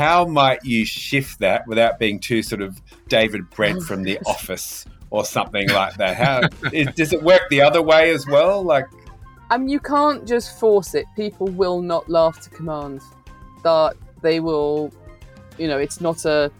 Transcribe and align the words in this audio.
how 0.00 0.24
might 0.24 0.64
you 0.64 0.86
shift 0.86 1.40
that 1.40 1.66
without 1.66 1.98
being 1.98 2.18
too 2.18 2.42
sort 2.42 2.62
of 2.62 2.80
David 3.08 3.50
Brent 3.50 3.80
oh, 3.82 3.84
from 3.84 4.02
The 4.02 4.18
Office 4.24 4.86
or 5.10 5.26
something 5.26 5.68
like 5.68 5.94
that? 5.96 6.16
How 6.16 6.40
is, 6.72 6.86
does 6.94 7.12
it 7.12 7.22
work 7.22 7.42
the 7.50 7.60
other 7.60 7.82
way 7.82 8.08
as 8.10 8.26
well? 8.26 8.62
Like, 8.62 8.86
I 9.50 9.58
mean, 9.58 9.68
you 9.68 9.78
can't 9.78 10.26
just 10.26 10.58
force 10.58 10.94
it. 10.94 11.04
People 11.16 11.48
will 11.48 11.82
not 11.82 12.08
laugh 12.08 12.40
to 12.40 12.48
command. 12.48 13.02
That 13.62 13.94
they 14.22 14.40
will, 14.40 14.90
you 15.58 15.68
know, 15.68 15.76
it's 15.76 16.00
not 16.00 16.24
a. 16.24 16.50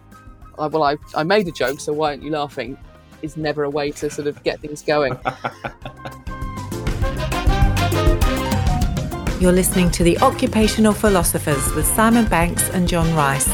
"Oh, 0.59 0.69
Well, 0.69 0.83
I, 0.83 0.97
I 1.15 1.23
made 1.23 1.49
a 1.49 1.53
joke, 1.53 1.81
so 1.81 1.95
why 1.95 2.11
aren't 2.11 2.23
you 2.23 2.33
laughing? 2.33 2.77
Is 3.23 3.39
never 3.39 3.65
a 3.65 3.71
way 3.71 3.91
to 3.93 4.11
sort 4.11 4.29
of 4.29 4.43
get 4.43 4.61
things 4.61 4.83
going. 4.83 5.19
You're 9.41 9.53
listening 9.53 9.91
to 9.93 10.05
The 10.05 10.19
Occupational 10.19 10.93
Philosophers 10.93 11.73
with 11.73 11.87
Simon 11.87 12.27
Banks 12.27 12.69
and 12.69 12.87
John 12.87 13.11
Rice. 13.15 13.49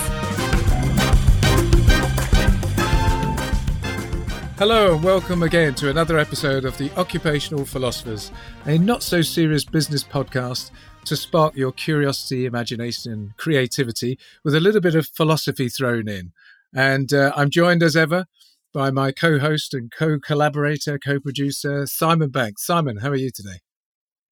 Hello 4.59 4.97
and 4.97 5.05
welcome 5.05 5.45
again 5.45 5.77
to 5.77 5.89
another 5.89 6.19
episode 6.19 6.65
of 6.65 6.77
The 6.77 6.91
Occupational 6.97 7.65
Philosophers, 7.65 8.33
a 8.65 8.79
not 8.79 9.05
so 9.05 9.23
serious 9.23 9.65
business 9.65 10.03
podcast 10.03 10.73
to 11.05 11.15
spark 11.15 11.55
your 11.55 11.71
curiosity, 11.71 12.47
imagination, 12.47 13.13
and 13.13 13.37
creativity 13.37 14.19
with 14.43 14.57
a 14.57 14.61
little 14.61 14.81
bit 14.81 14.97
of 14.97 15.07
philosophy 15.07 15.69
thrown 15.69 16.09
in. 16.09 16.33
And 16.75 17.13
uh, 17.13 17.31
I'm 17.37 17.49
joined 17.49 17.85
as 17.85 17.95
ever 17.95 18.27
by 18.75 18.91
my 18.91 19.13
co 19.13 19.39
host 19.39 19.73
and 19.73 19.93
co 19.97 20.19
collaborator, 20.19 20.99
co 20.99 21.21
producer, 21.21 21.87
Simon 21.87 22.31
Banks. 22.31 22.67
Simon, 22.67 22.97
how 22.97 23.11
are 23.11 23.15
you 23.15 23.31
today? 23.31 23.61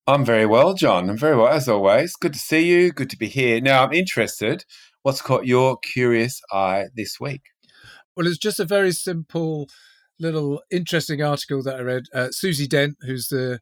I'm 0.07 0.25
very 0.25 0.45
well, 0.45 0.75
John. 0.75 1.09
I'm 1.09 1.17
very 1.17 1.35
well, 1.35 1.49
as 1.49 1.67
always. 1.67 2.15
Good 2.15 2.35
to 2.35 2.39
see 2.39 2.67
you. 2.67 2.93
Good 2.93 3.09
to 3.11 3.17
be 3.17 3.29
here. 3.29 3.59
Now, 3.61 3.85
I'm 3.85 3.93
interested. 3.95 4.65
What's 5.03 5.23
caught 5.23 5.47
your 5.47 5.79
curious 5.79 6.43
eye 6.53 6.87
this 6.95 7.19
week? 7.19 7.43
Well, 8.15 8.27
it's 8.27 8.37
just 8.37 8.61
a 8.61 8.67
very 8.67 8.93
simple, 8.93 9.67
little 10.21 10.63
interesting 10.71 11.23
article 11.23 11.63
that 11.63 11.77
I 11.77 11.81
read. 11.81 12.05
Uh, 12.13 12.29
Susie 12.31 12.67
Dent, 12.67 12.97
who's 13.01 13.29
the 13.29 13.61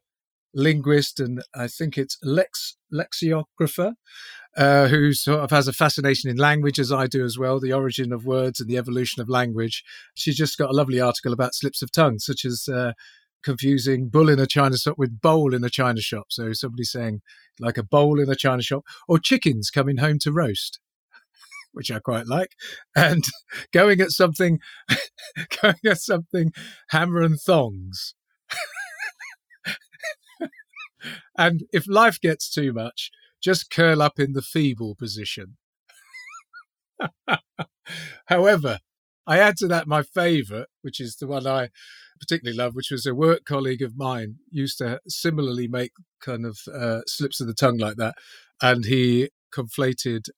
linguist 0.53 1.19
and 1.19 1.41
I 1.55 1.67
think 1.67 1.97
it's 1.97 2.17
lex 2.21 2.77
lexicographer, 2.91 3.93
uh, 4.57 4.87
who 4.87 5.13
sort 5.13 5.39
of 5.39 5.49
has 5.49 5.69
a 5.69 5.73
fascination 5.73 6.29
in 6.29 6.37
language 6.37 6.77
as 6.77 6.91
I 6.91 7.07
do 7.07 7.23
as 7.23 7.37
well, 7.37 7.59
the 7.59 7.73
origin 7.73 8.11
of 8.11 8.25
words 8.25 8.59
and 8.59 8.69
the 8.69 8.77
evolution 8.77 9.21
of 9.21 9.29
language. 9.29 9.83
She's 10.13 10.37
just 10.37 10.57
got 10.57 10.69
a 10.69 10.73
lovely 10.73 10.99
article 10.99 11.31
about 11.31 11.55
slips 11.55 11.81
of 11.81 11.91
tongue, 11.91 12.19
such 12.19 12.43
as 12.43 12.67
uh, 12.67 12.91
confusing 13.43 14.09
bull 14.09 14.29
in 14.29 14.39
a 14.39 14.47
china 14.47 14.77
shop 14.77 14.97
with 14.97 15.21
bowl 15.21 15.53
in 15.53 15.63
a 15.63 15.69
china 15.69 16.01
shop. 16.01 16.27
So 16.29 16.53
somebody 16.53 16.83
saying 16.83 17.21
like 17.59 17.77
a 17.77 17.83
bowl 17.83 18.19
in 18.19 18.29
a 18.29 18.35
china 18.35 18.61
shop, 18.61 18.85
or 19.07 19.19
chickens 19.19 19.69
coming 19.69 19.97
home 19.97 20.19
to 20.19 20.31
roast. 20.31 20.79
Which 21.71 21.91
I 21.91 21.99
quite 21.99 22.27
like, 22.27 22.51
and 22.95 23.23
going 23.73 23.99
at 24.01 24.11
something, 24.11 24.59
going 25.61 25.79
at 25.85 25.99
something, 25.99 26.51
hammer 26.89 27.21
and 27.21 27.39
thongs. 27.39 28.13
and 31.37 31.63
if 31.71 31.87
life 31.87 32.19
gets 32.19 32.49
too 32.49 32.73
much, 32.73 33.11
just 33.41 33.69
curl 33.69 34.01
up 34.01 34.19
in 34.19 34.33
the 34.33 34.41
feeble 34.41 34.95
position. 34.95 35.57
However, 38.27 38.79
I 39.25 39.39
add 39.39 39.57
to 39.57 39.67
that 39.67 39.87
my 39.87 40.03
favourite, 40.03 40.67
which 40.81 40.99
is 40.99 41.15
the 41.15 41.27
one 41.27 41.47
I 41.47 41.69
particularly 42.23 42.57
love, 42.57 42.75
which 42.75 42.91
was 42.91 43.05
a 43.05 43.13
work 43.13 43.45
colleague 43.45 43.81
of 43.81 43.97
mine 43.97 44.37
used 44.49 44.77
to 44.77 44.99
similarly 45.07 45.67
make 45.67 45.91
kind 46.21 46.45
of 46.45 46.59
uh, 46.73 47.01
slips 47.05 47.41
of 47.41 47.47
the 47.47 47.53
tongue 47.53 47.77
like 47.77 47.97
that, 47.97 48.15
and 48.61 48.85
he 48.85 49.29
conflated 49.53 50.29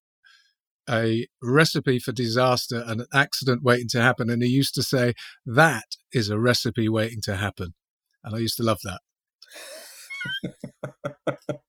a 0.89 1.27
recipe 1.41 1.99
for 1.99 2.11
disaster 2.11 2.83
and 2.85 3.01
an 3.01 3.07
accident 3.13 3.63
waiting 3.63 3.87
to 3.89 4.01
happen, 4.01 4.29
and 4.29 4.41
he 4.41 4.49
used 4.49 4.75
to 4.75 4.83
say 4.83 5.13
that 5.45 5.95
is 6.11 6.29
a 6.29 6.39
recipe 6.39 6.89
waiting 6.89 7.21
to 7.23 7.35
happen, 7.35 7.73
and 8.23 8.35
I 8.35 8.39
used 8.39 8.57
to 8.57 8.63
love 8.63 8.79
that. 8.83 9.01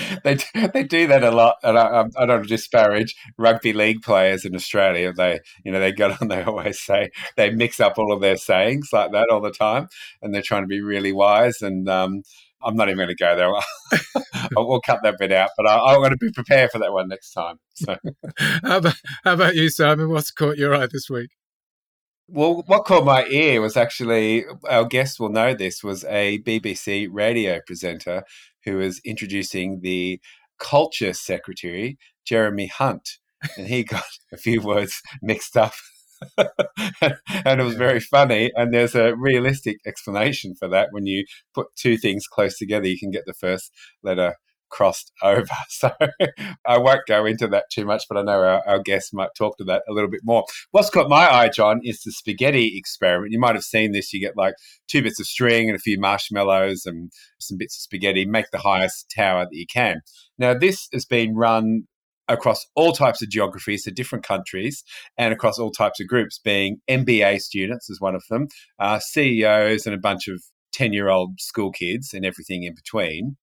they 0.24 0.36
do- 0.36 0.68
they 0.72 0.84
do 0.84 1.06
that 1.06 1.24
a 1.24 1.30
lot, 1.30 1.56
and 1.62 1.78
I, 1.78 2.04
I 2.16 2.26
don't 2.26 2.46
disparage 2.46 3.14
rugby 3.38 3.72
league 3.72 4.02
players 4.02 4.44
in 4.44 4.54
Australia. 4.54 5.12
They 5.12 5.40
you 5.64 5.72
know 5.72 5.80
they 5.80 5.92
got 5.92 6.20
on. 6.20 6.28
They 6.28 6.42
always 6.42 6.80
say 6.80 7.10
they 7.36 7.50
mix 7.50 7.80
up 7.80 7.98
all 7.98 8.12
of 8.12 8.20
their 8.20 8.36
sayings 8.36 8.88
like 8.92 9.12
that 9.12 9.28
all 9.30 9.40
the 9.40 9.50
time, 9.50 9.88
and 10.20 10.34
they're 10.34 10.42
trying 10.42 10.62
to 10.62 10.68
be 10.68 10.80
really 10.80 11.12
wise. 11.12 11.62
And 11.62 11.88
um, 11.88 12.22
I'm 12.62 12.76
not 12.76 12.88
even 12.88 12.98
going 12.98 13.08
to 13.08 13.14
go 13.14 13.36
there. 13.36 14.22
we'll 14.56 14.80
cut 14.80 15.00
that 15.02 15.18
bit 15.18 15.32
out, 15.32 15.50
but 15.56 15.66
I, 15.66 15.76
I 15.76 15.98
want 15.98 16.12
to 16.12 16.16
be 16.16 16.32
prepared 16.32 16.70
for 16.70 16.78
that 16.78 16.92
one 16.92 17.08
next 17.08 17.32
time. 17.32 17.58
So. 17.74 17.96
How 18.62 18.78
about, 18.78 18.94
how 19.24 19.32
about 19.34 19.54
you, 19.54 19.68
Simon? 19.68 20.10
What's 20.10 20.30
caught 20.30 20.56
your 20.56 20.74
eye 20.74 20.86
this 20.86 21.08
week? 21.10 21.30
Well, 22.28 22.62
what 22.66 22.84
caught 22.84 23.04
my 23.04 23.26
ear 23.26 23.60
was 23.60 23.76
actually 23.76 24.44
our 24.68 24.84
guest 24.84 25.20
will 25.20 25.28
know 25.28 25.54
this 25.54 25.82
was 25.82 26.04
a 26.04 26.38
BBC 26.40 27.08
radio 27.10 27.60
presenter 27.66 28.22
who 28.64 28.76
was 28.76 29.00
introducing 29.04 29.80
the 29.82 30.20
culture 30.58 31.12
secretary, 31.12 31.98
Jeremy 32.24 32.68
Hunt, 32.68 33.18
and 33.56 33.66
he 33.66 33.84
got 33.84 34.04
a 34.32 34.36
few 34.36 34.60
words 34.60 35.02
mixed 35.20 35.56
up. 35.56 35.74
and 36.38 37.60
it 37.60 37.64
was 37.64 37.74
very 37.74 37.98
funny. 37.98 38.52
And 38.54 38.72
there's 38.72 38.94
a 38.94 39.16
realistic 39.16 39.78
explanation 39.84 40.54
for 40.54 40.68
that. 40.68 40.88
When 40.92 41.06
you 41.06 41.24
put 41.52 41.74
two 41.74 41.96
things 41.96 42.28
close 42.28 42.56
together, 42.56 42.86
you 42.86 42.98
can 42.98 43.10
get 43.10 43.24
the 43.26 43.34
first 43.34 43.72
letter 44.04 44.36
crossed 44.72 45.12
over. 45.22 45.46
So 45.68 45.90
I 46.66 46.78
won't 46.78 47.06
go 47.06 47.24
into 47.24 47.48
that 47.48 47.64
too 47.70 47.84
much, 47.84 48.04
but 48.08 48.16
I 48.16 48.22
know 48.22 48.40
our, 48.40 48.62
our 48.66 48.78
guests 48.78 49.12
might 49.12 49.30
talk 49.36 49.56
to 49.58 49.64
that 49.64 49.82
a 49.88 49.92
little 49.92 50.10
bit 50.10 50.20
more. 50.22 50.44
What's 50.70 50.90
caught 50.90 51.08
my 51.08 51.28
eye, 51.28 51.48
John, 51.48 51.80
is 51.82 52.02
the 52.02 52.12
spaghetti 52.12 52.76
experiment. 52.76 53.32
You 53.32 53.40
might 53.40 53.54
have 53.54 53.64
seen 53.64 53.92
this. 53.92 54.12
You 54.12 54.20
get 54.20 54.36
like 54.36 54.54
two 54.88 55.02
bits 55.02 55.18
of 55.18 55.26
string 55.26 55.68
and 55.68 55.76
a 55.76 55.80
few 55.80 55.98
marshmallows 55.98 56.86
and 56.86 57.10
some 57.40 57.58
bits 57.58 57.76
of 57.76 57.82
spaghetti, 57.82 58.24
make 58.24 58.50
the 58.52 58.58
highest 58.58 59.12
tower 59.14 59.44
that 59.44 59.56
you 59.56 59.66
can. 59.66 60.02
Now, 60.38 60.54
this 60.54 60.88
has 60.92 61.04
been 61.04 61.34
run 61.34 61.84
across 62.28 62.64
all 62.76 62.92
types 62.92 63.22
of 63.22 63.28
geographies 63.28 63.84
to 63.84 63.90
different 63.90 64.24
countries 64.24 64.84
and 65.18 65.32
across 65.32 65.58
all 65.58 65.70
types 65.70 66.00
of 66.00 66.06
groups, 66.06 66.38
being 66.38 66.78
MBA 66.88 67.40
students 67.40 67.90
is 67.90 68.00
one 68.00 68.14
of 68.14 68.22
them, 68.30 68.48
uh, 68.78 68.98
CEOs, 69.00 69.86
and 69.86 69.94
a 69.94 69.98
bunch 69.98 70.28
of 70.28 70.42
10 70.72 70.92
year 70.92 71.08
old 71.08 71.40
school 71.40 71.70
kids 71.70 72.14
and 72.14 72.24
everything 72.24 72.62
in 72.62 72.74
between 72.74 73.36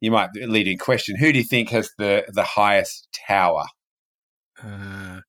you 0.00 0.10
might 0.10 0.30
lead 0.34 0.68
in 0.68 0.78
question 0.78 1.16
who 1.16 1.32
do 1.32 1.38
you 1.38 1.44
think 1.44 1.70
has 1.70 1.90
the 1.98 2.24
the 2.28 2.44
highest 2.44 3.08
tower 3.26 3.64
Uh, 4.62 5.20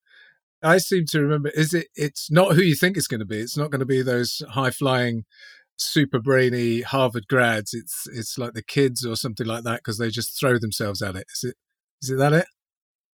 I 0.63 0.77
seem 0.77 1.05
to 1.07 1.21
remember. 1.21 1.49
Is 1.49 1.73
it? 1.73 1.87
It's 1.95 2.29
not 2.29 2.55
who 2.55 2.61
you 2.61 2.75
think 2.75 2.97
it's 2.97 3.07
going 3.07 3.19
to 3.19 3.25
be. 3.25 3.39
It's 3.39 3.57
not 3.57 3.71
going 3.71 3.79
to 3.79 3.85
be 3.85 4.01
those 4.01 4.43
high 4.51 4.69
flying, 4.69 5.25
super 5.77 6.19
brainy 6.19 6.81
Harvard 6.81 7.27
grads. 7.27 7.73
It's 7.73 8.07
it's 8.13 8.37
like 8.37 8.53
the 8.53 8.63
kids 8.63 9.05
or 9.05 9.15
something 9.15 9.47
like 9.47 9.63
that 9.63 9.77
because 9.77 9.97
they 9.97 10.09
just 10.09 10.39
throw 10.39 10.59
themselves 10.59 11.01
at 11.01 11.15
it. 11.15 11.25
Is 11.33 11.43
it? 11.49 11.55
Is 12.01 12.09
it 12.11 12.17
that 12.17 12.33
it? 12.33 12.45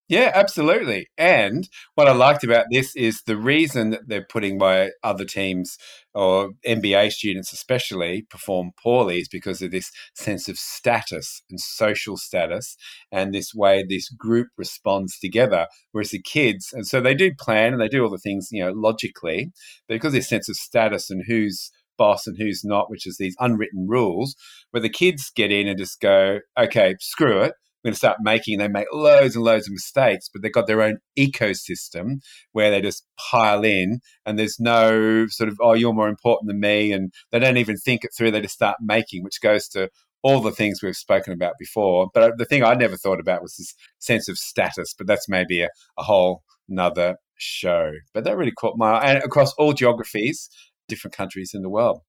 Yeah 0.08 0.32
absolutely 0.34 1.08
and 1.18 1.70
what 1.96 2.08
i 2.08 2.14
liked 2.14 2.44
about 2.44 2.66
this 2.72 2.96
is 2.96 3.22
the 3.26 3.38
reason 3.38 3.90
that 3.90 4.08
they're 4.08 4.26
putting 4.30 4.58
why 4.58 4.90
other 5.04 5.26
teams 5.26 5.78
or 6.14 6.52
mba 6.66 7.12
students 7.12 7.52
especially 7.52 8.24
perform 8.30 8.72
poorly 8.82 9.20
is 9.20 9.28
because 9.28 9.62
of 9.62 9.72
this 9.72 9.92
sense 10.16 10.48
of 10.48 10.58
status 10.58 11.42
and 11.50 11.60
social 11.60 12.18
status 12.18 12.78
and 13.12 13.34
this 13.34 13.54
way 13.54 13.84
this 13.88 14.10
group 14.10 14.48
responds 14.58 15.20
together 15.20 15.68
whereas 15.92 16.12
the 16.12 16.22
kids 16.22 16.70
and 16.74 16.88
so 16.88 17.02
they 17.02 17.14
do 17.14 17.32
plan 17.38 17.74
and 17.74 17.82
they 17.82 17.88
do 17.90 18.04
all 18.04 18.10
the 18.10 18.18
things 18.18 18.50
you 18.52 18.64
know 18.64 18.72
logically 18.72 19.52
but 19.88 19.96
because 19.96 20.14
this 20.14 20.30
sense 20.30 20.50
of 20.50 20.56
status 20.56 21.10
and 21.10 21.24
who's 21.28 21.72
boss 21.98 22.28
and 22.28 22.38
who's 22.38 22.62
not 22.64 22.90
which 22.90 23.08
is 23.08 23.18
these 23.18 23.36
unwritten 23.40 23.88
rules 23.88 24.36
where 24.72 24.82
the 24.82 24.90
kids 24.90 25.32
get 25.36 25.52
in 25.52 25.68
and 25.68 25.80
just 25.80 26.00
go 26.00 26.40
okay 26.58 26.96
screw 27.00 27.42
it 27.42 27.54
going 27.88 27.94
to 27.94 27.98
start 27.98 28.18
making 28.22 28.58
they 28.58 28.68
make 28.68 28.88
loads 28.92 29.36
and 29.36 29.46
loads 29.46 29.68
of 29.68 29.72
mistakes 29.72 30.30
but 30.32 30.42
they've 30.42 30.52
got 30.52 30.68
their 30.68 30.82
own 30.82 30.98
ecosystem 31.18 32.20
where 32.52 32.70
they 32.70 32.82
just 32.82 33.06
pile 33.18 33.64
in 33.64 34.00
and 34.26 34.38
there's 34.38 34.60
no 34.60 35.26
sort 35.28 35.48
of 35.48 35.58
oh 35.62 35.74
you're 35.74 35.94
more 35.94 36.10
important 36.10 36.48
than 36.48 36.60
me 36.60 36.92
and 36.92 37.14
they 37.32 37.40
don't 37.40 37.58
even 37.58 37.78
think 37.78 38.04
it 38.04 38.12
through 38.16 38.30
they 38.30 38.42
just 38.42 38.54
start 38.54 38.76
making 38.82 39.24
which 39.24 39.40
goes 39.42 39.70
to 39.70 39.90
all 40.24 40.42
the 40.42 40.52
things 40.52 40.82
we've 40.82 40.96
spoken 40.96 41.32
about 41.32 41.54
before. 41.58 42.10
But 42.14 42.24
uh, 42.24 42.32
the 42.38 42.46
thing 42.46 42.64
i 42.64 42.74
never 42.74 42.98
thought 42.98 43.20
about 43.20 43.42
was 43.42 43.56
this 43.56 43.74
sense 44.00 44.28
of 44.28 44.38
status 44.38 44.94
but 44.98 45.08
that's 45.08 45.30
maybe 45.30 45.62
a, 45.62 45.70
a 45.98 46.04
whole 46.04 46.44
another 46.68 47.16
show. 47.38 47.92
But 48.14 48.26
that 48.26 48.36
really 48.36 48.52
caught 48.52 48.78
my 48.78 48.94
eye 48.94 49.14
and 49.14 49.24
across 49.24 49.54
all 49.54 49.74
geographies 49.74 50.50
different 50.90 51.16
countries 51.16 51.52
in 51.54 51.62
the 51.62 51.70
world. 51.70 52.02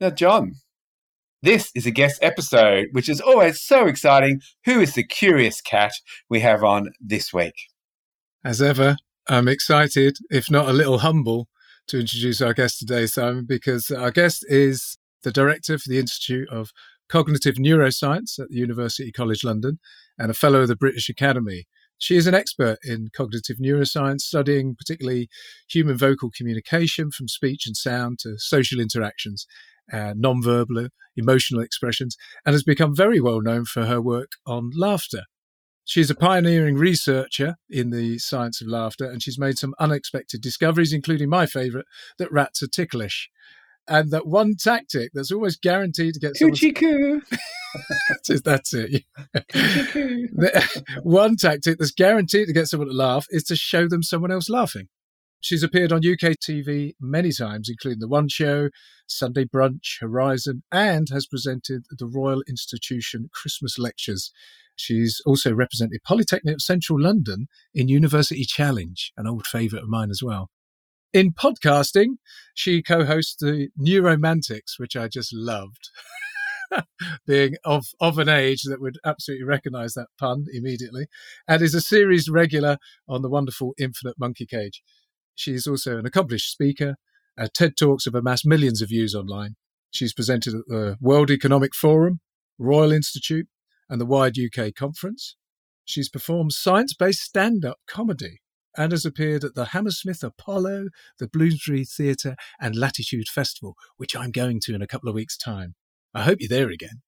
Now 0.00 0.10
john 0.10 0.54
this 1.44 1.70
is 1.74 1.84
a 1.84 1.90
guest 1.90 2.18
episode, 2.22 2.88
which 2.92 3.08
is 3.08 3.20
always 3.20 3.60
so 3.60 3.86
exciting. 3.86 4.40
Who 4.64 4.80
is 4.80 4.94
the 4.94 5.04
curious 5.04 5.60
cat 5.60 5.92
we 6.30 6.40
have 6.40 6.64
on 6.64 6.88
this 6.98 7.34
week? 7.34 7.54
As 8.42 8.62
ever, 8.62 8.96
I'm 9.28 9.46
excited, 9.46 10.16
if 10.30 10.50
not 10.50 10.70
a 10.70 10.72
little 10.72 10.98
humble, 10.98 11.48
to 11.88 12.00
introduce 12.00 12.40
our 12.40 12.54
guest 12.54 12.78
today, 12.78 13.04
Simon, 13.04 13.44
because 13.46 13.90
our 13.90 14.10
guest 14.10 14.44
is 14.48 14.96
the 15.22 15.30
director 15.30 15.76
for 15.76 15.90
the 15.90 15.98
Institute 15.98 16.48
of 16.48 16.70
Cognitive 17.10 17.56
Neuroscience 17.56 18.38
at 18.38 18.48
the 18.48 18.56
University 18.56 19.12
College 19.12 19.44
London 19.44 19.78
and 20.18 20.30
a 20.30 20.34
fellow 20.34 20.62
of 20.62 20.68
the 20.68 20.76
British 20.76 21.10
Academy. 21.10 21.66
She 21.98 22.16
is 22.16 22.26
an 22.26 22.34
expert 22.34 22.78
in 22.82 23.08
cognitive 23.14 23.58
neuroscience, 23.58 24.22
studying 24.22 24.74
particularly 24.76 25.28
human 25.68 25.98
vocal 25.98 26.30
communication 26.34 27.10
from 27.10 27.28
speech 27.28 27.66
and 27.66 27.76
sound 27.76 28.18
to 28.20 28.38
social 28.38 28.80
interactions, 28.80 29.46
uh, 29.92 30.14
non-verbal, 30.16 30.88
emotional 31.16 31.62
expressions, 31.62 32.16
and 32.44 32.54
has 32.54 32.62
become 32.62 32.94
very 32.94 33.20
well 33.20 33.40
known 33.40 33.64
for 33.64 33.86
her 33.86 34.00
work 34.00 34.32
on 34.46 34.70
laughter. 34.74 35.24
She's 35.86 36.10
a 36.10 36.14
pioneering 36.14 36.76
researcher 36.76 37.56
in 37.68 37.90
the 37.90 38.18
science 38.18 38.62
of 38.62 38.68
laughter, 38.68 39.04
and 39.10 39.22
she's 39.22 39.38
made 39.38 39.58
some 39.58 39.74
unexpected 39.78 40.40
discoveries, 40.40 40.94
including 40.94 41.28
my 41.28 41.44
favourite 41.44 41.86
that 42.18 42.32
rats 42.32 42.62
are 42.62 42.68
ticklish. 42.68 43.28
And 43.86 44.10
that 44.10 44.26
one 44.26 44.54
tactic 44.58 45.10
that's 45.12 45.30
almost 45.30 45.60
guaranteed 45.60 46.14
to 46.14 46.20
get 46.20 46.36
someone. 46.36 46.56
Coochie 46.56 46.74
that's 48.44 48.72
it. 48.72 49.04
one 51.02 51.36
tactic 51.36 51.78
that's 51.78 51.90
guaranteed 51.90 52.46
to 52.46 52.54
get 52.54 52.66
someone 52.68 52.88
to 52.88 52.94
laugh 52.94 53.26
is 53.28 53.44
to 53.44 53.56
show 53.56 53.86
them 53.86 54.02
someone 54.02 54.30
else 54.32 54.48
laughing. 54.48 54.88
She's 55.44 55.62
appeared 55.62 55.92
on 55.92 55.98
UK 55.98 56.38
TV 56.40 56.94
many 56.98 57.30
times, 57.30 57.68
including 57.68 58.00
The 58.00 58.08
One 58.08 58.28
Show, 58.30 58.70
Sunday 59.06 59.44
Brunch, 59.44 60.00
Horizon, 60.00 60.62
and 60.72 61.08
has 61.10 61.26
presented 61.26 61.84
the 61.90 62.06
Royal 62.06 62.42
Institution 62.48 63.28
Christmas 63.30 63.78
Lectures. 63.78 64.32
She's 64.74 65.20
also 65.26 65.54
represented 65.54 66.00
Polytechnic 66.02 66.54
of 66.54 66.62
Central 66.62 66.98
London 66.98 67.48
in 67.74 67.88
University 67.88 68.46
Challenge, 68.46 69.12
an 69.18 69.26
old 69.26 69.46
favourite 69.46 69.82
of 69.82 69.90
mine 69.90 70.10
as 70.10 70.22
well. 70.22 70.48
In 71.12 71.34
podcasting, 71.34 72.16
she 72.54 72.82
co 72.82 73.04
hosts 73.04 73.36
the 73.38 73.68
Neuromantics, 73.78 74.78
which 74.78 74.96
I 74.96 75.08
just 75.08 75.34
loved. 75.34 75.90
being 77.26 77.56
of, 77.66 77.84
of 78.00 78.18
an 78.18 78.30
age 78.30 78.62
that 78.62 78.80
would 78.80 78.96
absolutely 79.04 79.44
recognize 79.44 79.92
that 79.92 80.08
pun 80.18 80.46
immediately, 80.54 81.06
and 81.46 81.60
is 81.60 81.74
a 81.74 81.82
series 81.82 82.30
regular 82.30 82.78
on 83.06 83.20
the 83.20 83.28
wonderful 83.28 83.74
Infinite 83.78 84.18
Monkey 84.18 84.46
Cage. 84.46 84.82
She's 85.34 85.66
also 85.66 85.98
an 85.98 86.06
accomplished 86.06 86.50
speaker. 86.50 86.96
Her 87.36 87.48
TED 87.48 87.76
Talks 87.76 88.04
have 88.04 88.14
amassed 88.14 88.46
millions 88.46 88.80
of 88.80 88.88
views 88.88 89.14
online. 89.14 89.56
She's 89.90 90.14
presented 90.14 90.54
at 90.54 90.66
the 90.66 90.96
World 91.00 91.30
Economic 91.30 91.74
Forum, 91.74 92.20
Royal 92.58 92.92
Institute, 92.92 93.48
and 93.88 94.00
the 94.00 94.06
Wired 94.06 94.36
UK 94.38 94.74
Conference. 94.74 95.36
She's 95.84 96.08
performed 96.08 96.52
science 96.52 96.94
based 96.94 97.22
stand 97.22 97.64
up 97.64 97.78
comedy 97.86 98.40
and 98.76 98.92
has 98.92 99.04
appeared 99.04 99.44
at 99.44 99.54
the 99.54 99.66
Hammersmith 99.66 100.22
Apollo, 100.22 100.88
the 101.18 101.28
Bloomsbury 101.28 101.84
Theatre, 101.84 102.36
and 102.60 102.74
Latitude 102.74 103.28
Festival, 103.28 103.76
which 103.96 104.16
I'm 104.16 104.30
going 104.30 104.60
to 104.64 104.74
in 104.74 104.82
a 104.82 104.86
couple 104.86 105.08
of 105.08 105.14
weeks' 105.14 105.36
time. 105.36 105.74
I 106.12 106.22
hope 106.22 106.38
you're 106.40 106.48
there 106.48 106.70
again. 106.70 107.02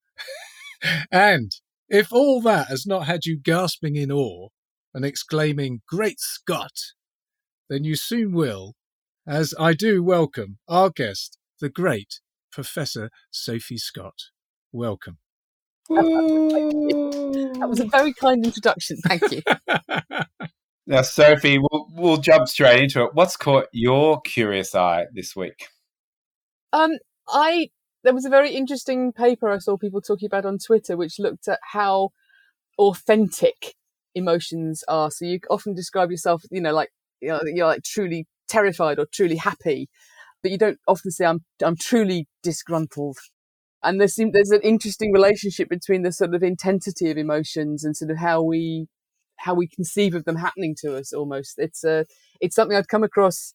and 1.11 1.53
if 1.89 2.13
all 2.13 2.41
that 2.43 2.69
has 2.69 2.87
not 2.87 3.07
had 3.07 3.25
you 3.25 3.39
gasping 3.39 3.97
in 3.97 4.13
awe 4.13 4.49
and 4.95 5.05
exclaiming, 5.05 5.83
Great 5.89 6.21
Scott, 6.21 6.73
then 7.69 7.85
you 7.85 7.97
soon 7.97 8.33
will, 8.33 8.75
as 9.27 9.55
I 9.59 9.73
do 9.73 10.03
welcome 10.03 10.59
our 10.69 10.91
guest, 10.91 11.39
the 11.61 11.69
great 11.69 12.21
Professor 12.53 13.11
Sophie 13.31 13.79
Scott. 13.79 14.15
Welcome. 14.73 15.19
That 15.89 17.67
was 17.69 17.81
a 17.81 17.87
very 17.87 18.13
kind 18.13 18.45
introduction. 18.45 18.99
Thank 19.05 19.31
you. 19.31 19.43
now, 20.87 21.03
Sophie, 21.03 21.59
we'll, 21.59 21.89
we'll 21.93 22.17
jump 22.17 22.49
straight 22.49 22.83
into 22.83 23.05
it. 23.05 23.11
What's 23.15 23.37
caught 23.37 23.67
your 23.73 24.21
curious 24.21 24.75
eye 24.75 25.07
this 25.13 25.37
week? 25.37 25.69
Um, 26.73 26.93
I 27.29 27.71
there 28.05 28.15
was 28.15 28.25
a 28.25 28.31
very 28.31 28.55
interesting 28.55 29.13
paper 29.13 29.51
I 29.51 29.59
saw 29.59 29.77
people 29.77 30.01
talking 30.01 30.27
about 30.27 30.47
on 30.47 30.59
Twitter, 30.59 30.97
which 30.97 31.19
looked 31.19 31.49
at 31.49 31.59
how 31.73 32.11
authentic 32.79 33.75
emotions 34.15 34.85
are. 34.87 35.11
So 35.11 35.25
you 35.25 35.41
often 35.51 35.75
describe 35.75 36.11
yourself, 36.11 36.45
you 36.51 36.61
know, 36.61 36.73
like 36.73 36.91
you 37.21 37.29
know, 37.29 37.41
you're 37.45 37.67
like 37.67 37.83
truly 37.83 38.27
terrified 38.49 38.99
or 38.99 39.07
truly 39.13 39.37
happy, 39.37 39.89
but 40.43 40.51
you 40.51 40.59
don't 40.59 40.79
often 40.87 41.11
say 41.11 41.25
I'm 41.25 41.41
I'm 41.63 41.77
truly 41.77 42.29
disgruntled. 42.43 43.19
And 43.83 44.01
there's 44.01 44.17
there's 44.17 44.51
an 44.51 44.63
interesting 44.63 45.13
relationship 45.13 45.69
between 45.69 46.03
the 46.03 46.13
sort 46.13 46.35
of 46.35 46.43
intensity 46.43 47.11
of 47.11 47.17
emotions 47.17 47.85
and 47.85 47.97
sort 47.97 48.11
of 48.11 48.19
how 48.19 48.43
we 48.43 48.89
how 49.37 49.55
we 49.55 49.69
conceive 49.69 50.15
of 50.15 50.25
them 50.25 50.37
happening 50.37 50.75
to 50.81 50.97
us. 50.97 51.13
Almost, 51.13 51.55
it's 51.59 51.85
a 51.85 52.07
it's 52.41 52.57
something 52.57 52.77
I'd 52.77 52.89
come 52.89 53.05
across 53.05 53.55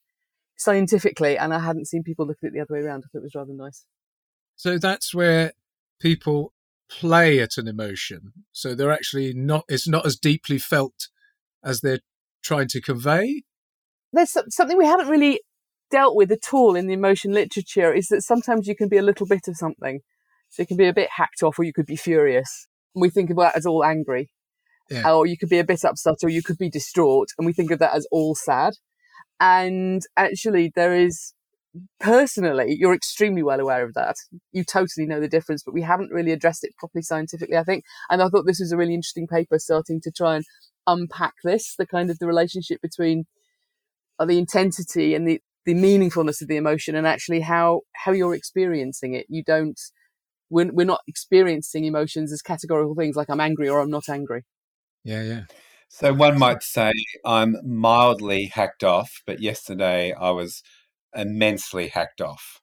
scientifically, 0.57 1.37
and 1.37 1.53
I 1.53 1.59
hadn't 1.59 1.87
seen 1.87 2.03
people 2.03 2.25
look 2.27 2.37
at 2.43 2.47
it 2.47 2.53
the 2.53 2.61
other 2.61 2.75
way 2.75 2.81
around. 2.81 3.03
I 3.03 3.07
thought 3.11 3.19
it 3.19 3.23
was 3.23 3.35
rather 3.35 3.53
nice. 3.53 3.85
So 4.55 4.77
that's 4.77 5.13
where 5.13 5.53
people 5.99 6.53
play 6.87 7.39
at 7.39 7.57
an 7.57 7.67
emotion. 7.67 8.33
So 8.51 8.75
they're 8.75 8.91
actually 8.91 9.33
not, 9.33 9.65
it's 9.67 9.87
not 9.87 10.05
as 10.05 10.17
deeply 10.17 10.59
felt 10.59 11.07
as 11.63 11.81
they're 11.81 12.01
trying 12.43 12.67
to 12.69 12.81
convey. 12.81 13.43
There's 14.13 14.35
something 14.49 14.77
we 14.77 14.85
haven't 14.85 15.07
really 15.07 15.41
dealt 15.89 16.15
with 16.15 16.31
at 16.31 16.53
all 16.53 16.75
in 16.75 16.87
the 16.87 16.93
emotion 16.93 17.33
literature 17.33 17.93
is 17.93 18.07
that 18.07 18.23
sometimes 18.23 18.67
you 18.67 18.75
can 18.75 18.87
be 18.87 18.97
a 18.97 19.01
little 19.01 19.27
bit 19.27 19.47
of 19.47 19.57
something. 19.57 19.99
So 20.49 20.63
you 20.63 20.67
can 20.67 20.77
be 20.77 20.87
a 20.87 20.93
bit 20.93 21.09
hacked 21.15 21.43
off 21.43 21.59
or 21.59 21.63
you 21.63 21.73
could 21.73 21.85
be 21.85 21.95
furious. 21.95 22.67
We 22.93 23.09
think 23.09 23.29
of 23.29 23.37
that 23.37 23.55
as 23.55 23.65
all 23.65 23.83
angry. 23.83 24.31
Yeah. 24.89 25.13
Or 25.13 25.25
you 25.25 25.37
could 25.37 25.49
be 25.49 25.59
a 25.59 25.63
bit 25.63 25.85
upset 25.85 26.17
or 26.23 26.29
you 26.29 26.43
could 26.43 26.57
be 26.57 26.69
distraught. 26.69 27.29
And 27.37 27.45
we 27.45 27.53
think 27.53 27.71
of 27.71 27.79
that 27.79 27.93
as 27.93 28.05
all 28.11 28.35
sad. 28.35 28.73
And 29.39 30.01
actually, 30.17 30.71
there 30.75 30.93
is 30.93 31.33
personally, 32.01 32.75
you're 32.77 32.93
extremely 32.93 33.43
well 33.43 33.61
aware 33.61 33.85
of 33.85 33.93
that. 33.93 34.15
You 34.51 34.65
totally 34.65 35.07
know 35.07 35.21
the 35.21 35.29
difference, 35.29 35.63
but 35.63 35.73
we 35.73 35.81
haven't 35.81 36.11
really 36.11 36.31
addressed 36.31 36.65
it 36.65 36.75
properly 36.77 37.01
scientifically, 37.01 37.55
I 37.55 37.63
think. 37.63 37.85
And 38.09 38.21
I 38.21 38.27
thought 38.27 38.45
this 38.45 38.59
was 38.59 38.73
a 38.73 38.77
really 38.77 38.93
interesting 38.93 39.27
paper 39.27 39.57
starting 39.57 40.01
to 40.01 40.11
try 40.11 40.35
and 40.35 40.45
unpack 40.85 41.35
this, 41.43 41.75
the 41.77 41.87
kind 41.87 42.09
of 42.09 42.19
the 42.19 42.27
relationship 42.27 42.81
between 42.81 43.23
uh, 44.21 44.25
the 44.25 44.37
intensity 44.37 45.15
and 45.15 45.27
the, 45.27 45.41
the 45.65 45.73
meaningfulness 45.73 46.41
of 46.41 46.47
the 46.47 46.57
emotion 46.57 46.95
and 46.95 47.07
actually 47.07 47.41
how, 47.41 47.81
how 47.93 48.11
you're 48.11 48.35
experiencing 48.35 49.15
it. 49.15 49.25
You 49.29 49.43
don't, 49.43 49.79
we're, 50.49 50.71
we're 50.71 50.85
not 50.85 51.01
experiencing 51.07 51.85
emotions 51.85 52.31
as 52.31 52.41
categorical 52.41 52.93
things 52.93 53.15
like 53.15 53.29
I'm 53.29 53.39
angry 53.39 53.67
or 53.67 53.79
I'm 53.79 53.89
not 53.89 54.09
angry. 54.09 54.43
Yeah, 55.03 55.23
yeah. 55.23 55.41
So 55.89 56.13
one 56.13 56.37
might 56.37 56.61
say 56.61 56.91
I'm 57.25 57.57
mildly 57.65 58.45
hacked 58.45 58.83
off, 58.83 59.23
but 59.25 59.41
yesterday 59.41 60.13
I 60.13 60.29
was 60.29 60.61
immensely 61.15 61.87
hacked 61.87 62.21
off. 62.21 62.61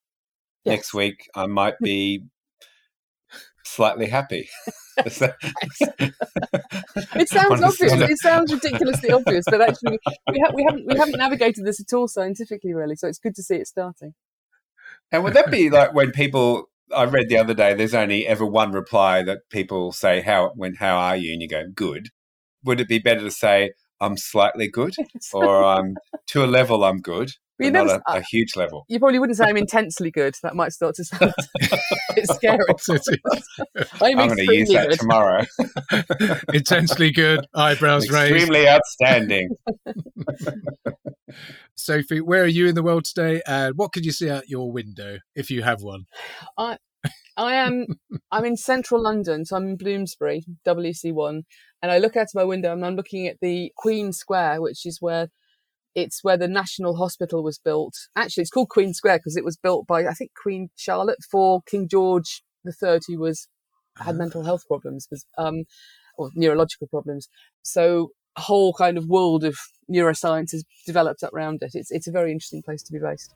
Yes. 0.65 0.73
Next 0.73 0.95
week, 0.95 1.29
I 1.35 1.47
might 1.47 1.79
be 1.83 2.23
slightly 3.65 4.07
happy. 4.07 4.49
it 7.15 7.29
sounds 7.29 7.63
obvious. 7.63 7.93
It 7.93 8.19
sounds 8.19 8.53
ridiculously 8.53 9.11
obvious, 9.11 9.45
but 9.49 9.61
actually, 9.61 9.99
we, 10.31 10.41
ha- 10.41 10.53
we 10.55 10.65
haven't 10.65 10.87
we 10.87 10.97
haven't 10.97 11.19
navigated 11.19 11.65
this 11.65 11.81
at 11.81 11.93
all 11.95 12.09
scientifically, 12.09 12.75
really. 12.75 12.97
So 12.97 13.09
it's 13.09 13.19
good 13.19 13.35
to 13.37 13.43
see 13.43 13.57
it 13.57 13.67
starting. 13.67 14.15
And 15.11 15.25
would 15.25 15.35
that 15.35 15.51
be 15.51 15.71
like 15.71 15.95
when 15.95 16.11
people? 16.11 16.69
I 16.95 17.05
read 17.05 17.29
the 17.29 17.37
other 17.37 17.53
day. 17.53 17.75
There's 17.75 17.95
only 17.95 18.27
ever 18.27 18.47
one 18.47 18.73
reply 18.73 19.23
that 19.23 19.41
people 19.51 19.93
say, 19.93 20.23
"How 20.23 20.53
when 20.55 20.75
how 20.77 20.97
are 20.97 21.17
you?" 21.17 21.33
and 21.33 21.43
you 21.43 21.49
go, 21.49 21.65
"Good." 21.75 22.09
Would 22.65 22.81
it 22.81 22.89
be 22.89 22.99
better 22.99 23.21
to 23.21 23.31
say, 23.31 23.73
"I'm 24.01 24.17
slightly 24.17 24.69
good," 24.69 24.95
or 25.33 25.65
"I'm 25.65 25.97
to 26.29 26.45
a 26.45 26.47
level 26.47 26.85
I'm 26.85 27.01
good"? 27.01 27.33
But 27.59 27.73
not 27.73 27.89
a, 27.89 28.03
a, 28.07 28.21
huge 28.23 28.55
level. 28.57 28.85
You 28.89 29.01
probably 29.01 29.19
wouldn't 29.19 29.37
say 29.37 29.47
I'm 29.47 29.57
intensely 29.57 30.11
good. 30.11 30.35
That 30.43 30.55
might 30.55 30.73
start 30.73 30.95
to 30.97 31.05
sound 31.05 31.33
a 31.61 32.15
bit 32.15 32.29
scary. 32.29 32.59
I'm, 34.01 34.19
I'm 34.19 34.29
going 34.29 34.47
to 34.47 34.55
use 34.55 34.69
that 34.71 34.91
good. 34.91 35.01
tomorrow. 35.01 35.45
intensely 36.53 37.11
good, 37.11 37.47
eyebrows 37.55 38.05
Extremely 38.05 38.31
raised. 38.31 38.37
Extremely 38.37 38.69
outstanding. 38.69 39.49
Sophie, 41.75 42.21
where 42.21 42.43
are 42.43 42.47
you 42.47 42.67
in 42.67 42.75
the 42.75 42.83
world 42.83 43.05
today? 43.05 43.43
And 43.47 43.77
what 43.77 43.93
could 43.93 44.05
you 44.05 44.13
see 44.13 44.31
out 44.31 44.49
your 44.49 44.71
window 44.71 45.19
if 45.35 45.51
you 45.51 45.63
have 45.63 45.83
one? 45.83 46.07
I, 46.57 46.77
I 47.37 47.55
am. 47.55 47.87
I'm 48.31 48.45
in 48.45 48.57
central 48.57 49.03
London, 49.03 49.45
so 49.45 49.57
I'm 49.57 49.69
in 49.69 49.77
Bloomsbury, 49.77 50.45
WC1, 50.67 51.43
and 51.83 51.93
I 51.93 51.99
look 51.99 52.17
out 52.17 52.23
of 52.23 52.35
my 52.35 52.45
window 52.45 52.73
and 52.73 52.85
I'm 52.85 52.97
looking 52.97 53.27
at 53.27 53.39
the 53.41 53.73
Queen 53.77 54.13
Square, 54.13 54.61
which 54.63 54.85
is 54.87 54.99
where 55.01 55.29
it's 55.99 56.23
where 56.23 56.37
the 56.37 56.47
National 56.47 56.97
Hospital 56.97 57.43
was 57.43 57.59
built. 57.59 57.95
Actually, 58.15 58.43
it's 58.43 58.51
called 58.51 58.69
Queen 58.69 58.95
Square 58.95 59.19
because 59.19 59.37
it 59.37 59.45
was 59.45 59.57
built 59.57 59.87
by 59.87 60.07
I 60.07 60.13
think 60.13 60.31
Queen 60.41 60.69
Charlotte 60.77 61.19
for 61.31 61.63
King 61.63 61.89
George 61.89 62.43
III, 62.65 63.01
who 63.09 63.19
was 63.19 63.49
had 63.99 64.15
ah. 64.15 64.19
mental 64.19 64.45
health 64.45 64.63
problems, 64.69 65.09
was 65.11 65.27
um, 65.37 65.65
or 66.17 66.31
neurological 66.35 66.87
problems. 66.87 67.29
So 67.63 68.11
a 68.37 68.43
whole 68.43 68.73
kind 68.73 68.97
of 68.97 69.07
world 69.07 69.43
of 69.43 69.57
neuroscience 69.91 70.53
has 70.53 70.65
developed 70.87 71.25
up 71.25 71.35
around 71.35 71.63
it. 71.63 71.73
It's 71.75 71.91
it's 71.91 72.07
a 72.07 72.13
very 72.13 72.31
interesting 72.31 72.63
place 72.63 72.83
to 72.85 72.93
be 72.93 73.01
based. 73.01 73.35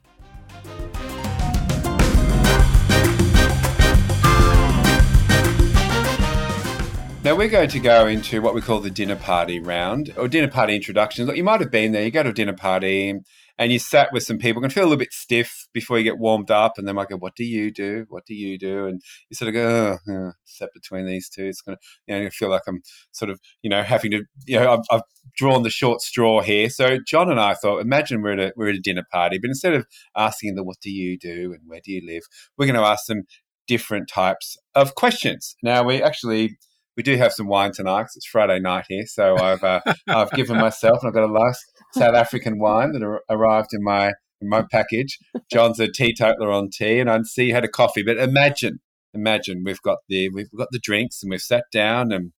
Now 7.33 7.39
we're 7.39 7.49
going 7.49 7.71
to 7.71 7.81
go 7.81 8.07
into 8.07 8.43
what 8.43 8.55
we 8.55 8.61
call 8.61 8.81
the 8.81 8.91
dinner 8.91 9.17
party 9.17 9.59
round 9.59 10.13
or 10.19 10.29
dinner 10.29 10.51
party 10.51 10.77
introductions. 10.77 11.27
Look, 11.27 11.39
you 11.39 11.43
might 11.43 11.63
have 11.63 11.71
been 11.71 11.93
there. 11.93 12.05
You 12.05 12.11
go 12.11 12.23
to 12.23 12.29
a 12.29 12.35
dinner 12.35 12.53
party 12.53 13.23
and 13.57 13.73
you 13.73 13.79
sat 13.79 14.13
with 14.13 14.23
some 14.23 14.37
people. 14.37 14.61
Can 14.61 14.71
feel 14.71 14.83
a 14.83 14.85
little 14.85 14.99
bit 14.99 15.15
stiff 15.15 15.67
before 15.73 15.97
you 15.97 16.05
get 16.05 16.19
warmed 16.19 16.51
up, 16.51 16.77
and 16.77 16.87
they 16.87 16.93
might 16.93 17.09
go, 17.09 17.17
"What 17.17 17.35
do 17.35 17.45
you 17.45 17.73
do? 17.73 18.05
What 18.11 18.27
do 18.27 18.35
you 18.35 18.59
do?" 18.59 18.85
And 18.85 19.01
you 19.31 19.35
sort 19.35 19.49
of 19.49 19.55
go, 19.55 19.99
oh, 20.11 20.33
"Sat 20.45 20.75
between 20.75 21.07
these 21.07 21.31
two. 21.31 21.47
It's 21.47 21.63
gonna, 21.63 21.79
you 22.07 22.19
know, 22.19 22.29
feel 22.29 22.51
like 22.51 22.65
I'm 22.69 22.83
sort 23.13 23.31
of, 23.31 23.41
you 23.63 23.71
know, 23.71 23.83
having 23.83 24.11
to, 24.11 24.25
you 24.45 24.61
know, 24.61 24.71
I've, 24.71 24.85
I've 24.91 25.03
drawn 25.35 25.63
the 25.63 25.71
short 25.71 26.03
straw 26.03 26.43
here. 26.43 26.69
So 26.69 26.99
John 27.07 27.31
and 27.31 27.41
I 27.41 27.55
thought, 27.55 27.79
imagine 27.79 28.21
we're 28.21 28.33
at 28.33 28.41
a 28.41 28.53
we're 28.57 28.69
at 28.69 28.75
a 28.75 28.81
dinner 28.81 29.07
party, 29.11 29.39
but 29.41 29.49
instead 29.49 29.73
of 29.73 29.87
asking 30.15 30.55
them 30.55 30.67
what 30.67 30.81
do 30.83 30.91
you 30.91 31.19
do 31.19 31.55
and 31.55 31.63
where 31.67 31.81
do 31.83 31.93
you 31.93 32.07
live, 32.07 32.25
we're 32.59 32.67
going 32.67 32.79
to 32.79 32.87
ask 32.87 33.07
them 33.07 33.23
different 33.67 34.07
types 34.07 34.59
of 34.75 34.95
questions. 34.97 35.57
Now 35.63 35.83
we 35.83 36.03
actually 36.03 36.59
we 36.97 37.03
do 37.03 37.17
have 37.17 37.33
some 37.33 37.47
wine 37.47 37.73
tonight 37.73 38.03
because 38.03 38.17
it's 38.17 38.27
Friday 38.27 38.61
night 38.61 38.85
here. 38.89 39.07
So 39.07 39.37
I've 39.37 39.65
uh, 39.65 39.81
I've 40.09 40.31
given 40.33 40.59
myself 40.59 40.99
and 41.03 41.09
I've 41.09 41.15
got 41.15 41.29
a 41.29 41.33
nice 41.33 41.65
South 41.95 42.15
African 42.15 42.59
wine 42.59 42.93
that 42.93 43.03
ar- 43.03 43.23
arrived 43.31 43.71
in 43.73 43.83
my 43.83 44.13
in 44.41 44.49
my 44.49 44.65
package. 44.71 45.19
John's 45.51 45.81
a 45.81 45.89
teetotaler 45.91 46.51
on 46.51 46.69
tea, 46.71 46.99
and 46.99 47.11
I 47.11 47.21
see 47.23 47.47
you 47.47 47.55
had 47.55 47.65
a 47.65 47.69
coffee. 47.69 48.03
But 48.03 48.19
imagine, 48.19 48.81
imagine 49.15 49.63
we've 49.65 49.83
got 49.83 49.99
the 50.09 50.29
we've 50.31 50.51
got 50.57 50.69
the 50.71 50.81
drinks 50.83 51.23
and 51.23 51.31
we've 51.31 51.41
sat 51.41 51.65
down 51.73 52.13
and 52.13 52.33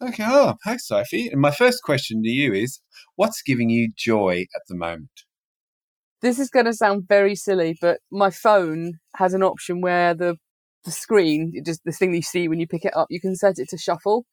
okay. 0.00 0.24
Oh, 0.26 0.54
hi 0.64 0.76
Sophie. 0.78 1.28
And 1.28 1.40
my 1.40 1.50
first 1.50 1.82
question 1.82 2.22
to 2.22 2.30
you 2.30 2.54
is, 2.54 2.80
what's 3.16 3.42
giving 3.42 3.68
you 3.68 3.90
joy 3.96 4.46
at 4.54 4.62
the 4.68 4.76
moment? 4.76 5.10
This 6.20 6.40
is 6.40 6.50
going 6.50 6.66
to 6.66 6.72
sound 6.72 7.04
very 7.06 7.36
silly, 7.36 7.76
but 7.80 8.00
my 8.10 8.30
phone 8.30 8.94
has 9.16 9.34
an 9.34 9.42
option 9.44 9.80
where 9.80 10.14
the 10.14 10.36
the 10.84 10.90
screen, 10.90 11.52
just 11.64 11.80
this 11.84 11.98
thing 11.98 12.14
you 12.14 12.22
see 12.22 12.48
when 12.48 12.60
you 12.60 12.66
pick 12.66 12.84
it 12.84 12.96
up, 12.96 13.08
you 13.10 13.20
can 13.20 13.36
set 13.36 13.58
it 13.58 13.68
to 13.70 13.78
shuffle, 13.78 14.26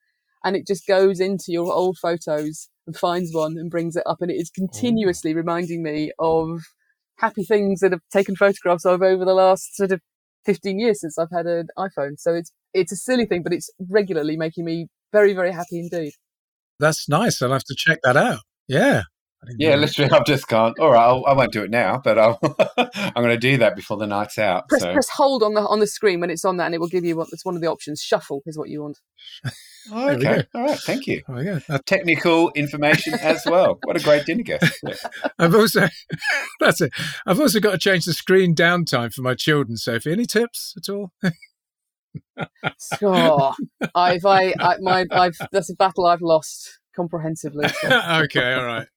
and 0.43 0.55
it 0.55 0.67
just 0.67 0.87
goes 0.87 1.19
into 1.19 1.45
your 1.51 1.71
old 1.73 1.97
photos 1.97 2.69
and 2.87 2.95
finds 2.95 3.33
one 3.33 3.57
and 3.57 3.71
brings 3.71 3.95
it 3.95 4.03
up, 4.05 4.21
and 4.21 4.31
it 4.31 4.35
is 4.35 4.49
continuously 4.49 5.33
reminding 5.33 5.83
me 5.83 6.11
of 6.19 6.61
happy 7.17 7.43
things 7.43 7.79
that 7.79 7.93
I've 7.93 8.01
taken 8.11 8.35
photographs 8.35 8.85
of 8.85 9.01
over 9.01 9.25
the 9.25 9.33
last 9.33 9.75
sort 9.75 9.91
of 9.91 10.01
15 10.45 10.79
years 10.79 11.01
since 11.01 11.17
I've 11.17 11.31
had 11.31 11.47
an 11.47 11.67
iPhone. 11.77 12.19
So 12.19 12.33
it's 12.33 12.51
it's 12.73 12.91
a 12.91 12.97
silly 12.97 13.25
thing, 13.25 13.41
but 13.41 13.53
it's 13.53 13.69
regularly 13.89 14.37
making 14.37 14.65
me 14.65 14.87
very 15.11 15.33
very 15.33 15.51
happy 15.51 15.79
indeed. 15.79 16.13
That's 16.79 17.07
nice. 17.09 17.41
I'll 17.41 17.51
have 17.51 17.63
to 17.63 17.75
check 17.77 17.99
that 18.03 18.17
out. 18.17 18.39
Yeah. 18.67 19.03
Yeah, 19.57 19.75
literally, 19.75 20.11
I've 20.13 20.25
just 20.25 20.47
gone. 20.47 20.73
All 20.79 20.91
right, 20.91 21.03
I'll, 21.03 21.25
I 21.25 21.33
will 21.33 21.43
not 21.43 21.51
do 21.51 21.63
it 21.63 21.69
now, 21.69 22.01
but 22.03 22.17
I'll, 22.17 22.39
I'm 22.77 23.23
going 23.23 23.29
to 23.29 23.37
do 23.37 23.57
that 23.57 23.75
before 23.75 23.97
the 23.97 24.07
night's 24.07 24.37
out. 24.37 24.69
Press, 24.69 24.81
so. 24.81 24.93
press 24.93 25.09
hold 25.09 25.43
on 25.43 25.53
the 25.53 25.61
on 25.61 25.79
the 25.79 25.87
screen 25.87 26.19
when 26.19 26.29
it's 26.29 26.45
on 26.45 26.57
that, 26.57 26.65
and 26.65 26.75
it 26.75 26.79
will 26.79 26.87
give 26.87 27.05
you 27.05 27.15
what. 27.15 27.29
It's 27.31 27.45
one 27.45 27.55
of 27.55 27.61
the 27.61 27.67
options. 27.67 28.01
Shuffle 28.01 28.41
is 28.45 28.57
what 28.57 28.69
you 28.69 28.81
want. 28.81 28.99
Oh, 29.91 30.09
okay, 30.09 30.43
all 30.55 30.63
right, 30.63 30.79
thank 30.79 31.05
you. 31.05 31.21
Oh, 31.29 31.39
yeah. 31.39 31.59
Technical 31.85 32.49
information 32.55 33.13
as 33.13 33.45
well. 33.45 33.77
What 33.83 33.95
a 33.95 34.03
great 34.03 34.25
dinner 34.25 34.41
guest. 34.41 34.79
Yeah. 34.81 34.95
I've 35.37 35.53
also 35.53 35.87
that's 36.59 36.81
it. 36.81 36.91
I've 37.27 37.39
also 37.39 37.59
got 37.59 37.73
to 37.73 37.77
change 37.77 38.05
the 38.05 38.13
screen 38.13 38.55
downtime 38.55 39.13
for 39.13 39.21
my 39.21 39.35
children. 39.35 39.77
Sophie, 39.77 40.11
any 40.11 40.25
tips 40.25 40.73
at 40.75 40.89
all? 40.91 41.11
oh, 43.03 43.53
I've 43.93 44.25
I, 44.25 44.55
I 44.59 44.77
my 44.81 45.05
I've 45.11 45.37
that's 45.51 45.69
a 45.69 45.75
battle 45.75 46.07
I've 46.07 46.23
lost 46.23 46.79
comprehensively. 46.95 47.67
So. 47.67 48.01
okay, 48.23 48.53
all 48.53 48.65
right 48.65 48.87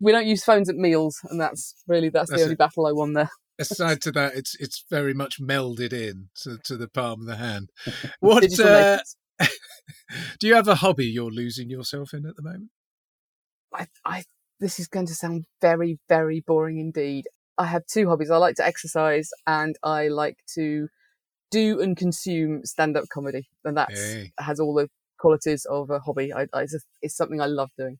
we 0.00 0.12
don't 0.12 0.26
use 0.26 0.44
phones 0.44 0.68
at 0.68 0.76
meals, 0.76 1.20
and 1.24 1.40
that's 1.40 1.74
really 1.86 2.08
that's, 2.08 2.30
that's 2.30 2.40
the 2.40 2.44
only 2.44 2.54
it. 2.54 2.58
battle 2.58 2.86
I 2.86 2.92
won 2.92 3.14
there. 3.14 3.30
Aside 3.58 4.02
to 4.02 4.12
that, 4.12 4.34
it's 4.34 4.54
it's 4.60 4.84
very 4.90 5.14
much 5.14 5.40
melded 5.40 5.92
in 5.92 6.28
to, 6.42 6.58
to 6.64 6.76
the 6.76 6.88
palm 6.88 7.22
of 7.22 7.26
the 7.26 7.36
hand. 7.36 7.70
What 8.20 8.44
uh, 8.60 8.98
do 10.38 10.46
you 10.46 10.54
have 10.54 10.68
a 10.68 10.76
hobby 10.76 11.06
you're 11.06 11.30
losing 11.30 11.70
yourself 11.70 12.12
in 12.12 12.26
at 12.26 12.36
the 12.36 12.42
moment? 12.42 12.70
I, 13.72 13.86
I 14.04 14.24
this 14.60 14.78
is 14.78 14.88
going 14.88 15.06
to 15.06 15.14
sound 15.14 15.46
very 15.60 15.98
very 16.08 16.40
boring 16.46 16.78
indeed. 16.78 17.26
I 17.58 17.66
have 17.66 17.86
two 17.86 18.08
hobbies. 18.08 18.30
I 18.30 18.36
like 18.36 18.56
to 18.56 18.66
exercise, 18.66 19.30
and 19.46 19.76
I 19.82 20.08
like 20.08 20.36
to 20.54 20.88
do 21.50 21.80
and 21.80 21.96
consume 21.96 22.60
stand 22.64 22.96
up 22.98 23.04
comedy, 23.10 23.48
and 23.64 23.78
that 23.78 23.90
hey. 23.90 24.32
has 24.38 24.60
all 24.60 24.74
the 24.74 24.88
qualities 25.18 25.64
of 25.64 25.88
a 25.88 26.00
hobby. 26.00 26.34
I, 26.34 26.42
I, 26.52 26.62
it's, 26.62 26.76
it's 27.00 27.16
something 27.16 27.40
I 27.40 27.46
love 27.46 27.70
doing 27.78 27.98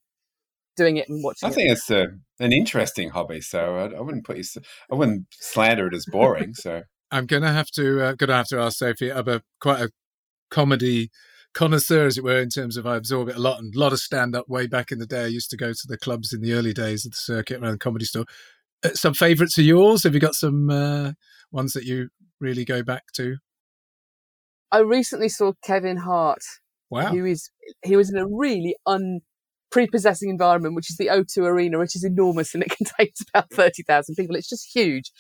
doing 0.77 0.97
it 0.97 1.09
and 1.09 1.23
watching. 1.23 1.49
I 1.49 1.53
think 1.53 1.69
it. 1.69 1.73
it's 1.73 1.91
a, 1.91 2.09
an 2.39 2.53
interesting 2.53 3.11
hobby, 3.11 3.41
so 3.41 3.77
I, 3.77 3.99
I, 3.99 4.01
wouldn't 4.01 4.25
put 4.25 4.37
you, 4.37 4.45
I 4.91 4.95
wouldn't 4.95 5.27
slander 5.33 5.87
it 5.87 5.95
as 5.95 6.07
boring. 6.07 6.55
So 6.55 6.83
I'm 7.11 7.27
gonna 7.27 7.53
have 7.53 7.71
to 7.73 8.05
uh, 8.05 8.13
gonna 8.15 8.37
have 8.37 8.49
to 8.49 8.61
ask 8.61 8.79
Sophie. 8.79 9.13
I'm 9.13 9.29
a 9.29 9.43
quite 9.61 9.81
a 9.81 9.91
comedy 10.51 11.11
connoisseur, 11.55 12.07
as 12.07 12.19
it 12.19 12.25
were, 12.25 12.41
in 12.41 12.51
terms 12.51 12.77
of 12.77 12.87
I 12.87 12.97
absorb 12.97 13.29
it 13.29 13.37
a 13.37 13.41
lot 13.41 13.59
and 13.59 13.75
a 13.75 13.79
lot 13.79 13.93
of 13.93 13.99
stand 13.99 14.37
up 14.37 14.49
way 14.49 14.67
back 14.67 14.93
in 14.93 14.99
the 14.99 15.07
day. 15.07 15.25
I 15.25 15.29
used 15.29 15.51
to 15.51 15.57
go 15.57 15.73
to 15.73 15.87
the 15.87 15.99
clubs 15.99 16.33
in 16.33 16.43
the 16.43 16.53
early 16.53 16.73
days 16.73 17.07
of 17.07 17.13
the 17.13 17.19
circuit 17.19 17.63
around 17.63 17.73
the 17.73 17.79
comedy 17.79 18.05
store. 18.05 18.27
Uh, 18.85 18.91
some 18.91 19.15
favourites 19.15 19.59
of 19.59 19.65
yours? 19.65 20.03
Have 20.03 20.15
you 20.15 20.21
got 20.21 20.35
some 20.35 20.69
uh, 20.69 21.13
ones 21.51 21.73
that 21.73 21.85
you 21.85 22.11
really 22.41 22.65
go 22.65 22.83
back 22.83 23.05
to? 23.15 23.37
I 24.71 24.81
recently 24.81 25.29
saw 25.29 25.53
Kevin 25.65 25.97
Hart. 25.97 26.43
Wow. 26.91 27.11
he 27.11 27.19
Who 27.19 27.25
is 27.25 27.51
he 27.83 27.97
was 27.97 28.11
in 28.11 28.19
a 28.19 28.27
really 28.27 28.77
un 28.87 29.21
prepossessing 29.77 30.31
environment, 30.31 30.75
which 30.75 30.89
is 30.89 30.97
the 30.97 31.09
O2 31.09 31.45
Arena, 31.45 31.79
which 31.79 31.95
is 31.95 32.03
enormous 32.03 32.55
and 32.55 32.63
it 32.63 32.71
contains 32.77 33.23
about 33.29 33.51
30,000 33.51 34.15
people. 34.15 34.35
It's 34.35 34.49
just 34.49 34.75
huge. 34.75 35.13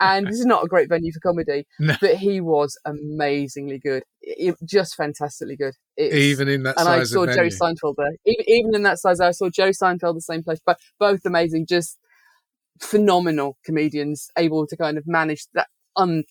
And 0.00 0.26
this 0.26 0.40
is 0.40 0.46
not 0.46 0.64
a 0.64 0.66
great 0.66 0.88
venue 0.88 1.12
for 1.12 1.20
comedy, 1.20 1.64
no. 1.78 1.94
but 2.00 2.16
he 2.16 2.40
was 2.40 2.76
amazingly 2.84 3.78
good. 3.78 4.02
It, 4.20 4.56
just 4.64 4.96
fantastically 4.96 5.54
good. 5.54 5.74
It's, 5.96 6.12
even 6.12 6.48
in 6.48 6.64
that 6.64 6.80
and 6.80 6.88
I 6.88 7.04
saw 7.04 7.24
Jerry 7.24 7.50
Seinfeld 7.50 7.94
there. 7.98 8.16
Even, 8.26 8.44
even 8.48 8.74
in 8.74 8.82
that 8.82 8.98
size, 8.98 9.20
I 9.20 9.30
saw 9.30 9.48
Joe 9.48 9.70
Seinfeld 9.70 10.14
the 10.14 10.20
same 10.22 10.42
place, 10.42 10.58
but 10.66 10.80
both 10.98 11.20
amazing, 11.24 11.66
just 11.66 11.96
phenomenal 12.80 13.58
comedians 13.64 14.28
able 14.36 14.66
to 14.66 14.76
kind 14.76 14.98
of 14.98 15.04
manage 15.06 15.46
that 15.54 15.68
un 15.94 16.24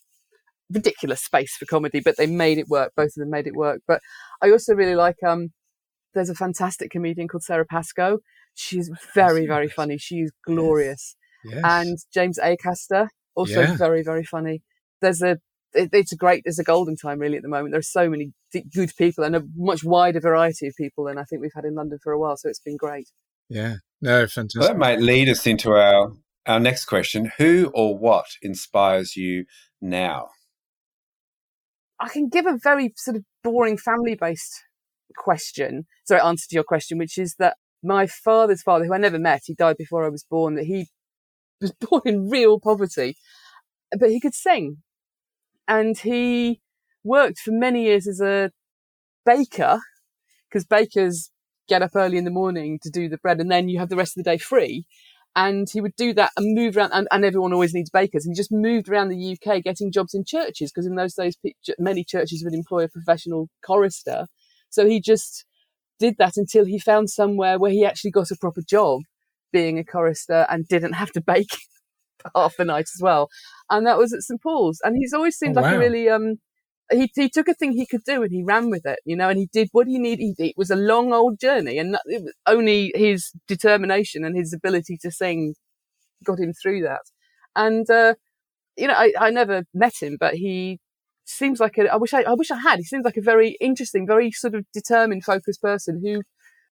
ridiculous 0.70 1.22
space 1.22 1.56
for 1.56 1.66
comedy, 1.66 2.02
but 2.02 2.18
they 2.18 2.28
made 2.28 2.58
it 2.58 2.68
work. 2.68 2.92
Both 2.98 3.16
of 3.16 3.22
them 3.22 3.30
made 3.30 3.48
it 3.48 3.56
work. 3.56 3.80
But 3.88 4.02
I 4.42 4.52
also 4.52 4.74
really 4.74 4.96
like 4.96 5.24
um 5.26 5.54
there's 6.14 6.30
a 6.30 6.36
fantastic 6.36 6.92
comedian 6.92 7.28
called 7.28 7.44
Sara 7.44 7.66
Pascoe. 7.66 8.20
She's 8.54 8.90
very, 9.14 9.46
very 9.46 9.70
funny. 9.70 9.98
She's 9.98 10.32
glorious. 10.46 11.16
Yes. 11.46 11.54
Yes. 11.56 11.64
And 11.64 11.98
James 12.14 12.40
Acaster, 12.40 13.08
also 13.36 13.62
yeah. 13.62 13.78
very, 13.78 14.04
very 14.04 14.24
funny. 14.24 14.62
There's 15.02 15.22
a, 15.22 15.38
it, 15.74 15.90
it's 15.94 16.12
a 16.12 16.18
great, 16.18 16.44
there's 16.44 16.60
a 16.60 16.64
golden 16.64 16.96
time 16.96 17.20
really 17.20 17.38
at 17.38 17.44
the 17.44 17.50
moment. 17.50 17.72
There 17.72 17.80
are 17.80 17.84
so 17.84 18.10
many 18.10 18.34
good 18.74 18.92
people 18.98 19.24
and 19.24 19.36
a 19.36 19.44
much 19.56 19.84
wider 19.84 20.20
variety 20.20 20.68
of 20.68 20.74
people 20.76 21.06
than 21.06 21.18
I 21.18 21.24
think 21.24 21.42
we've 21.42 21.52
had 21.56 21.66
in 21.66 21.76
London 21.76 22.00
for 22.04 22.12
a 22.12 22.20
while. 22.20 22.36
So 22.36 22.50
it's 22.50 22.60
been 22.60 22.78
great. 22.78 23.10
Yeah. 23.48 23.76
No, 24.02 24.28
fantastic. 24.28 24.60
Well, 24.60 24.70
that 24.70 24.78
might 24.78 25.00
lead 25.00 25.30
us 25.30 25.48
into 25.48 25.72
our, 25.72 26.12
our 26.46 26.60
next 26.60 26.86
question. 26.86 27.32
Who 27.38 27.72
or 27.74 27.98
what 27.98 28.26
inspires 28.42 29.16
you 29.16 29.46
now? 29.82 30.30
I 32.00 32.10
can 32.10 32.30
give 32.30 32.46
a 32.46 32.58
very 32.62 32.94
sort 32.96 33.18
of 33.18 33.24
boring 33.44 33.78
family 33.78 34.16
based 34.16 34.64
question, 35.16 35.86
sorry, 36.06 36.22
answer 36.22 36.48
to 36.50 36.56
your 36.56 36.64
question, 36.64 36.98
which 36.98 37.18
is 37.18 37.36
that 37.40 37.58
my 37.84 38.08
father's 38.08 38.62
father, 38.62 38.86
who 38.86 38.94
I 38.94 38.98
never 38.98 39.20
met, 39.20 39.42
he 39.46 39.54
died 39.54 39.78
before 39.78 40.06
I 40.06 40.10
was 40.10 40.26
born, 40.30 40.56
that 40.56 40.66
he 40.66 40.88
was 41.62 41.72
born 41.90 42.02
in 42.06 42.30
real 42.30 42.60
poverty, 42.60 43.16
but 43.98 44.10
he 44.10 44.20
could 44.20 44.36
sing. 44.36 44.78
And 45.68 45.98
he 45.98 46.62
worked 47.04 47.40
for 47.40 47.52
many 47.52 47.84
years 47.84 48.08
as 48.08 48.20
a 48.20 48.52
baker, 49.26 49.80
because 50.50 50.66
bakers 50.66 51.32
get 51.68 51.82
up 51.82 51.92
early 51.96 52.18
in 52.18 52.26
the 52.26 52.32
morning 52.32 52.80
to 52.82 52.90
do 52.90 53.08
the 53.08 53.18
bread 53.20 53.40
and 53.40 53.52
then 53.52 53.70
you 53.70 53.78
have 53.78 53.90
the 53.90 53.96
rest 53.96 54.18
of 54.18 54.24
the 54.24 54.30
day 54.30 54.38
free. 54.38 54.86
And 55.36 55.68
he 55.72 55.80
would 55.80 55.96
do 55.96 56.12
that 56.16 56.32
and 56.36 56.56
move 56.56 56.76
around, 56.76 56.92
and, 56.92 57.08
and 57.12 57.24
everyone 57.24 57.54
always 57.54 57.74
needs 57.74 57.92
bakers. 57.92 58.26
And 58.26 58.34
he 58.34 58.40
just 58.40 58.52
moved 58.52 58.90
around 58.90 59.10
the 59.10 59.38
UK 59.38 59.62
getting 59.64 59.92
jobs 59.92 60.16
in 60.16 60.26
churches, 60.26 60.72
because 60.72 60.88
in 60.88 60.96
those 60.96 61.14
days, 61.14 61.38
many 61.78 62.04
churches 62.04 62.44
would 62.44 62.56
employ 62.56 62.84
a 62.84 62.90
professional 62.90 63.48
chorister 63.64 64.26
so 64.70 64.88
he 64.88 65.00
just 65.02 65.46
did 66.00 66.16
that 66.18 66.38
until 66.38 66.66
he 66.66 66.80
found 66.80 67.10
somewhere 67.10 67.60
where 67.60 67.72
he 67.72 67.86
actually 67.86 68.12
got 68.12 68.32
a 68.32 68.38
proper 68.40 68.62
job 68.62 69.02
being 69.52 69.78
a 69.78 69.84
chorister 69.84 70.46
and 70.50 70.68
didn't 70.68 70.94
have 70.94 71.12
to 71.12 71.22
bake 71.26 71.58
half 72.36 72.56
the 72.58 72.66
night 72.66 72.88
as 72.96 73.02
well. 73.02 73.30
And 73.70 73.86
that 73.88 73.98
was 73.98 74.14
at 74.14 74.22
St 74.22 74.42
Paul's. 74.42 74.80
And 74.84 74.96
he's 74.98 75.14
always 75.14 75.38
seemed 75.38 75.58
oh, 75.58 75.62
like 75.62 75.72
wow. 75.72 75.78
a 75.78 75.80
really 75.80 76.10
um 76.10 76.36
he 76.92 77.12
he 77.16 77.30
took 77.30 77.48
a 77.48 77.54
thing 77.54 77.72
he 77.72 77.86
could 77.86 78.04
do 78.04 78.24
and 78.24 78.32
he 78.32 78.44
ran 78.44 78.70
with 78.70 78.86
it, 78.86 79.00
you 79.06 79.16
know, 79.16 79.30
and 79.30 79.40
he 79.40 79.48
did 79.52 79.70
what 79.72 79.88
he 79.88 80.00
needed. 80.00 80.36
It 80.40 80.56
was 80.58 80.72
a 80.72 80.76
long 80.76 81.14
old 81.14 81.40
journey, 81.40 81.78
and 81.78 81.96
it 82.06 82.24
was 82.24 82.34
only 82.48 82.92
his 82.96 83.32
determination 83.48 84.24
and 84.26 84.36
his 84.36 84.54
ability 84.54 84.98
to 85.04 85.12
sing 85.12 85.54
got 86.26 86.40
him 86.40 86.54
through 86.54 86.82
that. 86.84 87.02
And 87.56 87.90
uh, 87.90 88.16
you 88.76 88.88
know, 88.88 88.96
I, 88.96 89.14
I 89.20 89.30
never 89.30 89.66
met 89.74 89.94
him, 90.02 90.18
but 90.20 90.36
he 90.36 90.80
seems 91.30 91.60
like 91.60 91.78
a, 91.78 91.92
I 91.92 91.98
wish 91.98 92.14
I, 92.14 92.24
I 92.24 92.34
wish 92.34 92.52
I 92.52 92.58
had. 92.58 92.78
He 92.78 92.84
seems 92.84 93.06
like 93.06 93.18
a 93.18 93.22
very 93.22 93.58
interesting, 93.62 94.08
very 94.08 94.32
sort 94.32 94.56
of 94.56 94.66
determined, 94.74 95.24
focused 95.24 95.62
person 95.62 96.02
who 96.04 96.22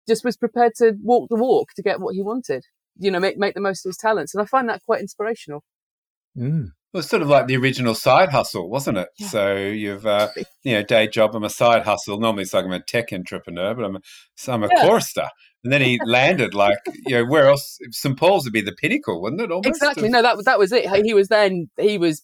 just 0.07 0.23
was 0.23 0.37
prepared 0.37 0.73
to 0.77 0.93
walk 1.01 1.29
the 1.29 1.35
walk 1.35 1.69
to 1.75 1.83
get 1.83 1.99
what 1.99 2.15
he 2.15 2.21
wanted. 2.21 2.63
You 2.97 3.11
know, 3.11 3.19
make 3.19 3.37
make 3.37 3.55
the 3.55 3.61
most 3.61 3.85
of 3.85 3.89
his 3.89 3.97
talents, 3.97 4.33
and 4.33 4.41
I 4.41 4.45
find 4.45 4.69
that 4.69 4.81
quite 4.85 5.01
inspirational. 5.01 5.63
Mm. 6.37 6.67
It 6.95 6.99
was 6.99 7.09
sort 7.09 7.21
of 7.21 7.27
like 7.27 7.47
the 7.47 7.57
original 7.57 7.93
side 7.93 8.29
hustle, 8.29 8.69
wasn't 8.69 8.97
it? 8.97 9.09
Yeah. 9.17 9.27
So 9.27 9.55
you've, 9.57 10.05
uh, 10.05 10.29
you 10.63 10.75
know, 10.75 10.81
day 10.83 11.07
job. 11.09 11.35
I'm 11.35 11.43
a 11.43 11.49
side 11.49 11.83
hustle. 11.83 12.17
Normally, 12.21 12.43
it's 12.43 12.53
like 12.53 12.63
I'm 12.63 12.71
a 12.71 12.79
tech 12.79 13.11
entrepreneur, 13.11 13.73
but 13.73 13.83
I'm 13.83 13.97
a, 13.97 14.01
so 14.35 14.53
I'm 14.53 14.63
a 14.63 14.69
yeah. 14.73 14.81
chorister. 14.81 15.27
And 15.65 15.73
then 15.73 15.81
he 15.81 15.99
landed 16.05 16.53
like, 16.53 16.77
you 17.05 17.15
know, 17.15 17.25
where 17.25 17.49
else? 17.49 17.79
St 17.91 18.17
Paul's 18.17 18.45
would 18.45 18.53
be 18.53 18.61
the 18.61 18.71
pinnacle, 18.71 19.21
wouldn't 19.21 19.41
it? 19.41 19.51
Almost 19.51 19.67
exactly. 19.67 20.07
No, 20.07 20.21
that 20.21 20.37
was 20.37 20.45
that 20.45 20.57
was 20.57 20.71
it. 20.71 20.89
He 21.03 21.13
was 21.13 21.27
then. 21.27 21.69
He 21.77 21.97
was 21.97 22.21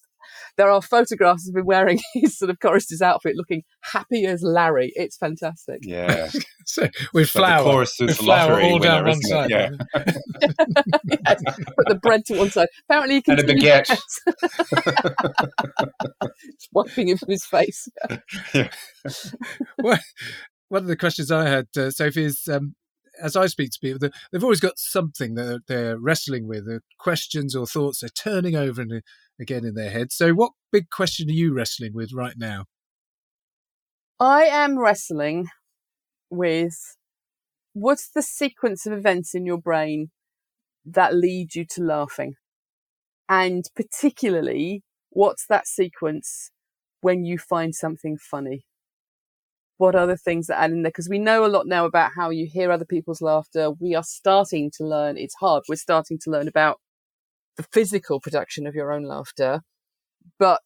there 0.57 0.69
are 0.69 0.81
photographs 0.81 1.47
of 1.49 1.55
him 1.55 1.65
wearing 1.65 1.99
his 2.13 2.37
sort 2.37 2.49
of 2.49 2.59
chorister's 2.59 3.01
outfit, 3.01 3.35
looking 3.35 3.63
happy 3.81 4.25
as 4.25 4.41
Larry. 4.43 4.91
It's 4.95 5.17
fantastic. 5.17 5.79
Yeah. 5.83 6.29
so 6.65 6.87
with 7.13 7.27
It's 7.27 7.35
like 7.35 7.49
flour, 7.49 7.63
the 7.63 7.71
chorus 7.71 7.99
of 7.99 8.07
with 8.07 8.17
the 8.17 8.23
flour 8.23 8.49
lottery 8.51 8.71
all 8.71 8.79
down 8.79 9.05
one 9.07 9.21
side. 9.21 9.49
Yeah. 9.49 9.69
Yes, 9.95 11.41
Put 11.77 11.87
the 11.87 11.99
bread 12.01 12.25
to 12.25 12.37
one 12.37 12.49
side. 12.49 12.67
Apparently, 12.89 13.15
he 13.15 13.23
And 13.31 13.39
a 13.39 13.43
continues- 13.43 13.63
baguette. 13.63 13.99
Just 16.53 16.69
wiping 16.73 17.09
it 17.09 17.19
from 17.19 17.29
his 17.29 17.45
face. 17.45 17.87
Well, 19.77 19.99
one 20.69 20.81
of 20.83 20.87
the 20.87 20.95
questions 20.97 21.31
I 21.31 21.47
had, 21.49 21.67
uh, 21.77 21.91
Sophie, 21.91 22.23
is 22.23 22.47
um, 22.47 22.75
as 23.21 23.35
I 23.35 23.47
speak 23.47 23.71
to 23.71 23.79
people, 23.81 23.99
they- 23.99 24.11
they've 24.31 24.43
always 24.43 24.59
got 24.59 24.77
something 24.79 25.35
that 25.35 25.63
they're 25.67 25.97
wrestling 25.97 26.47
with, 26.47 26.67
questions 26.97 27.55
or 27.55 27.65
thoughts 27.67 27.99
they're 28.01 28.09
turning 28.09 28.55
over 28.55 28.81
and 28.81 28.93
uh, 28.93 28.99
again 29.41 29.65
in 29.65 29.73
their 29.73 29.89
head. 29.89 30.11
So, 30.11 30.33
what 30.33 30.51
big 30.71 30.89
question 30.89 31.29
are 31.29 31.33
you 31.33 31.53
wrestling 31.53 31.91
with 31.93 32.13
right 32.13 32.35
now? 32.37 32.65
I 34.19 34.43
am 34.43 34.77
wrestling 34.77 35.47
with 36.29 36.77
what's 37.73 38.09
the 38.09 38.21
sequence 38.21 38.85
of 38.85 38.93
events 38.93 39.33
in 39.33 39.45
your 39.45 39.57
brain 39.57 40.11
that 40.85 41.15
lead 41.15 41.55
you 41.55 41.65
to 41.71 41.83
laughing? 41.83 42.35
And 43.27 43.65
particularly, 43.75 44.83
what's 45.09 45.45
that 45.47 45.67
sequence 45.67 46.51
when 47.01 47.23
you 47.23 47.37
find 47.37 47.73
something 47.73 48.17
funny? 48.17 48.65
What 49.77 49.95
are 49.95 50.05
the 50.05 50.17
things 50.17 50.47
that 50.47 50.59
add 50.59 50.71
in 50.71 50.83
there? 50.83 50.91
Because 50.91 51.09
we 51.09 51.17
know 51.17 51.43
a 51.43 51.47
lot 51.47 51.65
now 51.65 51.85
about 51.85 52.11
how 52.15 52.29
you 52.29 52.47
hear 52.51 52.71
other 52.71 52.85
people's 52.85 53.21
laughter. 53.21 53.71
We 53.71 53.95
are 53.95 54.03
starting 54.03 54.69
to 54.77 54.85
learn, 54.85 55.17
it's 55.17 55.33
hard, 55.39 55.63
we're 55.67 55.75
starting 55.75 56.19
to 56.23 56.29
learn 56.29 56.47
about 56.47 56.79
the 57.61 57.67
physical 57.71 58.19
production 58.19 58.65
of 58.65 58.75
your 58.75 58.91
own 58.91 59.03
laughter. 59.03 59.61
But 60.39 60.61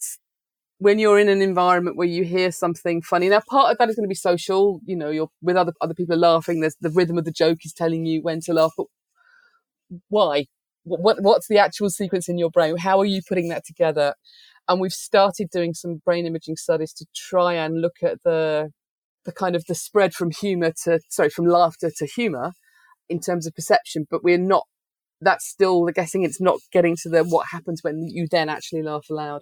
when 0.78 1.00
you're 1.00 1.20
in 1.20 1.30
an 1.30 1.42
environment 1.42 1.98
where 1.98 2.08
you 2.08 2.24
hear 2.24 2.52
something 2.52 3.02
funny, 3.02 3.30
now 3.30 3.42
part 3.50 3.72
of 3.72 3.78
that 3.78 3.90
is 3.90 3.96
going 3.96 4.06
to 4.06 4.10
be 4.10 4.16
social. 4.16 4.80
You 4.86 4.96
know, 4.96 5.10
you're 5.10 5.30
with 5.42 5.56
other 5.56 5.74
other 5.82 5.94
people 5.94 6.18
laughing. 6.18 6.62
There's 6.62 6.76
the 6.80 6.90
rhythm 6.90 7.18
of 7.18 7.26
the 7.26 7.32
joke 7.32 7.60
is 7.64 7.74
telling 7.74 8.06
you 8.06 8.22
when 8.22 8.42
to 8.42 8.54
laugh. 8.54 8.72
But 8.78 8.88
why? 10.10 10.46
What, 10.84 11.02
what 11.02 11.22
what's 11.22 11.48
the 11.48 11.58
actual 11.58 11.90
sequence 11.90 12.30
in 12.30 12.38
your 12.38 12.50
brain? 12.50 12.78
How 12.78 13.00
are 13.00 13.06
you 13.06 13.22
putting 13.28 13.50
that 13.50 13.66
together? 13.66 14.14
And 14.68 14.82
we've 14.82 14.94
started 14.94 15.50
doing 15.52 15.74
some 15.74 16.02
brain 16.04 16.26
imaging 16.26 16.56
studies 16.58 16.92
to 16.94 17.06
try 17.16 17.54
and 17.54 17.82
look 17.82 17.98
at 18.04 18.18
the 18.24 18.72
the 19.26 19.32
kind 19.32 19.56
of 19.56 19.66
the 19.68 19.76
spread 19.76 20.14
from 20.14 20.32
humor 20.32 20.72
to 20.84 21.00
sorry 21.10 21.30
from 21.30 21.46
laughter 21.46 21.92
to 21.98 22.06
humor 22.06 22.52
in 23.10 23.20
terms 23.20 23.48
of 23.48 23.56
perception. 23.56 24.06
But 24.10 24.24
we're 24.24 24.38
not. 24.38 24.66
That's 25.22 25.48
still 25.48 25.86
the 25.86 25.94
guessing. 25.94 26.24
It's 26.24 26.42
not 26.42 26.60
getting 26.72 26.96
to 27.04 27.10
the 27.10 27.24
what 27.24 27.48
happens 27.52 27.82
when 27.84 28.08
you 28.10 28.28
then 28.30 28.50
actually 28.50 28.84
laugh 28.84 29.06
aloud 29.10 29.42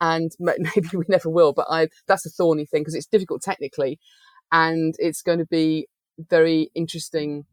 and 0.00 0.30
maybe 0.38 0.88
we 0.92 1.04
never 1.08 1.28
will. 1.28 1.52
But 1.52 1.66
I 1.70 1.88
that's 2.06 2.26
a 2.26 2.30
thorny 2.30 2.66
thing 2.66 2.82
because 2.82 2.94
it's 2.94 3.06
difficult 3.06 3.42
technically, 3.42 3.98
and 4.52 4.94
it's 4.98 5.22
going 5.22 5.38
to 5.38 5.46
be 5.46 5.86
very 6.18 6.70
interesting 6.74 7.44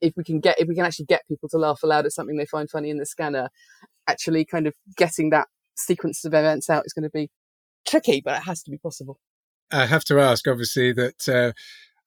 if 0.00 0.14
we 0.16 0.24
can 0.24 0.40
get 0.40 0.58
if 0.58 0.68
we 0.68 0.74
can 0.74 0.84
actually 0.84 1.06
get 1.06 1.28
people 1.28 1.48
to 1.50 1.58
laugh 1.58 1.82
aloud 1.82 2.06
at 2.06 2.12
something 2.12 2.36
they 2.36 2.46
find 2.46 2.70
funny 2.70 2.90
in 2.90 2.98
the 2.98 3.06
scanner. 3.06 3.48
Actually, 4.06 4.44
kind 4.44 4.66
of 4.66 4.74
getting 4.96 5.30
that 5.30 5.48
sequence 5.76 6.24
of 6.24 6.34
events 6.34 6.68
out 6.70 6.84
is 6.84 6.92
going 6.92 7.04
to 7.04 7.10
be 7.10 7.30
tricky, 7.86 8.20
but 8.24 8.38
it 8.38 8.44
has 8.44 8.62
to 8.62 8.70
be 8.70 8.78
possible. 8.78 9.18
I 9.72 9.86
have 9.86 10.04
to 10.06 10.18
ask, 10.18 10.48
obviously, 10.48 10.92
that 10.94 11.28
uh, 11.28 11.52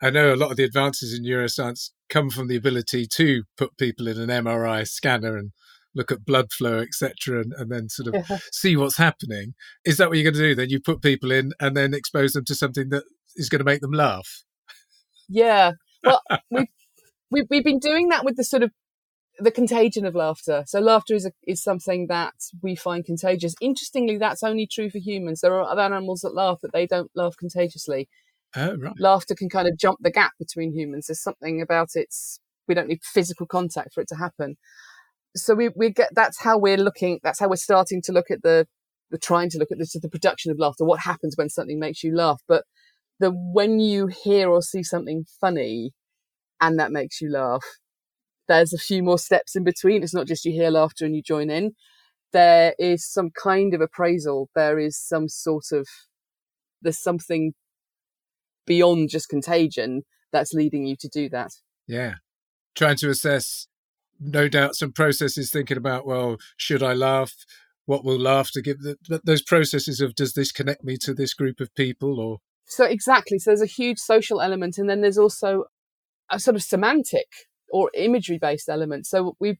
I 0.03 0.09
know 0.09 0.33
a 0.33 0.35
lot 0.35 0.51
of 0.51 0.57
the 0.57 0.65
advances 0.65 1.17
in 1.17 1.23
neuroscience 1.23 1.91
come 2.09 2.29
from 2.29 2.49
the 2.49 2.57
ability 2.57 3.07
to 3.13 3.43
put 3.57 3.77
people 3.77 4.07
in 4.09 4.19
an 4.19 4.27
MRI 4.43 4.85
scanner 4.85 5.37
and 5.37 5.51
look 5.95 6.11
at 6.11 6.25
blood 6.25 6.51
flow, 6.51 6.79
etc., 6.79 7.39
and, 7.39 7.53
and 7.53 7.71
then 7.71 7.87
sort 7.87 8.13
of 8.13 8.41
see 8.51 8.75
what's 8.75 8.97
happening. 8.97 9.53
Is 9.85 9.97
that 9.97 10.09
what 10.09 10.17
you're 10.17 10.29
going 10.29 10.41
to 10.41 10.49
do? 10.49 10.55
Then 10.55 10.69
you 10.69 10.81
put 10.81 11.01
people 11.01 11.31
in 11.31 11.53
and 11.59 11.77
then 11.77 11.93
expose 11.93 12.33
them 12.33 12.43
to 12.45 12.55
something 12.55 12.89
that 12.89 13.03
is 13.37 13.47
going 13.47 13.59
to 13.59 13.65
make 13.65 13.79
them 13.79 13.93
laugh. 13.93 14.43
Yeah. 15.29 15.71
Well, 16.03 16.21
we've, 16.51 16.67
we've 17.31 17.45
we've 17.49 17.63
been 17.63 17.79
doing 17.79 18.09
that 18.09 18.25
with 18.25 18.35
the 18.35 18.43
sort 18.43 18.63
of 18.63 18.71
the 19.39 19.51
contagion 19.51 20.05
of 20.05 20.15
laughter. 20.15 20.63
So 20.67 20.79
laughter 20.81 21.15
is 21.15 21.25
a, 21.25 21.31
is 21.47 21.63
something 21.63 22.07
that 22.07 22.33
we 22.61 22.75
find 22.75 23.05
contagious. 23.05 23.55
Interestingly, 23.61 24.17
that's 24.17 24.43
only 24.43 24.67
true 24.67 24.89
for 24.89 24.99
humans. 24.99 25.39
There 25.39 25.55
are 25.55 25.63
other 25.63 25.81
animals 25.81 26.21
that 26.21 26.35
laugh, 26.35 26.57
but 26.61 26.73
they 26.73 26.85
don't 26.85 27.09
laugh 27.15 27.35
contagiously. 27.37 28.09
Oh, 28.55 28.75
right. 28.77 28.93
Laughter 28.99 29.35
can 29.35 29.49
kind 29.49 29.67
of 29.67 29.77
jump 29.77 29.99
the 30.01 30.11
gap 30.11 30.33
between 30.39 30.73
humans. 30.73 31.07
There's 31.07 31.21
something 31.21 31.61
about 31.61 31.89
it. 31.95 32.13
We 32.67 32.75
don't 32.75 32.87
need 32.87 33.01
physical 33.03 33.47
contact 33.47 33.93
for 33.93 34.01
it 34.01 34.07
to 34.09 34.15
happen. 34.15 34.57
So 35.35 35.55
we 35.55 35.69
we 35.75 35.89
get 35.89 36.09
that's 36.13 36.39
how 36.41 36.57
we're 36.57 36.77
looking. 36.77 37.19
That's 37.23 37.39
how 37.39 37.49
we're 37.49 37.55
starting 37.55 38.01
to 38.03 38.11
look 38.11 38.29
at 38.29 38.43
the 38.43 38.67
the 39.09 39.17
trying 39.17 39.49
to 39.51 39.57
look 39.57 39.71
at 39.71 39.79
this 39.79 39.93
the 39.93 40.09
production 40.09 40.51
of 40.51 40.59
laughter. 40.59 40.85
What 40.85 41.01
happens 41.01 41.35
when 41.35 41.49
something 41.49 41.79
makes 41.79 42.03
you 42.03 42.15
laugh? 42.15 42.41
But 42.47 42.65
the 43.19 43.31
when 43.31 43.79
you 43.79 44.07
hear 44.07 44.49
or 44.49 44.61
see 44.61 44.83
something 44.83 45.25
funny 45.41 45.91
and 46.61 46.79
that 46.79 46.91
makes 46.91 47.21
you 47.21 47.31
laugh, 47.31 47.63
there's 48.47 48.73
a 48.73 48.77
few 48.77 49.03
more 49.03 49.19
steps 49.19 49.55
in 49.55 49.63
between. 49.63 50.03
It's 50.03 50.13
not 50.13 50.27
just 50.27 50.45
you 50.45 50.51
hear 50.51 50.69
laughter 50.69 51.05
and 51.05 51.15
you 51.15 51.23
join 51.23 51.49
in. 51.49 51.73
There 52.33 52.75
is 52.79 53.05
some 53.05 53.31
kind 53.31 53.73
of 53.73 53.81
appraisal. 53.81 54.49
There 54.55 54.79
is 54.79 54.99
some 54.99 55.29
sort 55.29 55.65
of 55.71 55.87
there's 56.81 57.01
something 57.01 57.53
beyond 58.65 59.09
just 59.09 59.29
contagion 59.29 60.03
that's 60.31 60.53
leading 60.53 60.85
you 60.85 60.95
to 60.99 61.07
do 61.07 61.29
that. 61.29 61.51
Yeah. 61.87 62.15
Trying 62.75 62.97
to 62.97 63.09
assess, 63.09 63.67
no 64.19 64.47
doubt, 64.47 64.75
some 64.75 64.91
processes 64.91 65.51
thinking 65.51 65.77
about, 65.77 66.05
well, 66.05 66.37
should 66.57 66.83
I 66.83 66.93
laugh? 66.93 67.33
What 67.85 68.03
will 68.03 68.19
laughter 68.19 68.61
give? 68.61 68.79
The, 68.79 69.21
those 69.23 69.41
processes 69.41 69.99
of 69.99 70.15
does 70.15 70.33
this 70.33 70.51
connect 70.51 70.83
me 70.83 70.97
to 71.01 71.13
this 71.13 71.33
group 71.33 71.59
of 71.59 71.73
people 71.75 72.19
or 72.19 72.37
So 72.65 72.85
exactly. 72.85 73.39
So 73.39 73.51
there's 73.51 73.61
a 73.61 73.65
huge 73.65 73.99
social 73.99 74.41
element, 74.41 74.77
and 74.77 74.89
then 74.89 75.01
there's 75.01 75.17
also 75.17 75.65
a 76.31 76.39
sort 76.39 76.55
of 76.55 76.63
semantic 76.63 77.27
or 77.69 77.91
imagery 77.93 78.37
based 78.37 78.69
element. 78.69 79.05
So 79.05 79.35
we, 79.39 79.59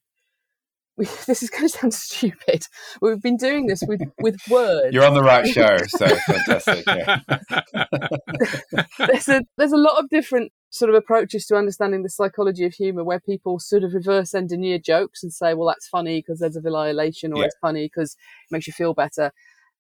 we 0.98 1.06
this 1.28 1.42
is 1.44 1.50
going 1.50 1.64
to 1.64 1.70
sound 1.70 1.94
stupid. 1.94 2.64
We've 3.02 3.22
been 3.22 3.38
doing 3.38 3.68
this 3.68 3.84
with 3.88 4.02
with 4.20 4.38
words. 4.50 4.94
You're 4.94 5.06
on 5.06 5.14
the 5.16 5.24
right 5.24 5.48
show, 5.54 5.78
so 5.88 6.08
fantastic. 6.08 6.86
Yeah. 6.88 7.20
there's 8.98 9.28
a 9.30 9.42
there's 9.58 9.72
a 9.72 9.78
lot 9.78 10.00
of 10.04 10.10
different 10.10 10.52
sort 10.70 10.90
of 10.90 10.96
approaches 10.96 11.46
to 11.46 11.56
understanding 11.56 12.04
the 12.04 12.10
psychology 12.10 12.66
of 12.66 12.74
humor 12.74 13.04
where 13.04 13.20
people 13.20 13.60
sort 13.60 13.84
of 13.84 13.94
reverse 13.94 14.34
engineer 14.34 14.80
jokes 14.80 15.22
and 15.24 15.32
say 15.32 15.54
well 15.54 15.68
that's 15.68 15.88
funny 15.88 16.20
because 16.20 16.40
there's 16.40 16.56
a 16.56 16.62
violation 16.62 17.32
or 17.34 17.40
Yeah. 17.40 17.46
it's 17.46 17.58
funny 17.62 17.86
because 17.86 18.14
it 18.14 18.52
makes 18.52 18.66
you 18.68 18.74
feel 18.74 18.94
better 18.96 19.32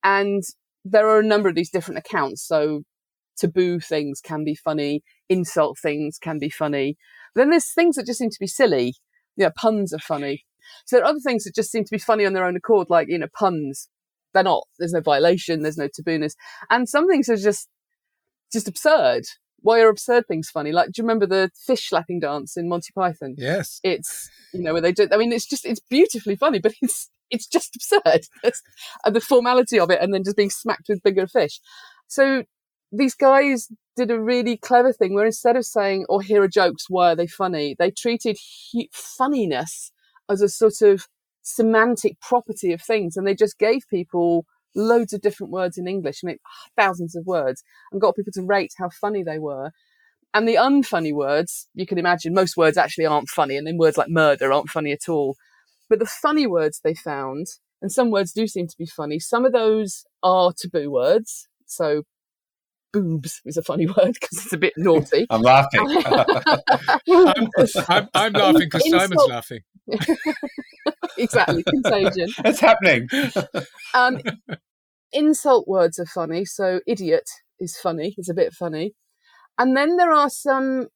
and 0.03 0.43
there 0.85 1.07
are 1.07 1.19
a 1.19 1.25
number 1.25 1.49
of 1.49 1.55
these 1.55 1.71
different 1.71 1.97
accounts 1.97 2.45
so 2.45 2.83
taboo 3.37 3.79
things 3.79 4.21
can 4.21 4.43
be 4.43 4.53
funny 4.53 5.01
insult 5.29 5.79
things 5.79 6.19
can 6.21 6.37
be 6.37 6.49
funny 6.49 6.95
then 7.33 7.49
there's 7.49 7.73
things 7.73 7.95
that 7.95 8.05
just 8.05 8.19
seem 8.19 8.29
to 8.29 8.39
be 8.39 8.45
silly 8.47 8.93
you 9.35 9.45
know 9.45 9.51
puns 9.57 9.93
are 9.93 9.99
funny 9.99 10.45
so 10.85 10.95
there 10.95 11.05
are 11.05 11.09
other 11.09 11.19
things 11.19 11.43
that 11.43 11.55
just 11.55 11.71
seem 11.71 11.83
to 11.83 11.91
be 11.91 11.97
funny 11.97 12.25
on 12.25 12.33
their 12.33 12.45
own 12.45 12.55
accord 12.55 12.89
like 12.89 13.07
you 13.09 13.17
know 13.17 13.27
puns 13.37 13.89
they're 14.33 14.43
not 14.43 14.63
there's 14.79 14.93
no 14.93 15.01
violation 15.01 15.61
there's 15.61 15.77
no 15.77 15.87
tabooness 15.87 16.33
and 16.69 16.89
some 16.89 17.07
things 17.07 17.29
are 17.29 17.37
just 17.37 17.67
just 18.53 18.67
absurd. 18.67 19.23
Why 19.61 19.81
are 19.81 19.89
absurd 19.89 20.27
things 20.27 20.49
funny? 20.49 20.71
Like, 20.71 20.87
do 20.87 20.93
you 20.97 21.03
remember 21.03 21.25
the 21.25 21.49
fish 21.65 21.89
slapping 21.89 22.19
dance 22.19 22.55
in 22.55 22.69
Monty 22.69 22.91
Python? 22.93 23.35
yes. 23.37 23.79
It's 23.83 24.29
you 24.53 24.61
know 24.61 24.73
where 24.73 24.81
they 24.81 24.91
do. 24.91 25.07
I 25.11 25.17
mean, 25.17 25.33
it's 25.33 25.47
just 25.47 25.65
it's 25.65 25.81
beautifully 25.89 26.35
funny, 26.35 26.59
but 26.59 26.73
it's 26.81 27.09
it's 27.29 27.47
just 27.47 27.75
absurd. 27.75 28.21
And 28.43 28.53
uh, 29.05 29.09
the 29.11 29.21
formality 29.21 29.79
of 29.79 29.89
it, 29.89 29.99
and 30.01 30.13
then 30.13 30.23
just 30.23 30.37
being 30.37 30.49
smacked 30.49 30.87
with 30.87 31.03
bigger 31.03 31.27
fish. 31.27 31.59
So 32.07 32.43
these 32.91 33.15
guys 33.15 33.69
did 33.95 34.11
a 34.11 34.19
really 34.19 34.55
clever 34.57 34.93
thing 34.93 35.13
where 35.13 35.25
instead 35.25 35.55
of 35.55 35.65
saying 35.65 36.05
or 36.07 36.21
here 36.21 36.43
are 36.43 36.47
jokes, 36.47 36.85
why 36.89 37.11
are 37.11 37.15
they 37.15 37.27
funny? 37.27 37.75
They 37.77 37.89
treated 37.89 38.37
hu- 38.71 38.87
funniness 38.91 39.91
as 40.29 40.41
a 40.41 40.49
sort 40.49 40.81
of 40.81 41.07
semantic 41.41 42.19
property 42.21 42.73
of 42.73 42.81
things, 42.81 43.17
and 43.17 43.27
they 43.27 43.35
just 43.35 43.59
gave 43.59 43.87
people 43.89 44.45
loads 44.75 45.13
of 45.13 45.21
different 45.21 45.51
words 45.51 45.77
in 45.77 45.87
English, 45.87 46.21
I 46.23 46.27
mean, 46.27 46.37
thousands 46.75 47.15
of 47.15 47.25
words, 47.25 47.63
and 47.91 48.01
got 48.01 48.15
people 48.15 48.33
to 48.33 48.41
rate 48.41 48.73
how 48.77 48.89
funny 48.89 49.23
they 49.23 49.39
were. 49.39 49.71
And 50.33 50.47
the 50.47 50.55
unfunny 50.55 51.13
words, 51.13 51.67
you 51.75 51.85
can 51.85 51.99
imagine 51.99 52.33
most 52.33 52.57
words 52.57 52.77
actually 52.77 53.05
aren't 53.05 53.29
funny, 53.29 53.55
and 53.55 53.67
then 53.67 53.77
words 53.77 53.97
like 53.97 54.09
murder 54.09 54.51
aren't 54.51 54.69
funny 54.69 54.91
at 54.91 55.07
all. 55.07 55.35
But 55.89 55.99
the 55.99 56.05
funny 56.05 56.47
words 56.47 56.79
they 56.83 56.95
found, 56.95 57.47
and 57.81 57.91
some 57.91 58.09
words 58.09 58.31
do 58.33 58.47
seem 58.47 58.67
to 58.67 58.77
be 58.77 58.87
funny, 58.87 59.19
some 59.19 59.45
of 59.45 59.51
those 59.51 60.05
are 60.23 60.51
taboo 60.51 60.89
words. 60.89 61.47
So, 61.67 62.03
boobs 62.93 63.41
is 63.43 63.57
a 63.57 63.63
funny 63.63 63.87
word 63.97 64.13
because 64.13 64.37
it's 64.37 64.53
a 64.53 64.57
bit 64.57 64.73
naughty. 64.77 65.25
I'm 65.29 65.41
laughing. 65.41 65.81
I'm, 67.09 67.49
I'm, 67.89 68.09
I'm 68.13 68.33
laughing 68.33 68.69
because 68.71 68.89
Simon's 68.89 69.25
laughing. 69.27 69.61
exactly, 71.17 71.63
contagion. 71.63 72.29
it's 72.45 72.61
happening. 72.61 73.09
Um, 73.93 74.21
insult 75.11 75.67
words 75.67 75.99
are 75.99 76.05
funny. 76.05 76.45
So 76.45 76.79
idiot 76.87 77.29
is 77.59 77.77
funny. 77.77 78.13
It's 78.17 78.29
a 78.29 78.33
bit 78.33 78.53
funny. 78.53 78.93
And 79.57 79.75
then 79.75 79.97
there 79.97 80.11
are 80.11 80.29
some 80.29 80.87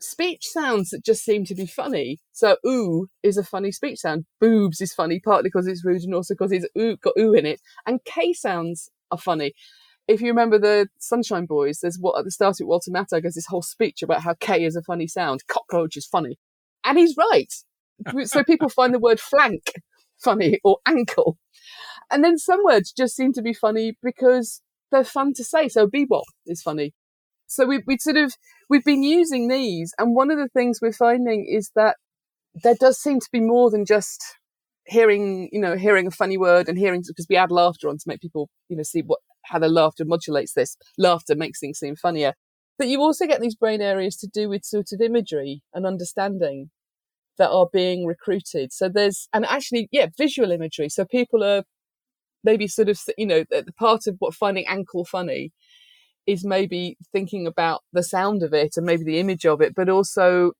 speech 0.00 0.46
sounds 0.46 0.90
that 0.90 1.04
just 1.04 1.24
seem 1.24 1.44
to 1.46 1.54
be 1.54 1.66
funny. 1.66 2.18
So 2.32 2.56
ooh 2.66 3.06
is 3.22 3.36
a 3.36 3.44
funny 3.44 3.72
speech 3.72 4.00
sound. 4.00 4.26
Boobs 4.40 4.80
is 4.80 4.92
funny 4.92 5.20
partly 5.24 5.48
because 5.48 5.66
it's 5.66 5.84
rude 5.84 6.02
and 6.02 6.14
also 6.14 6.34
because 6.34 6.52
it's 6.52 6.66
ooh 6.78 6.96
got 6.96 7.14
ooh 7.18 7.32
in 7.32 7.46
it. 7.46 7.60
And 7.86 8.04
K 8.04 8.32
sounds 8.32 8.90
are 9.10 9.18
funny. 9.18 9.54
If 10.06 10.20
you 10.20 10.28
remember 10.28 10.58
the 10.58 10.88
Sunshine 10.98 11.46
Boys, 11.46 11.80
there's 11.80 11.98
what 11.98 12.18
at 12.18 12.24
the 12.24 12.30
start 12.30 12.60
of 12.60 12.66
Walter 12.66 12.90
Matthau 12.90 13.22
goes 13.22 13.34
this 13.34 13.46
whole 13.46 13.62
speech 13.62 14.02
about 14.02 14.22
how 14.22 14.34
K 14.38 14.64
is 14.64 14.76
a 14.76 14.82
funny 14.82 15.06
sound. 15.06 15.44
Cockroach 15.46 15.96
is 15.96 16.06
funny. 16.06 16.38
And 16.84 16.98
he's 16.98 17.16
right. 17.16 17.52
so 18.24 18.44
people 18.44 18.68
find 18.68 18.92
the 18.92 18.98
word 18.98 19.18
flank 19.18 19.72
funny 20.18 20.60
or 20.62 20.78
ankle. 20.86 21.38
And 22.10 22.22
then 22.22 22.36
some 22.38 22.62
words 22.64 22.92
just 22.92 23.16
seem 23.16 23.32
to 23.32 23.42
be 23.42 23.54
funny 23.54 23.96
because 24.02 24.60
they're 24.90 25.04
fun 25.04 25.32
to 25.34 25.44
say. 25.44 25.68
So 25.68 25.86
bebop 25.86 26.24
is 26.46 26.62
funny. 26.62 26.92
So 27.46 27.66
we 27.66 27.82
we 27.86 27.98
sort 27.98 28.16
of 28.16 28.34
we've 28.68 28.84
been 28.84 29.02
using 29.02 29.48
these, 29.48 29.94
and 29.98 30.14
one 30.14 30.30
of 30.30 30.38
the 30.38 30.48
things 30.48 30.80
we're 30.80 30.92
finding 30.92 31.46
is 31.48 31.70
that 31.74 31.96
there 32.62 32.74
does 32.78 32.98
seem 32.98 33.20
to 33.20 33.28
be 33.32 33.40
more 33.40 33.70
than 33.70 33.84
just 33.84 34.22
hearing, 34.86 35.48
you 35.52 35.60
know, 35.60 35.76
hearing 35.76 36.06
a 36.06 36.10
funny 36.10 36.36
word 36.36 36.68
and 36.68 36.78
hearing 36.78 37.02
because 37.06 37.26
we 37.28 37.36
add 37.36 37.50
laughter 37.50 37.88
on 37.88 37.96
to 37.96 38.04
make 38.06 38.20
people, 38.20 38.48
you 38.68 38.76
know, 38.76 38.82
see 38.82 39.02
what 39.02 39.20
how 39.44 39.58
the 39.58 39.68
laughter 39.68 40.04
modulates 40.04 40.54
this. 40.54 40.76
Laughter 40.98 41.34
makes 41.34 41.60
things 41.60 41.78
seem 41.78 41.96
funnier. 41.96 42.34
But 42.78 42.88
you 42.88 43.00
also 43.00 43.26
get 43.26 43.40
these 43.40 43.54
brain 43.54 43.80
areas 43.80 44.16
to 44.16 44.26
do 44.26 44.48
with 44.48 44.64
sort 44.64 44.88
of 44.92 45.00
imagery 45.00 45.62
and 45.72 45.86
understanding 45.86 46.70
that 47.38 47.50
are 47.50 47.68
being 47.72 48.06
recruited. 48.06 48.72
So 48.72 48.88
there's, 48.88 49.28
and 49.32 49.44
actually, 49.46 49.88
yeah, 49.92 50.06
visual 50.16 50.50
imagery. 50.50 50.88
So 50.88 51.04
people 51.04 51.44
are 51.44 51.64
maybe 52.42 52.66
sort 52.66 52.88
of, 52.88 52.98
you 53.16 53.26
know, 53.26 53.44
the 53.50 53.72
part 53.78 54.06
of 54.06 54.16
what 54.18 54.34
finding 54.34 54.66
ankle 54.66 55.04
funny 55.04 55.52
is 56.26 56.44
maybe 56.44 56.96
thinking 57.12 57.46
about 57.46 57.82
the 57.92 58.02
sound 58.02 58.42
of 58.42 58.54
it 58.54 58.72
and 58.76 58.86
maybe 58.86 59.04
the 59.04 59.18
image 59.18 59.44
of 59.44 59.60
it, 59.60 59.74
but 59.74 59.88
also 59.88 60.52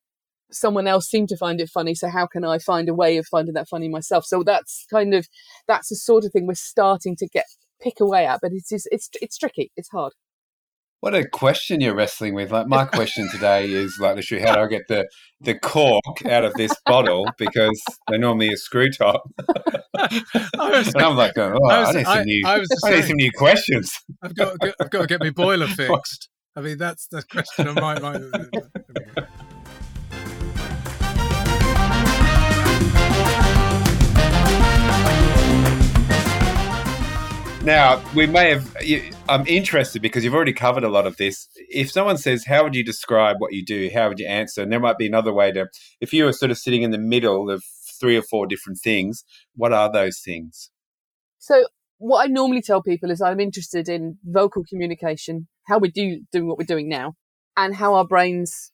someone 0.55 0.87
else 0.87 1.09
seemed 1.09 1.29
to 1.31 1.37
find 1.37 1.61
it 1.61 1.69
funny. 1.69 1.95
So 1.95 2.09
how 2.09 2.27
can 2.27 2.45
I 2.45 2.59
find 2.59 2.89
a 2.89 2.95
way 2.95 3.17
of 3.17 3.27
finding 3.27 3.55
that 3.55 3.69
funny 3.69 3.89
myself? 3.89 4.25
So 4.25 4.43
that's 4.43 4.87
kind 4.91 5.15
of 5.15 5.27
that's 5.69 5.89
the 5.89 5.97
sort 5.97 6.25
of 6.25 6.33
thing 6.33 6.47
we're 6.47 6.55
starting 6.55 7.17
to 7.17 7.29
get 7.29 7.47
pick 7.81 8.01
away 8.01 8.27
at, 8.27 8.41
but 8.41 8.53
it 8.53 8.65
is 8.71 8.87
it's 8.91 9.11
it's 9.21 9.37
tricky. 9.37 9.71
It's 9.77 9.91
hard. 9.91 10.13
What 11.01 11.15
a 11.15 11.29
question 11.29 11.83
you're 11.83 11.95
wrestling 11.95 12.35
with. 12.35 12.51
Like 12.51 12.67
my 12.67 12.87
question 12.87 13.29
today 13.31 13.71
is 13.71 13.99
like 14.01 14.17
literally 14.17 14.43
how 14.43 14.55
do 14.55 14.61
I 14.63 14.67
get 14.69 14.89
the 14.89 15.07
the 15.43 15.59
cork 15.59 16.25
out 16.25 16.45
of 16.45 16.55
this 16.55 16.75
bottle 16.87 17.27
because 17.37 17.83
they're 18.09 18.19
normally 18.19 18.49
a 18.49 18.57
screw 18.57 18.91
top. 18.91 19.23
and 19.39 20.97
I'm 20.97 21.15
like, 21.15 21.37
oh, 21.37 21.59
I, 21.71 21.81
was, 21.81 21.89
I, 21.89 21.93
need 21.93 22.05
some 22.07 22.19
I, 22.19 22.25
new, 22.25 22.43
I, 22.47 22.59
was 22.59 22.69
I 22.87 22.91
need 22.91 23.05
some 23.05 23.17
new 23.17 23.31
questions. 23.37 23.93
I've 24.23 24.35
got, 24.35 24.57
I've 24.81 24.89
got 24.91 25.03
to 25.03 25.07
get 25.07 25.21
my 25.21 25.29
boiler 25.29 25.67
fixed. 25.69 26.31
I 26.57 26.63
mean, 26.63 26.79
that's 26.79 27.07
the 27.09 27.23
question 27.23 27.69
on 27.69 27.75
my 27.75 27.99
mind. 28.01 28.33
Now, 37.65 38.05
we 38.15 38.27
may 38.27 38.51
have. 38.51 38.77
I'm 39.27 39.47
interested 39.47 40.03
because 40.03 40.23
you've 40.23 40.35
already 40.35 40.53
covered 40.53 40.85
a 40.85 40.91
lot 40.91 41.07
of 41.07 41.17
this. 41.17 41.49
If 41.71 41.91
someone 41.91 42.19
says, 42.19 42.45
How 42.45 42.63
would 42.63 42.75
you 42.75 42.85
describe 42.85 43.37
what 43.39 43.55
you 43.55 43.65
do? 43.65 43.91
How 43.93 44.11
would 44.11 44.19
you 44.19 44.27
answer? 44.27 44.61
And 44.61 44.71
there 44.71 44.81
might 44.81 44.99
be 44.99 45.07
another 45.07 45.33
way 45.33 45.51
to, 45.53 45.69
if 45.99 46.13
you 46.13 46.27
were 46.27 46.35
sort 46.35 46.51
of 46.51 46.59
sitting 46.59 46.83
in 46.83 46.91
the 46.91 46.99
middle 46.99 47.51
of 47.51 47.65
three 47.99 48.19
or 48.19 48.23
four 48.23 48.47
different 48.47 48.81
things, 48.85 49.25
what 49.55 49.73
are 49.73 49.91
those 49.91 50.21
things? 50.23 50.71
So, 51.39 51.65
what 51.97 52.23
I 52.23 52.27
normally 52.27 52.61
tell 52.61 52.83
people 52.83 53.11
is 53.11 53.23
I'm 53.23 53.41
interested 53.41 53.89
in 53.89 54.19
vocal 54.25 54.63
communication, 54.69 55.49
how 55.67 55.79
we 55.79 55.91
do 55.91 56.21
doing 56.33 56.47
what 56.47 56.59
we're 56.59 56.65
doing 56.65 56.91
now, 56.91 57.15
and 57.57 57.75
how 57.75 57.95
our 57.95 58.07
brains 58.07 58.73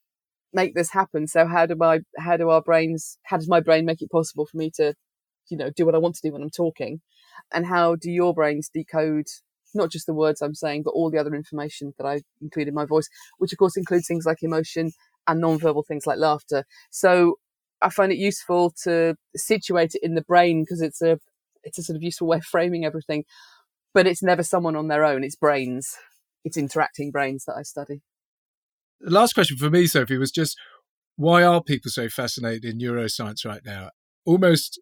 make 0.52 0.74
this 0.74 0.90
happen. 0.90 1.28
So, 1.28 1.46
how 1.46 1.64
do 1.64 1.76
my, 1.76 2.00
how 2.18 2.36
do 2.36 2.50
our 2.50 2.60
brains, 2.60 3.18
how 3.22 3.36
does 3.36 3.48
my 3.48 3.60
brain 3.60 3.84
make 3.84 4.02
it 4.02 4.10
possible 4.10 4.46
for 4.50 4.56
me 4.56 4.72
to, 4.78 4.94
you 5.48 5.56
know, 5.56 5.70
do 5.70 5.86
what 5.86 5.94
I 5.94 5.98
want 5.98 6.16
to 6.16 6.28
do 6.28 6.32
when 6.32 6.42
I'm 6.42 6.50
talking? 6.50 7.00
And 7.52 7.66
how 7.66 7.96
do 7.96 8.10
your 8.10 8.34
brains 8.34 8.70
decode 8.72 9.26
not 9.74 9.90
just 9.90 10.06
the 10.06 10.14
words 10.14 10.42
I'm 10.42 10.54
saying, 10.54 10.82
but 10.82 10.90
all 10.90 11.10
the 11.10 11.18
other 11.18 11.34
information 11.34 11.94
that 11.98 12.06
I 12.06 12.22
include 12.40 12.68
in 12.68 12.74
my 12.74 12.84
voice, 12.84 13.08
which 13.38 13.52
of 13.52 13.58
course 13.58 13.76
includes 13.76 14.06
things 14.06 14.26
like 14.26 14.42
emotion 14.42 14.92
and 15.26 15.40
non-verbal 15.40 15.84
things 15.84 16.06
like 16.06 16.18
laughter. 16.18 16.64
So 16.90 17.38
I 17.82 17.90
find 17.90 18.12
it 18.12 18.18
useful 18.18 18.72
to 18.82 19.16
situate 19.36 19.94
it 19.94 20.02
in 20.02 20.14
the 20.14 20.22
brain 20.22 20.62
because 20.62 20.80
it's 20.80 21.00
a 21.02 21.18
it's 21.62 21.78
a 21.78 21.82
sort 21.82 21.96
of 21.96 22.02
useful 22.02 22.26
way 22.26 22.38
of 22.38 22.44
framing 22.44 22.84
everything. 22.84 23.24
But 23.92 24.06
it's 24.06 24.22
never 24.22 24.42
someone 24.42 24.76
on 24.76 24.88
their 24.88 25.04
own. 25.04 25.24
It's 25.24 25.36
brains. 25.36 25.96
It's 26.44 26.56
interacting 26.56 27.10
brains 27.10 27.44
that 27.44 27.54
I 27.54 27.62
study. 27.62 28.02
The 29.00 29.10
last 29.10 29.34
question 29.34 29.56
for 29.56 29.68
me, 29.68 29.86
Sophie, 29.86 30.16
was 30.16 30.30
just 30.30 30.58
why 31.16 31.42
are 31.42 31.62
people 31.62 31.90
so 31.90 32.08
fascinated 32.08 32.64
in 32.64 32.78
neuroscience 32.78 33.44
right 33.44 33.62
now? 33.64 33.90
Almost 34.24 34.80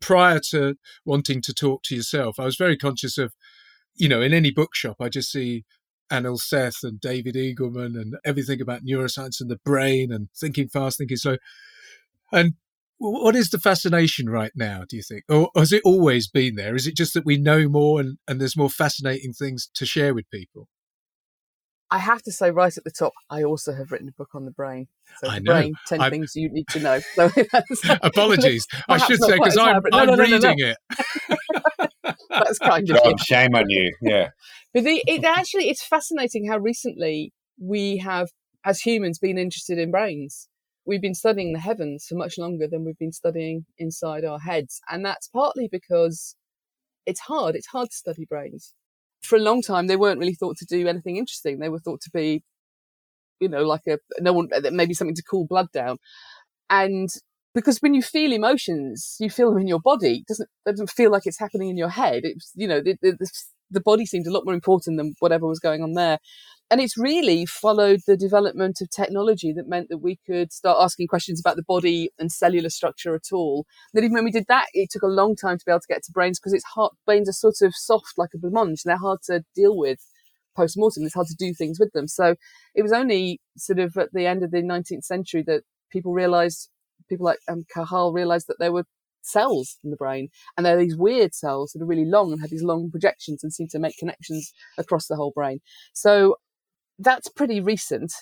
prior 0.00 0.40
to 0.50 0.76
wanting 1.04 1.42
to 1.42 1.54
talk 1.54 1.82
to 1.84 1.96
yourself, 1.96 2.38
I 2.38 2.44
was 2.44 2.56
very 2.56 2.76
conscious 2.76 3.18
of, 3.18 3.34
you 3.94 4.08
know, 4.08 4.20
in 4.20 4.32
any 4.32 4.50
bookshop, 4.50 4.96
I 5.00 5.08
just 5.08 5.30
see 5.30 5.64
Anil 6.10 6.38
Seth 6.38 6.82
and 6.82 7.00
David 7.00 7.34
Eagleman 7.34 8.00
and 8.00 8.14
everything 8.24 8.60
about 8.60 8.84
neuroscience 8.84 9.40
and 9.40 9.50
the 9.50 9.60
brain 9.64 10.12
and 10.12 10.28
thinking 10.38 10.68
fast, 10.68 10.98
thinking 10.98 11.16
slow. 11.16 11.36
And 12.32 12.54
what 12.98 13.34
is 13.34 13.50
the 13.50 13.58
fascination 13.58 14.30
right 14.30 14.52
now, 14.54 14.84
do 14.88 14.96
you 14.96 15.02
think? 15.02 15.24
Or 15.28 15.50
has 15.56 15.72
it 15.72 15.82
always 15.84 16.28
been 16.28 16.54
there? 16.54 16.76
Is 16.76 16.86
it 16.86 16.96
just 16.96 17.14
that 17.14 17.26
we 17.26 17.36
know 17.36 17.68
more 17.68 18.00
and, 18.00 18.18
and 18.28 18.40
there's 18.40 18.56
more 18.56 18.70
fascinating 18.70 19.32
things 19.32 19.68
to 19.74 19.86
share 19.86 20.14
with 20.14 20.30
people? 20.30 20.68
I 21.92 21.98
have 21.98 22.22
to 22.22 22.32
say 22.32 22.50
right 22.50 22.74
at 22.74 22.84
the 22.84 22.90
top, 22.90 23.12
I 23.28 23.42
also 23.42 23.74
have 23.74 23.92
written 23.92 24.08
a 24.08 24.12
book 24.12 24.30
on 24.32 24.46
the 24.46 24.50
brain. 24.50 24.88
So 25.18 25.28
I 25.28 25.34
the 25.34 25.44
know. 25.44 25.52
brain, 25.52 25.74
10 25.88 26.00
I'm... 26.00 26.10
things 26.10 26.32
you 26.34 26.48
need 26.50 26.66
to 26.68 26.80
know. 26.80 27.00
So 27.14 27.30
Apologies. 28.02 28.66
I 28.88 28.96
should 28.96 29.22
say, 29.22 29.34
because 29.36 29.58
I'm, 29.58 29.82
no, 29.90 29.98
I'm 29.98 30.06
no, 30.06 30.14
no, 30.14 30.22
reading 30.22 30.54
it. 30.56 30.76
That's 32.30 32.58
kind 32.58 32.88
of 32.88 32.96
God, 33.02 33.20
shame 33.20 33.54
on 33.54 33.68
you. 33.68 33.94
Yeah. 34.00 34.30
But 34.72 34.84
the, 34.84 35.02
it 35.06 35.22
actually, 35.22 35.68
it's 35.68 35.84
fascinating 35.84 36.48
how 36.48 36.56
recently 36.56 37.34
we 37.60 37.98
have, 37.98 38.30
as 38.64 38.80
humans, 38.80 39.18
been 39.18 39.36
interested 39.36 39.76
in 39.76 39.90
brains. 39.90 40.48
We've 40.86 41.02
been 41.02 41.14
studying 41.14 41.52
the 41.52 41.60
heavens 41.60 42.06
for 42.08 42.14
much 42.14 42.38
longer 42.38 42.66
than 42.66 42.86
we've 42.86 42.98
been 42.98 43.12
studying 43.12 43.66
inside 43.76 44.24
our 44.24 44.38
heads. 44.38 44.80
And 44.90 45.04
that's 45.04 45.28
partly 45.28 45.68
because 45.70 46.36
it's 47.04 47.20
hard. 47.20 47.54
It's 47.54 47.66
hard 47.66 47.90
to 47.90 47.96
study 47.96 48.24
brains 48.24 48.72
for 49.22 49.36
a 49.36 49.40
long 49.40 49.62
time 49.62 49.86
they 49.86 49.96
weren't 49.96 50.18
really 50.20 50.34
thought 50.34 50.56
to 50.58 50.66
do 50.66 50.88
anything 50.88 51.16
interesting. 51.16 51.58
They 51.58 51.68
were 51.68 51.78
thought 51.80 52.00
to 52.02 52.10
be, 52.10 52.42
you 53.40 53.48
know, 53.48 53.64
like 53.64 53.82
a 53.88 53.98
no 54.20 54.32
one 54.32 54.48
uh, 54.54 54.70
maybe 54.72 54.94
something 54.94 55.16
to 55.16 55.22
cool 55.22 55.46
blood 55.46 55.68
down, 55.72 55.98
and 56.70 57.10
because 57.54 57.78
when 57.80 57.94
you 57.94 58.02
feel 58.02 58.32
emotions, 58.32 59.16
you 59.20 59.30
feel 59.30 59.52
them 59.52 59.60
in 59.62 59.68
your 59.68 59.80
body. 59.80 60.18
It 60.18 60.26
doesn't 60.28 60.48
it 60.66 60.70
doesn't 60.72 60.90
feel 60.90 61.10
like 61.10 61.24
it's 61.26 61.38
happening 61.38 61.70
in 61.70 61.76
your 61.78 61.90
head. 61.90 62.22
It's 62.24 62.52
you 62.54 62.68
know 62.68 62.80
the, 62.82 62.96
the, 63.02 63.16
the 63.70 63.80
body 63.80 64.06
seemed 64.06 64.26
a 64.26 64.32
lot 64.32 64.44
more 64.44 64.54
important 64.54 64.98
than 64.98 65.14
whatever 65.20 65.46
was 65.46 65.60
going 65.60 65.82
on 65.82 65.94
there. 65.94 66.18
And 66.72 66.80
it's 66.80 66.96
really 66.96 67.44
followed 67.44 68.00
the 68.06 68.16
development 68.16 68.80
of 68.80 68.88
technology 68.88 69.52
that 69.52 69.68
meant 69.68 69.90
that 69.90 69.98
we 69.98 70.18
could 70.26 70.54
start 70.54 70.78
asking 70.80 71.06
questions 71.06 71.38
about 71.38 71.56
the 71.56 71.62
body 71.62 72.08
and 72.18 72.32
cellular 72.32 72.70
structure 72.70 73.14
at 73.14 73.26
all. 73.30 73.66
That 73.92 74.04
even 74.04 74.14
when 74.14 74.24
we 74.24 74.30
did 74.30 74.46
that, 74.48 74.68
it 74.72 74.88
took 74.90 75.02
a 75.02 75.06
long 75.06 75.36
time 75.36 75.58
to 75.58 75.64
be 75.66 75.70
able 75.70 75.80
to 75.80 75.86
get 75.86 76.02
to 76.04 76.12
brains 76.12 76.40
because 76.40 76.54
it's 76.54 76.64
hard. 76.64 76.92
Brains 77.04 77.28
are 77.28 77.32
sort 77.32 77.56
of 77.60 77.74
soft 77.76 78.14
like 78.16 78.30
a 78.34 78.38
blancmange, 78.38 78.86
and 78.86 78.86
they're 78.86 78.96
hard 78.96 79.18
to 79.24 79.44
deal 79.54 79.76
with 79.76 79.98
post 80.56 80.78
mortem. 80.78 81.04
It's 81.04 81.12
hard 81.12 81.26
to 81.26 81.36
do 81.38 81.52
things 81.52 81.78
with 81.78 81.92
them. 81.92 82.08
So 82.08 82.36
it 82.74 82.80
was 82.80 82.92
only 82.92 83.42
sort 83.58 83.78
of 83.78 83.94
at 83.98 84.08
the 84.14 84.24
end 84.26 84.42
of 84.42 84.50
the 84.50 84.62
19th 84.62 85.04
century 85.04 85.42
that 85.46 85.64
people 85.90 86.14
realized, 86.14 86.70
people 87.06 87.26
like 87.26 87.40
um, 87.50 87.66
Cajal 87.76 88.14
realized 88.14 88.46
that 88.46 88.58
there 88.58 88.72
were 88.72 88.84
cells 89.20 89.76
in 89.84 89.90
the 89.90 89.96
brain 89.96 90.30
and 90.56 90.64
they're 90.64 90.78
these 90.78 90.96
weird 90.96 91.34
cells 91.34 91.72
that 91.72 91.82
are 91.82 91.86
really 91.86 92.06
long 92.06 92.32
and 92.32 92.40
have 92.40 92.50
these 92.50 92.64
long 92.64 92.90
projections 92.90 93.44
and 93.44 93.52
seem 93.52 93.68
to 93.68 93.78
make 93.78 93.96
connections 93.96 94.52
across 94.78 95.06
the 95.06 95.14
whole 95.14 95.30
brain 95.32 95.60
so 95.92 96.34
that's 96.98 97.28
pretty 97.28 97.60
recent. 97.60 98.12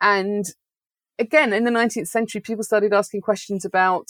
And 0.00 0.44
again, 1.18 1.52
in 1.52 1.64
the 1.64 1.70
19th 1.70 2.08
century, 2.08 2.40
people 2.40 2.64
started 2.64 2.92
asking 2.92 3.20
questions 3.20 3.64
about 3.64 4.08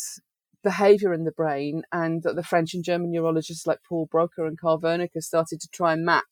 behavior 0.62 1.14
in 1.14 1.24
the 1.24 1.32
brain, 1.32 1.82
and 1.90 2.22
that 2.22 2.36
the 2.36 2.42
French 2.42 2.74
and 2.74 2.84
German 2.84 3.10
neurologists 3.10 3.66
like 3.66 3.78
Paul 3.88 4.08
Broca 4.10 4.44
and 4.44 4.60
Carl 4.60 4.80
Wernicke 4.80 5.22
started 5.22 5.60
to 5.60 5.68
try 5.68 5.92
and 5.92 6.04
map 6.04 6.24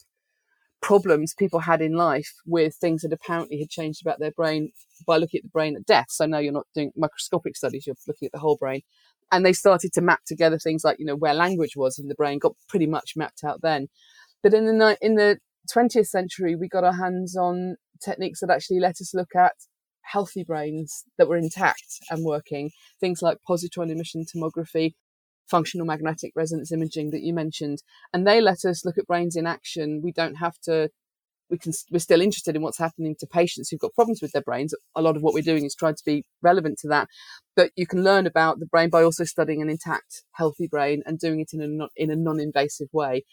problems 0.81 1.35
people 1.35 1.61
had 1.61 1.83
in 1.83 1.95
life 1.95 2.35
with 2.47 2.75
things 2.77 3.03
that 3.03 3.13
apparently 3.13 3.59
had 3.59 3.69
changed 3.69 4.01
about 4.01 4.21
their 4.21 4.31
brain 4.31 4.71
by 5.07 5.17
looking 5.17 5.39
at 5.39 5.45
the 5.45 5.51
brain 5.51 5.77
at 5.77 5.87
death. 5.87 6.07
So 6.09 6.27
now 6.27 6.39
you're 6.39 6.53
not 6.53 6.67
doing 6.75 6.93
microscopic 6.97 7.57
studies, 7.57 7.87
you're 7.87 7.97
looking 8.07 8.27
at 8.27 8.33
the 8.33 8.39
whole 8.39 8.57
brain. 8.57 8.83
And 9.31 9.45
they 9.45 9.53
started 9.53 9.93
to 9.95 10.01
map 10.01 10.21
together 10.27 10.59
things 10.59 10.85
like, 10.85 10.99
you 10.99 11.05
know, 11.05 11.17
where 11.17 11.35
language 11.35 11.77
was 11.77 11.99
in 11.99 12.09
the 12.09 12.15
brain, 12.15 12.39
got 12.39 12.55
pretty 12.69 12.87
much 12.87 13.15
mapped 13.17 13.45
out 13.45 13.61
then. 13.61 13.89
But 14.43 14.55
in 14.55 14.67
the 14.67 14.99
in 15.03 15.17
the 15.17 15.39
20th 15.75 16.07
century, 16.07 16.57
we 16.57 16.69
got 16.69 16.85
our 16.85 16.95
hands 16.97 17.37
on 17.37 17.77
techniques 18.03 18.41
that 18.41 18.51
actually 18.51 18.81
let 18.81 19.01
us 19.01 19.15
look 19.15 19.35
at 19.37 19.53
healthy 20.03 20.45
brains 20.45 21.05
that 21.19 21.29
were 21.29 21.37
intact 21.37 22.01
and 22.11 22.25
working. 22.25 22.71
Things 23.01 23.23
like 23.23 23.39
positron 23.49 23.91
emission 23.91 24.25
tomography, 24.25 24.95
functional 25.51 25.87
magnetic 25.87 26.33
resonance 26.35 26.73
imaging 26.73 27.11
that 27.11 27.23
you 27.23 27.35
mentioned. 27.35 27.83
And 28.13 28.27
they 28.27 28.41
let 28.41 28.65
us 28.65 28.85
look 28.85 28.99
at 28.99 29.07
brains 29.07 29.37
in 29.37 29.47
action. 29.47 30.01
We 30.03 30.13
don't 30.13 30.37
have 30.37 30.59
to 30.65 30.91
we 31.51 31.59
can 31.59 31.73
we're 31.91 31.99
still 31.99 32.21
interested 32.21 32.57
in 32.57 32.63
what's 32.63 32.79
happening 32.79 33.17
to 33.19 33.27
patients 33.27 33.71
who've 33.71 33.81
got 33.81 33.95
problems 33.95 34.21
with 34.21 34.33
their 34.33 34.43
brains. 34.43 34.75
A 34.95 35.03
lot 35.03 35.17
of 35.17 35.23
what 35.23 35.35
we're 35.35 35.43
doing 35.43 35.65
is 35.65 35.75
trying 35.75 35.95
to 35.95 36.05
be 36.05 36.25
relevant 36.43 36.79
to 36.81 36.89
that, 36.89 37.09
but 37.57 37.71
you 37.77 37.87
can 37.87 38.05
learn 38.05 38.27
about 38.27 38.61
the 38.61 38.67
brain 38.67 38.91
by 38.91 39.03
also 39.03 39.25
studying 39.25 39.63
an 39.63 39.71
intact, 39.71 40.25
healthy 40.33 40.67
brain 40.67 41.03
and 41.07 41.19
doing 41.19 41.41
it 41.41 41.51
in 41.53 41.63
a 41.63 41.67
non, 41.67 41.89
in 41.97 42.11
a 42.11 42.17
non-invasive 42.17 42.89
way, 42.93 43.25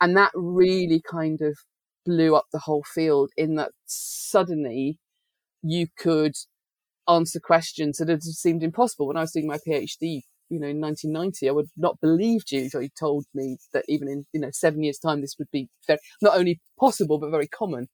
and 0.00 0.16
that 0.16 0.30
really 0.34 1.02
kind 1.10 1.40
of 1.42 1.58
blew 2.08 2.34
up 2.34 2.46
the 2.52 2.60
whole 2.60 2.84
field 2.94 3.30
in 3.36 3.56
that 3.56 3.72
suddenly 3.86 4.98
you 5.62 5.86
could 5.98 6.34
answer 7.06 7.40
questions 7.40 7.98
that 7.98 8.08
had 8.08 8.22
seemed 8.22 8.62
impossible 8.62 9.06
when 9.06 9.16
I 9.16 9.20
was 9.20 9.32
doing 9.32 9.46
my 9.46 9.58
PhD 9.66 10.22
you 10.50 10.58
know, 10.58 10.68
in 10.68 10.80
1990, 10.80 11.48
I 11.48 11.52
would 11.52 11.68
not 11.76 12.00
believed 12.00 12.52
you 12.52 12.62
if 12.62 12.74
you 12.74 12.88
told 12.98 13.26
me 13.34 13.58
that 13.72 13.84
even 13.88 14.08
in, 14.08 14.26
you 14.32 14.40
know, 14.40 14.50
seven 14.50 14.82
years' 14.82 14.98
time, 14.98 15.20
this 15.20 15.36
would 15.38 15.50
be 15.50 15.68
very, 15.86 15.98
not 16.22 16.36
only 16.36 16.60
possible, 16.78 17.18
but 17.18 17.30
very 17.30 17.48
common. 17.48 17.88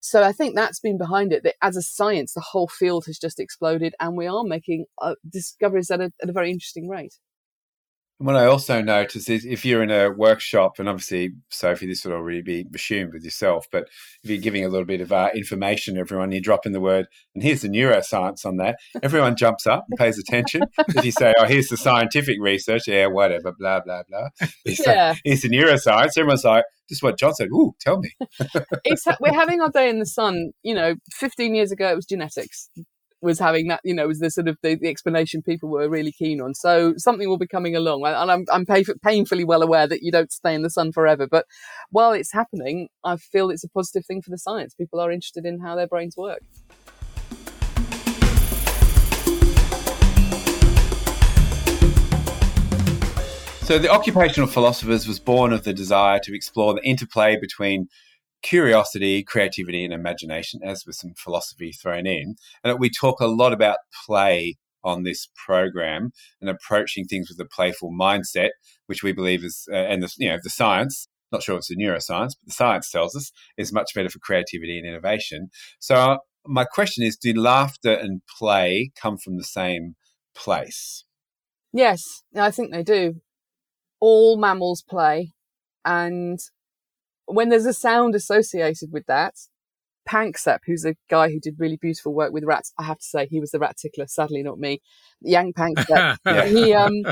So 0.00 0.22
I 0.22 0.32
think 0.32 0.54
that's 0.54 0.80
been 0.80 0.98
behind 0.98 1.32
it. 1.32 1.44
That 1.44 1.54
as 1.62 1.76
a 1.76 1.82
science, 1.82 2.34
the 2.34 2.40
whole 2.40 2.68
field 2.68 3.06
has 3.06 3.18
just 3.18 3.40
exploded, 3.40 3.94
and 4.00 4.16
we 4.16 4.26
are 4.26 4.44
making 4.44 4.86
uh, 5.00 5.14
discoveries 5.30 5.90
at 5.90 6.00
a, 6.00 6.10
at 6.22 6.28
a 6.28 6.32
very 6.32 6.50
interesting 6.50 6.88
rate. 6.88 7.14
What 8.24 8.36
I 8.36 8.46
also 8.46 8.80
notice 8.80 9.28
is 9.28 9.44
if 9.44 9.66
you're 9.66 9.82
in 9.82 9.90
a 9.90 10.08
workshop, 10.08 10.78
and 10.78 10.88
obviously, 10.88 11.32
Sophie, 11.50 11.86
this 11.86 12.06
would 12.06 12.14
already 12.14 12.40
be 12.40 12.64
assumed 12.74 13.12
with 13.12 13.22
yourself, 13.22 13.66
but 13.70 13.90
if 14.22 14.30
you're 14.30 14.38
giving 14.38 14.64
a 14.64 14.70
little 14.70 14.86
bit 14.86 15.02
of 15.02 15.12
uh, 15.12 15.28
information 15.34 15.96
to 15.96 16.00
everyone, 16.00 16.32
you 16.32 16.40
drop 16.40 16.64
in 16.64 16.72
the 16.72 16.80
word, 16.80 17.06
and 17.34 17.44
here's 17.44 17.60
the 17.60 17.68
neuroscience 17.68 18.46
on 18.46 18.56
that, 18.56 18.78
everyone 19.02 19.36
jumps 19.36 19.66
up 19.66 19.84
and 19.90 19.98
pays 19.98 20.18
attention. 20.18 20.62
if 20.88 21.04
you 21.04 21.12
say, 21.12 21.34
oh, 21.38 21.44
here's 21.44 21.68
the 21.68 21.76
scientific 21.76 22.38
research, 22.40 22.88
yeah, 22.88 23.08
whatever, 23.08 23.52
blah, 23.58 23.80
blah, 23.80 24.04
blah. 24.08 24.30
yeah. 24.64 25.16
here's 25.22 25.42
the 25.42 25.50
neuroscience, 25.50 26.16
everyone's 26.16 26.44
like, 26.44 26.64
just 26.88 27.02
what 27.02 27.18
John 27.18 27.34
said, 27.34 27.48
ooh, 27.48 27.74
tell 27.78 27.98
me. 27.98 28.10
we're 29.20 29.34
having 29.34 29.60
our 29.60 29.70
day 29.70 29.90
in 29.90 29.98
the 29.98 30.06
sun. 30.06 30.52
You 30.62 30.74
know, 30.74 30.94
15 31.12 31.54
years 31.54 31.72
ago, 31.72 31.90
it 31.90 31.96
was 31.96 32.06
genetics 32.06 32.70
was 33.24 33.38
having 33.38 33.68
that, 33.68 33.80
you 33.82 33.94
know, 33.94 34.06
was 34.06 34.20
the 34.20 34.30
sort 34.30 34.46
of 34.46 34.58
the, 34.62 34.76
the, 34.76 34.88
explanation 34.88 35.42
people 35.42 35.68
were 35.68 35.88
really 35.88 36.12
keen 36.12 36.40
on. 36.40 36.54
So 36.54 36.94
something 36.98 37.28
will 37.28 37.38
be 37.38 37.46
coming 37.46 37.74
along. 37.74 38.04
And 38.04 38.30
I'm, 38.30 38.44
I'm 38.52 38.66
painfully 39.02 39.44
well 39.44 39.62
aware 39.62 39.86
that 39.86 40.02
you 40.02 40.12
don't 40.12 40.30
stay 40.30 40.54
in 40.54 40.62
the 40.62 40.70
sun 40.70 40.92
forever. 40.92 41.26
But 41.26 41.46
while 41.90 42.12
it's 42.12 42.32
happening, 42.32 42.88
I 43.02 43.16
feel 43.16 43.50
it's 43.50 43.64
a 43.64 43.68
positive 43.68 44.04
thing 44.06 44.22
for 44.22 44.30
the 44.30 44.38
science. 44.38 44.74
People 44.74 45.00
are 45.00 45.10
interested 45.10 45.46
in 45.46 45.60
how 45.60 45.74
their 45.74 45.88
brains 45.88 46.16
work. 46.16 46.42
So, 53.62 53.78
the 53.78 53.88
occupational 53.90 54.46
philosophers 54.46 55.08
was 55.08 55.18
born 55.18 55.50
of 55.50 55.64
the 55.64 55.72
desire 55.72 56.20
to 56.24 56.36
explore 56.36 56.74
the 56.74 56.84
interplay 56.84 57.38
between 57.40 57.88
curiosity, 58.44 59.24
creativity, 59.24 59.84
and 59.84 59.92
imagination, 59.92 60.60
as 60.62 60.84
with 60.86 60.94
some 60.94 61.14
philosophy 61.16 61.72
thrown 61.72 62.06
in. 62.06 62.36
And 62.62 62.78
we 62.78 62.90
talk 62.90 63.20
a 63.20 63.26
lot 63.26 63.52
about 63.52 63.78
play 64.06 64.56
on 64.84 65.02
this 65.02 65.28
program 65.46 66.12
and 66.40 66.50
approaching 66.50 67.06
things 67.06 67.28
with 67.30 67.44
a 67.44 67.48
playful 67.48 67.90
mindset, 67.90 68.50
which 68.86 69.02
we 69.02 69.12
believe 69.12 69.42
is, 69.42 69.66
uh, 69.72 69.76
and 69.76 70.02
the, 70.02 70.12
you 70.18 70.28
know, 70.28 70.38
the 70.42 70.50
science, 70.50 71.08
not 71.32 71.42
sure 71.42 71.56
it's 71.56 71.68
the 71.68 71.76
neuroscience, 71.76 72.34
but 72.38 72.46
the 72.46 72.52
science 72.52 72.90
tells 72.90 73.16
us 73.16 73.32
is 73.56 73.72
much 73.72 73.92
better 73.94 74.10
for 74.10 74.18
creativity 74.18 74.78
and 74.78 74.86
innovation. 74.86 75.48
So, 75.80 75.94
uh, 75.94 76.18
my 76.46 76.66
question 76.66 77.02
is 77.02 77.16
do 77.16 77.32
laughter 77.32 77.92
and 77.92 78.20
play 78.38 78.90
come 79.00 79.16
from 79.16 79.38
the 79.38 79.44
same 79.44 79.94
place? 80.36 81.04
Yes, 81.72 82.22
I 82.36 82.50
think 82.50 82.70
they 82.70 82.82
do. 82.82 83.22
All 84.00 84.36
mammals 84.36 84.84
play, 84.86 85.32
and 85.86 86.38
when 87.26 87.48
there's 87.48 87.66
a 87.66 87.72
sound 87.72 88.14
associated 88.14 88.90
with 88.92 89.06
that, 89.06 89.34
Panksepp, 90.08 90.58
who's 90.66 90.84
a 90.84 90.96
guy 91.08 91.30
who 91.30 91.40
did 91.40 91.56
really 91.58 91.78
beautiful 91.80 92.14
work 92.14 92.32
with 92.32 92.44
rats, 92.44 92.72
I 92.78 92.84
have 92.84 92.98
to 92.98 93.04
say 93.04 93.26
he 93.26 93.40
was 93.40 93.50
the 93.50 93.58
rat 93.58 93.76
tickler. 93.76 94.06
Sadly, 94.06 94.42
not 94.42 94.58
me. 94.58 94.82
Jaak 95.24 95.54
Panksepp. 95.54 96.18
he 96.48 96.74
um 96.74 97.04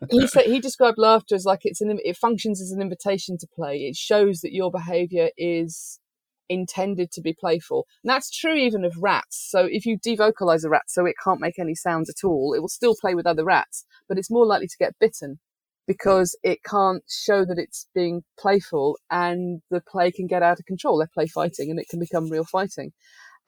he 0.10 0.26
said 0.26 0.46
he 0.46 0.60
described 0.60 0.98
laughter 0.98 1.34
as 1.34 1.44
like 1.44 1.60
it's 1.62 1.80
an 1.80 1.98
it 2.04 2.16
functions 2.16 2.60
as 2.60 2.72
an 2.72 2.82
invitation 2.82 3.38
to 3.38 3.46
play. 3.54 3.78
It 3.82 3.96
shows 3.96 4.40
that 4.40 4.52
your 4.52 4.70
behaviour 4.70 5.30
is 5.36 6.00
intended 6.48 7.10
to 7.12 7.20
be 7.20 7.32
playful. 7.32 7.86
And 8.02 8.10
that's 8.10 8.30
true 8.30 8.54
even 8.54 8.84
of 8.84 8.96
rats. 8.98 9.46
So 9.50 9.66
if 9.70 9.86
you 9.86 9.96
devocalize 9.98 10.64
a 10.64 10.68
rat 10.68 10.82
so 10.88 11.06
it 11.06 11.14
can't 11.22 11.40
make 11.40 11.58
any 11.58 11.74
sounds 11.74 12.10
at 12.10 12.26
all, 12.26 12.54
it 12.54 12.60
will 12.60 12.68
still 12.68 12.96
play 13.00 13.14
with 13.14 13.26
other 13.26 13.44
rats, 13.44 13.86
but 14.08 14.18
it's 14.18 14.30
more 14.30 14.46
likely 14.46 14.66
to 14.66 14.76
get 14.78 14.98
bitten 14.98 15.38
because 15.86 16.36
it 16.42 16.62
can't 16.64 17.02
show 17.08 17.44
that 17.44 17.58
it's 17.58 17.88
being 17.94 18.22
playful 18.38 18.98
and 19.10 19.62
the 19.70 19.80
play 19.80 20.12
can 20.12 20.26
get 20.26 20.42
out 20.42 20.58
of 20.58 20.66
control. 20.66 20.98
They're 20.98 21.08
play 21.12 21.26
fighting 21.26 21.70
and 21.70 21.78
it 21.78 21.88
can 21.88 21.98
become 21.98 22.30
real 22.30 22.44
fighting. 22.44 22.92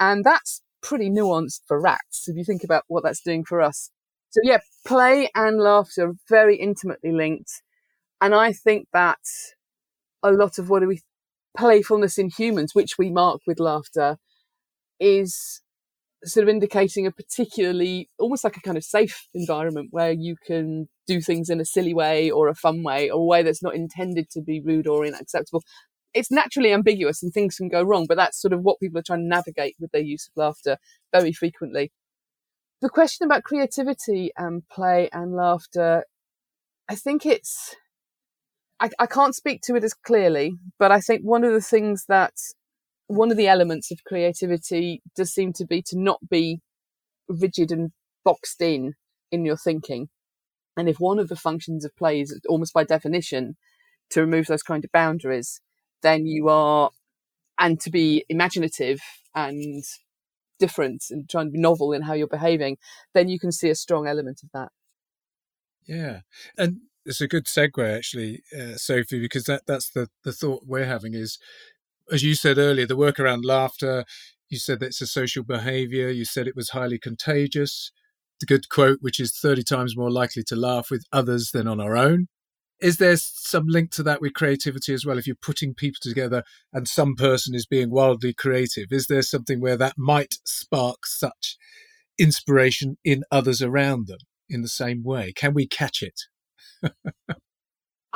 And 0.01 0.25
that's 0.25 0.62
pretty 0.83 1.11
nuanced 1.11 1.61
for 1.66 1.81
rats 1.81 2.25
if 2.27 2.37
you 2.37 2.44
think 2.44 2.64
about 2.64 2.85
what 2.88 3.05
that's 3.05 3.23
doing 3.23 3.44
for 3.44 3.61
us. 3.61 3.90
So 4.31 4.40
yeah, 4.42 4.59
play 4.87 5.31
and 5.35 5.61
laughter 5.61 6.09
are 6.09 6.14
very 6.29 6.57
intimately 6.57 7.12
linked. 7.12 7.62
And 8.20 8.35
I 8.35 8.53
think 8.53 8.88
that 8.92 9.18
a 10.23 10.33
lot 10.33 10.59
of 10.59 10.68
what 10.68 10.87
we 10.87 11.03
playfulness 11.57 12.18
in 12.18 12.31
humans, 12.31 12.75
which 12.75 12.99
we 12.99 13.11
mark 13.11 13.40
with 13.47 13.61
laughter, 13.61 14.16
is 14.99 15.62
sort 16.24 16.44
of 16.44 16.48
indicating 16.48 17.06
a 17.06 17.12
particularly 17.12 18.08
almost 18.18 18.44
like 18.44 18.56
a 18.56 18.60
kind 18.60 18.76
of 18.76 18.84
safe 18.84 19.28
environment 19.34 19.88
where 19.90 20.12
you 20.12 20.37
can 20.46 20.88
do 21.06 21.20
things 21.20 21.50
in 21.50 21.60
a 21.60 21.64
silly 21.64 21.94
way 21.94 22.30
or 22.30 22.48
a 22.48 22.54
fun 22.54 22.82
way 22.82 23.10
or 23.10 23.20
a 23.20 23.24
way 23.24 23.42
that's 23.42 23.62
not 23.62 23.74
intended 23.74 24.30
to 24.30 24.40
be 24.40 24.60
rude 24.60 24.87
or 24.87 25.06
unacceptable. 25.06 25.62
It's 26.14 26.30
naturally 26.30 26.72
ambiguous 26.72 27.22
and 27.22 27.32
things 27.32 27.56
can 27.56 27.68
go 27.68 27.82
wrong, 27.82 28.06
but 28.08 28.16
that's 28.16 28.40
sort 28.40 28.52
of 28.52 28.62
what 28.62 28.78
people 28.80 28.98
are 28.98 29.02
trying 29.02 29.22
to 29.22 29.28
navigate 29.28 29.76
with 29.78 29.90
their 29.90 30.02
use 30.02 30.28
of 30.28 30.40
laughter 30.40 30.78
very 31.12 31.32
frequently. 31.32 31.92
The 32.80 32.88
question 32.88 33.24
about 33.24 33.44
creativity 33.44 34.30
and 34.37 34.62
play 34.68 35.08
and 35.12 35.34
laughter, 35.34 36.04
I 36.88 36.94
think 36.94 37.26
it's, 37.26 37.74
I, 38.80 38.90
I 38.98 39.06
can't 39.06 39.34
speak 39.34 39.62
to 39.62 39.74
it 39.74 39.84
as 39.84 39.94
clearly, 39.94 40.52
but 40.78 40.92
I 40.92 41.00
think 41.00 41.22
one 41.22 41.44
of 41.44 41.52
the 41.52 41.60
things 41.60 42.04
that 42.08 42.34
one 43.06 43.30
of 43.30 43.36
the 43.36 43.48
elements 43.48 43.90
of 43.90 44.04
creativity 44.04 45.02
does 45.14 45.32
seem 45.32 45.52
to 45.54 45.66
be 45.66 45.82
to 45.82 45.98
not 45.98 46.28
be 46.28 46.60
rigid 47.28 47.70
and 47.70 47.92
boxed 48.24 48.60
in 48.60 48.94
in 49.30 49.44
your 49.44 49.56
thinking. 49.56 50.08
And 50.76 50.88
if 50.88 50.98
one 50.98 51.18
of 51.18 51.28
the 51.28 51.36
functions 51.36 51.84
of 51.84 51.94
play 51.96 52.20
is 52.20 52.40
almost 52.48 52.72
by 52.72 52.84
definition 52.84 53.56
to 54.10 54.20
remove 54.20 54.46
those 54.46 54.62
kind 54.62 54.84
of 54.84 54.92
boundaries, 54.92 55.60
then 56.02 56.26
you 56.26 56.48
are, 56.48 56.90
and 57.58 57.80
to 57.80 57.90
be 57.90 58.24
imaginative 58.28 59.00
and 59.34 59.84
different 60.58 61.04
and 61.10 61.28
trying 61.28 61.46
to 61.46 61.52
be 61.52 61.58
novel 61.58 61.92
in 61.92 62.02
how 62.02 62.12
you're 62.12 62.26
behaving, 62.26 62.76
then 63.12 63.28
you 63.28 63.38
can 63.38 63.52
see 63.52 63.70
a 63.70 63.74
strong 63.74 64.06
element 64.06 64.40
of 64.42 64.50
that. 64.52 64.70
Yeah. 65.86 66.20
And 66.56 66.78
it's 67.04 67.20
a 67.20 67.28
good 67.28 67.46
segue, 67.46 67.96
actually, 67.96 68.42
uh, 68.56 68.76
Sophie, 68.76 69.20
because 69.20 69.44
that, 69.44 69.62
that's 69.66 69.90
the, 69.90 70.08
the 70.24 70.32
thought 70.32 70.64
we're 70.66 70.86
having 70.86 71.14
is 71.14 71.38
as 72.10 72.22
you 72.22 72.34
said 72.34 72.58
earlier, 72.58 72.86
the 72.86 72.96
work 72.96 73.18
around 73.18 73.44
laughter, 73.44 74.04
you 74.48 74.58
said 74.58 74.80
that 74.80 74.86
it's 74.86 75.00
a 75.00 75.06
social 75.06 75.42
behavior. 75.42 76.10
You 76.10 76.24
said 76.24 76.46
it 76.46 76.56
was 76.56 76.70
highly 76.70 76.98
contagious. 76.98 77.90
The 78.40 78.46
good 78.46 78.68
quote, 78.68 78.98
which 79.00 79.20
is 79.20 79.36
30 79.36 79.62
times 79.62 79.96
more 79.96 80.10
likely 80.10 80.42
to 80.44 80.56
laugh 80.56 80.90
with 80.90 81.04
others 81.12 81.50
than 81.52 81.66
on 81.66 81.80
our 81.80 81.96
own. 81.96 82.28
Is 82.80 82.98
there 82.98 83.16
some 83.16 83.66
link 83.66 83.90
to 83.92 84.02
that 84.02 84.20
with 84.20 84.34
creativity 84.34 84.92
as 84.92 85.06
well? 85.06 85.16
If 85.16 85.26
you're 85.26 85.36
putting 85.36 85.74
people 85.74 86.00
together 86.02 86.42
and 86.72 86.86
some 86.86 87.14
person 87.14 87.54
is 87.54 87.66
being 87.66 87.90
wildly 87.90 88.34
creative, 88.34 88.88
is 88.90 89.06
there 89.06 89.22
something 89.22 89.60
where 89.60 89.76
that 89.76 89.94
might 89.96 90.34
spark 90.44 91.06
such 91.06 91.56
inspiration 92.18 92.96
in 93.04 93.24
others 93.30 93.62
around 93.62 94.08
them 94.08 94.18
in 94.48 94.62
the 94.62 94.68
same 94.68 95.02
way? 95.02 95.32
Can 95.32 95.54
we 95.54 95.66
catch 95.66 96.02
it? 96.02 96.20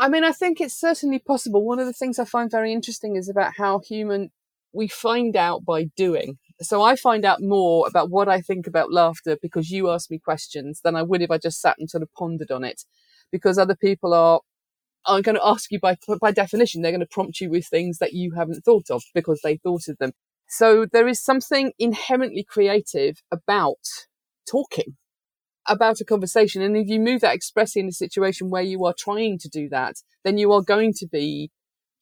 I 0.01 0.09
mean, 0.09 0.23
I 0.23 0.31
think 0.31 0.61
it's 0.61 0.79
certainly 0.79 1.19
possible. 1.19 1.65
One 1.65 1.81
of 1.81 1.87
the 1.87 1.93
things 1.93 2.21
I 2.21 2.25
find 2.25 2.49
very 2.49 2.73
interesting 2.73 3.17
is 3.17 3.29
about 3.29 3.55
how 3.57 3.81
human 3.81 4.31
we 4.73 4.87
find 4.87 5.35
out 5.35 5.65
by 5.65 5.87
doing. 5.97 6.39
So 6.61 6.83
I 6.83 6.95
find 6.95 7.25
out 7.25 7.43
more 7.43 7.85
about 7.89 8.09
what 8.09 8.29
I 8.29 8.41
think 8.41 8.69
about 8.69 8.93
laughter 8.93 9.37
because 9.43 9.71
you 9.71 9.91
ask 9.91 10.09
me 10.09 10.21
questions 10.21 10.83
than 10.85 10.95
I 10.95 11.03
would 11.03 11.21
if 11.21 11.33
I 11.33 11.39
just 11.39 11.61
sat 11.61 11.77
and 11.81 11.91
sort 11.91 12.05
of 12.05 12.13
pondered 12.17 12.53
on 12.53 12.63
it. 12.63 12.85
Because 13.33 13.59
other 13.59 13.75
people 13.75 14.15
are 14.15 14.41
are 15.05 15.23
going 15.23 15.35
to 15.35 15.45
ask 15.47 15.73
you 15.73 15.81
by 15.81 15.97
by 16.21 16.31
definition, 16.31 16.83
they're 16.83 16.93
going 16.93 17.01
to 17.01 17.07
prompt 17.07 17.41
you 17.41 17.51
with 17.51 17.67
things 17.67 17.99
that 17.99 18.13
you 18.13 18.35
haven't 18.37 18.65
thought 18.65 18.91
of 18.91 19.03
because 19.15 19.41
they 19.43 19.57
thought 19.57 19.89
of 19.89 19.99
them. 19.99 20.13
So 20.49 20.87
there 20.87 21.09
is 21.09 21.21
something 21.21 21.73
inherently 21.77 22.45
creative 22.49 23.17
about 23.33 23.85
talking 24.49 24.97
about 25.69 26.01
a 26.01 26.05
conversation. 26.05 26.63
And 26.63 26.77
if 26.77 26.89
you 26.89 26.99
move 26.99 27.21
that 27.21 27.35
expressly 27.35 27.81
in 27.81 27.89
a 27.89 27.93
situation 27.93 28.51
where 28.51 28.63
you 28.63 28.85
are 28.85 28.95
trying 28.97 29.39
to 29.39 29.49
do 29.49 29.69
that, 29.69 29.97
then 30.25 30.39
you 30.39 30.53
are 30.53 30.63
going 30.63 30.93
to 30.95 31.07
be 31.07 31.51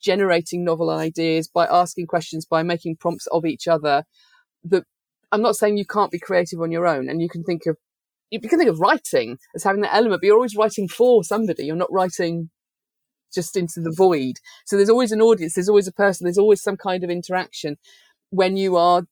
generating 0.01 0.65
novel 0.65 0.91
ideas 0.91 1.49
by 1.49 1.67
asking 1.67 2.07
questions, 2.07 2.47
by 2.47 2.63
making 2.63 2.97
prompts 2.97 3.27
of 3.29 3.45
each 3.45 3.67
other. 3.69 4.05
That 4.65 4.85
I'm 5.33 5.43
not 5.43 5.57
saying 5.57 5.77
you 5.77 5.87
can't 5.87 6.11
be 6.11 6.19
creative 6.19 6.61
on 6.61 6.71
your 6.71 6.87
own, 6.87 7.09
and 7.09 7.21
you 7.21 7.29
can 7.29 7.43
think 7.43 7.67
of 7.67 7.77
you 8.31 8.41
can 8.41 8.59
think 8.59 8.71
of 8.71 8.81
writing 8.81 9.39
as 9.55 9.63
having 9.63 9.83
that 9.83 9.95
element, 9.95 10.21
but 10.21 10.27
you're 10.27 10.37
always 10.37 10.57
writing 10.57 10.89
for 10.89 11.23
somebody. 11.23 11.65
You're 11.65 11.77
not 11.77 11.93
writing 11.93 12.51
just 13.33 13.57
into 13.57 13.81
the 13.81 13.93
void. 13.93 14.37
So 14.65 14.77
there's 14.77 14.91
always 14.91 15.13
an 15.13 15.21
audience, 15.21 15.55
there's 15.55 15.69
always 15.69 15.89
a 15.89 15.93
person, 15.93 16.25
there's 16.25 16.39
always 16.39 16.63
some 16.63 16.77
kind 16.77 17.05
of 17.05 17.11
interaction 17.11 17.77
when 18.31 18.57
you 18.57 18.77
are 18.77 19.03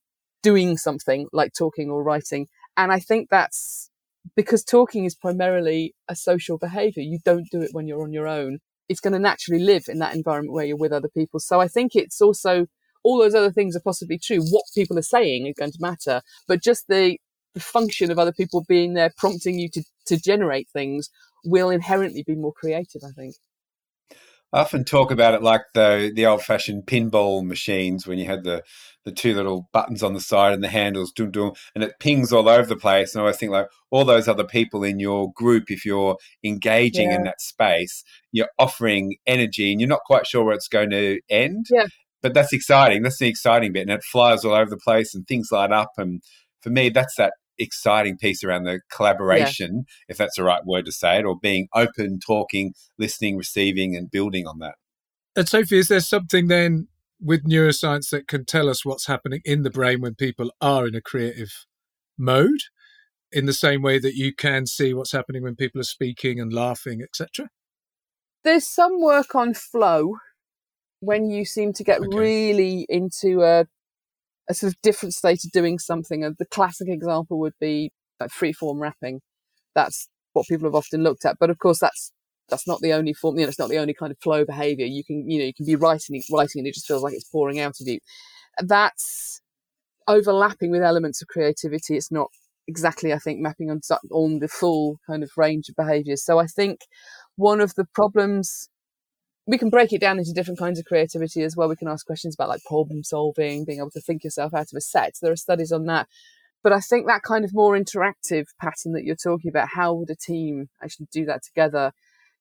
doing 0.42 0.76
something 0.76 1.28
like 1.32 1.52
talking 1.56 1.90
or 1.90 2.02
writing. 2.02 2.48
And 2.76 2.92
I 2.92 2.98
think 2.98 3.28
that's 3.30 3.90
because 4.36 4.64
talking 4.64 5.04
is 5.04 5.14
primarily 5.14 5.94
a 6.08 6.16
social 6.16 6.58
behavior. 6.58 7.02
You 7.02 7.18
don't 7.24 7.48
do 7.50 7.60
it 7.60 7.70
when 7.72 7.86
you're 7.86 8.02
on 8.02 8.12
your 8.12 8.26
own. 8.26 8.58
It's 8.88 9.00
going 9.00 9.12
to 9.12 9.18
naturally 9.18 9.62
live 9.62 9.84
in 9.88 9.98
that 10.00 10.14
environment 10.14 10.52
where 10.52 10.64
you're 10.64 10.76
with 10.76 10.92
other 10.92 11.08
people. 11.08 11.40
So 11.40 11.60
I 11.60 11.68
think 11.68 11.94
it's 11.94 12.20
also 12.20 12.66
all 13.02 13.18
those 13.18 13.34
other 13.34 13.52
things 13.52 13.76
are 13.76 13.80
possibly 13.80 14.18
true. 14.18 14.40
What 14.50 14.64
people 14.74 14.98
are 14.98 15.02
saying 15.02 15.46
is 15.46 15.54
going 15.58 15.72
to 15.72 15.78
matter, 15.80 16.22
but 16.48 16.62
just 16.62 16.88
the, 16.88 17.18
the 17.54 17.60
function 17.60 18.10
of 18.10 18.18
other 18.18 18.32
people 18.32 18.64
being 18.68 18.94
there, 18.94 19.12
prompting 19.16 19.58
you 19.58 19.68
to, 19.70 19.84
to 20.06 20.20
generate 20.20 20.68
things 20.70 21.10
will 21.44 21.70
inherently 21.70 22.22
be 22.26 22.34
more 22.34 22.52
creative, 22.52 23.02
I 23.06 23.12
think. 23.12 23.34
I 24.54 24.60
often 24.60 24.84
talk 24.84 25.10
about 25.10 25.34
it 25.34 25.42
like 25.42 25.62
the 25.74 26.12
the 26.14 26.26
old 26.26 26.42
fashioned 26.42 26.86
pinball 26.86 27.44
machines 27.44 28.06
when 28.06 28.18
you 28.18 28.26
had 28.26 28.44
the 28.44 28.62
the 29.04 29.10
two 29.10 29.34
little 29.34 29.68
buttons 29.72 30.00
on 30.02 30.14
the 30.14 30.20
side 30.20 30.54
and 30.54 30.62
the 30.62 30.68
handles 30.68 31.10
doom 31.12 31.32
doom 31.32 31.52
and 31.74 31.82
it 31.82 31.98
pings 31.98 32.32
all 32.32 32.48
over 32.48 32.66
the 32.66 32.76
place. 32.76 33.14
And 33.14 33.20
I 33.20 33.24
always 33.24 33.36
think 33.36 33.50
like 33.50 33.66
all 33.90 34.04
those 34.04 34.28
other 34.28 34.44
people 34.44 34.84
in 34.84 35.00
your 35.00 35.32
group, 35.32 35.70
if 35.70 35.84
you're 35.84 36.16
engaging 36.44 37.10
yeah. 37.10 37.16
in 37.16 37.24
that 37.24 37.40
space, 37.40 38.04
you're 38.30 38.48
offering 38.58 39.16
energy 39.26 39.72
and 39.72 39.80
you're 39.80 39.88
not 39.88 40.04
quite 40.06 40.26
sure 40.26 40.44
where 40.44 40.54
it's 40.54 40.68
going 40.68 40.90
to 40.90 41.20
end. 41.28 41.66
Yeah. 41.68 41.86
But 42.22 42.32
that's 42.32 42.52
exciting. 42.52 43.02
That's 43.02 43.18
the 43.18 43.28
exciting 43.28 43.72
bit. 43.72 43.82
And 43.82 43.90
it 43.90 44.04
flies 44.04 44.44
all 44.44 44.54
over 44.54 44.70
the 44.70 44.78
place 44.78 45.14
and 45.14 45.26
things 45.26 45.48
light 45.50 45.72
up. 45.72 45.90
And 45.98 46.22
for 46.62 46.70
me, 46.70 46.88
that's 46.88 47.16
that 47.16 47.34
exciting 47.58 48.16
piece 48.16 48.42
around 48.42 48.64
the 48.64 48.80
collaboration, 48.90 49.84
yeah. 49.86 50.04
if 50.08 50.16
that's 50.16 50.36
the 50.36 50.44
right 50.44 50.64
word 50.64 50.84
to 50.86 50.92
say 50.92 51.18
it, 51.18 51.24
or 51.24 51.36
being 51.38 51.68
open, 51.74 52.18
talking, 52.18 52.74
listening, 52.98 53.36
receiving, 53.36 53.96
and 53.96 54.10
building 54.10 54.46
on 54.46 54.58
that. 54.60 54.74
And 55.36 55.48
Sophie, 55.48 55.78
is 55.78 55.88
there 55.88 56.00
something 56.00 56.48
then 56.48 56.88
with 57.20 57.44
neuroscience 57.44 58.10
that 58.10 58.28
can 58.28 58.44
tell 58.44 58.68
us 58.68 58.84
what's 58.84 59.06
happening 59.06 59.40
in 59.44 59.62
the 59.62 59.70
brain 59.70 60.00
when 60.00 60.14
people 60.14 60.50
are 60.60 60.86
in 60.86 60.94
a 60.94 61.00
creative 61.00 61.66
mode, 62.18 62.60
in 63.32 63.46
the 63.46 63.52
same 63.52 63.82
way 63.82 63.98
that 63.98 64.14
you 64.14 64.34
can 64.34 64.66
see 64.66 64.94
what's 64.94 65.12
happening 65.12 65.42
when 65.42 65.56
people 65.56 65.80
are 65.80 65.84
speaking 65.84 66.38
and 66.38 66.52
laughing, 66.52 67.02
etc.? 67.02 67.48
There's 68.44 68.68
some 68.68 69.00
work 69.00 69.34
on 69.34 69.54
flow 69.54 70.16
when 71.00 71.30
you 71.30 71.44
seem 71.44 71.72
to 71.72 71.84
get 71.84 72.00
okay. 72.00 72.16
really 72.16 72.86
into 72.88 73.42
a 73.42 73.66
a 74.48 74.54
sort 74.54 74.72
of 74.72 74.80
different 74.82 75.14
state 75.14 75.44
of 75.44 75.50
doing 75.52 75.78
something. 75.78 76.20
The 76.20 76.46
classic 76.46 76.88
example 76.88 77.38
would 77.40 77.54
be 77.60 77.92
like 78.20 78.30
freeform 78.30 78.80
rapping. 78.80 79.20
That's 79.74 80.08
what 80.32 80.46
people 80.46 80.66
have 80.66 80.74
often 80.74 81.02
looked 81.02 81.24
at. 81.24 81.36
But 81.38 81.50
of 81.50 81.58
course, 81.58 81.78
that's 81.78 82.12
that's 82.48 82.66
not 82.66 82.80
the 82.80 82.92
only 82.92 83.14
form. 83.14 83.36
You 83.38 83.44
know, 83.44 83.48
it's 83.48 83.58
not 83.58 83.70
the 83.70 83.78
only 83.78 83.94
kind 83.94 84.12
of 84.12 84.18
flow 84.18 84.44
behavior. 84.44 84.86
You 84.86 85.04
can, 85.04 85.28
you 85.28 85.38
know, 85.38 85.46
you 85.46 85.54
can 85.54 85.66
be 85.66 85.76
writing, 85.76 86.22
writing, 86.30 86.60
and 86.60 86.66
it 86.66 86.74
just 86.74 86.86
feels 86.86 87.02
like 87.02 87.14
it's 87.14 87.28
pouring 87.28 87.60
out 87.60 87.80
of 87.80 87.88
you. 87.88 87.98
That's 88.60 89.40
overlapping 90.06 90.70
with 90.70 90.82
elements 90.82 91.22
of 91.22 91.28
creativity. 91.28 91.96
It's 91.96 92.12
not 92.12 92.28
exactly, 92.66 93.12
I 93.12 93.18
think, 93.18 93.40
mapping 93.40 93.70
on 93.70 93.80
on 94.10 94.40
the 94.40 94.48
full 94.48 94.98
kind 95.06 95.22
of 95.22 95.30
range 95.36 95.68
of 95.68 95.76
behaviors. 95.76 96.24
So 96.24 96.38
I 96.38 96.46
think 96.46 96.80
one 97.36 97.60
of 97.60 97.74
the 97.74 97.86
problems 97.94 98.68
we 99.46 99.58
can 99.58 99.68
break 99.68 99.92
it 99.92 100.00
down 100.00 100.18
into 100.18 100.32
different 100.32 100.58
kinds 100.58 100.78
of 100.78 100.86
creativity 100.86 101.42
as 101.42 101.56
well. 101.56 101.68
We 101.68 101.76
can 101.76 101.88
ask 101.88 102.06
questions 102.06 102.34
about 102.34 102.48
like 102.48 102.62
problem 102.64 103.02
solving, 103.04 103.64
being 103.64 103.78
able 103.78 103.90
to 103.90 104.00
think 104.00 104.24
yourself 104.24 104.54
out 104.54 104.72
of 104.72 104.76
a 104.76 104.80
set. 104.80 105.14
There 105.20 105.32
are 105.32 105.36
studies 105.36 105.72
on 105.72 105.84
that. 105.86 106.08
But 106.62 106.72
I 106.72 106.80
think 106.80 107.06
that 107.06 107.22
kind 107.22 107.44
of 107.44 107.52
more 107.52 107.78
interactive 107.78 108.46
pattern 108.58 108.92
that 108.92 109.04
you're 109.04 109.16
talking 109.16 109.50
about, 109.50 109.68
how 109.74 109.92
would 109.92 110.08
a 110.08 110.16
team 110.16 110.70
actually 110.82 111.08
do 111.12 111.26
that 111.26 111.42
together? 111.42 111.92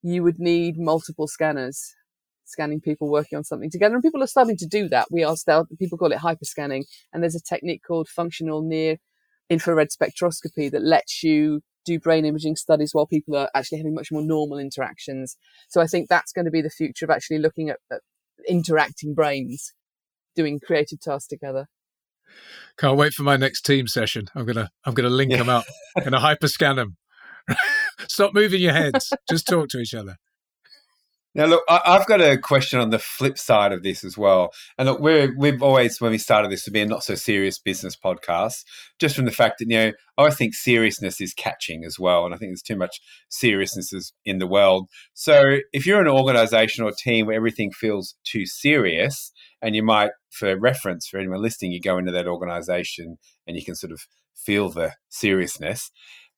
You 0.02 0.24
would 0.24 0.40
need 0.40 0.78
multiple 0.78 1.28
scanners 1.28 1.94
scanning 2.46 2.80
people 2.80 3.10
working 3.10 3.38
on 3.38 3.44
something 3.44 3.70
together. 3.70 3.96
And 3.96 4.04
people 4.04 4.24
are 4.24 4.28
starting 4.28 4.58
to 4.58 4.66
do 4.66 4.88
that. 4.90 5.08
We 5.12 5.24
are 5.24 5.36
still, 5.36 5.66
people 5.78 5.98
call 5.98 6.12
it 6.14 6.20
hyperscanning. 6.20 6.84
And 7.12 7.22
there's 7.22 7.36
a 7.36 7.42
technique 7.42 7.82
called 7.86 8.08
functional 8.08 8.62
near 8.62 8.98
infrared 9.50 9.90
spectroscopy 9.90 10.72
that 10.72 10.84
lets 10.84 11.22
you 11.24 11.62
do 11.86 12.00
brain 12.00 12.26
imaging 12.26 12.56
studies 12.56 12.94
while 12.94 13.06
people 13.06 13.36
are 13.36 13.50
actually 13.54 13.78
having 13.78 13.94
much 13.94 14.12
more 14.12 14.22
normal 14.22 14.58
interactions. 14.58 15.38
So 15.70 15.82
I 15.82 15.88
think 15.88 16.10
that's 16.10 16.32
going 16.32 16.46
to 16.46 16.52
be 16.52 16.62
the 16.62 16.70
future 16.70 17.06
of 17.06 17.12
actually 17.12 17.40
looking 17.40 17.70
at, 17.70 17.78
at 17.92 18.02
interacting 18.48 19.14
brains 19.14 19.74
doing 20.36 20.60
creative 20.60 21.00
tasks 21.00 21.28
together. 21.28 21.68
Can't 22.78 22.98
wait 22.98 23.14
for 23.14 23.24
my 23.24 23.38
next 23.38 23.62
team 23.62 23.88
session. 23.88 24.26
I'm 24.36 24.46
gonna 24.46 24.70
I'm 24.86 24.94
gonna 24.94 25.10
link 25.10 25.32
yeah. 25.32 25.38
them 25.38 25.50
up. 25.50 25.66
I'm 25.96 26.04
gonna 26.04 26.20
hyperscan 26.20 26.78
them. 26.78 26.98
Stop 28.08 28.34
moving 28.34 28.62
your 28.62 28.74
heads. 28.74 29.14
Just 29.30 29.48
talk 29.48 29.70
to 29.70 29.80
each 29.80 29.94
other. 29.94 30.18
Now, 31.36 31.46
look, 31.46 31.64
I, 31.68 31.82
have 31.86 32.06
got 32.06 32.22
a 32.22 32.38
question 32.38 32.80
on 32.80 32.92
the 32.92 33.00
flip 33.00 33.40
side 33.40 33.72
of 33.72 33.82
this 33.82 34.04
as 34.04 34.18
well. 34.18 34.52
And 34.78 34.88
look, 34.88 35.00
we're, 35.00 35.34
we've 35.36 35.64
always, 35.64 36.00
when 36.00 36.12
we 36.12 36.20
started 36.20 36.52
this, 36.52 36.64
to 36.66 36.72
be 36.72 36.82
a 36.82 36.86
not 36.86 37.04
so 37.04 37.16
serious 37.16 37.58
business 37.58 37.96
podcast, 37.96 38.64
just 39.00 39.16
from 39.16 39.26
the 39.26 39.32
fact 39.32 39.60
that, 39.60 39.70
you 39.70 39.78
know, 39.78 39.92
I 40.18 40.30
think 40.30 40.54
seriousness 40.54 41.20
is 41.20 41.34
catching 41.34 41.84
as 41.86 41.98
well. 41.98 42.26
And 42.26 42.36
I 42.36 42.38
think 42.38 42.52
there's 42.52 42.62
too 42.62 42.76
much 42.76 43.02
seriousness 43.30 44.14
in 44.26 44.38
the 44.38 44.48
world. 44.48 44.90
So 45.16 45.58
if 45.72 45.88
you're 45.88 46.02
an 46.02 46.08
organization 46.08 46.84
or 46.84 46.92
team 46.92 47.26
where 47.26 47.36
everything 47.36 47.72
feels 47.72 48.16
too 48.24 48.46
serious, 48.46 49.32
and 49.60 49.76
you 49.76 49.82
might, 49.82 50.12
for 50.30 50.60
reference, 50.60 51.08
for 51.08 51.18
anyone 51.18 51.42
listening, 51.42 51.72
you 51.72 51.82
go 51.82 51.98
into 51.98 52.12
that 52.12 52.28
organization 52.28 53.18
and 53.48 53.58
you 53.58 53.66
can 53.66 53.76
sort 53.76 53.92
of 53.92 54.02
feel 54.36 54.70
the 54.70 54.94
seriousness 55.10 55.90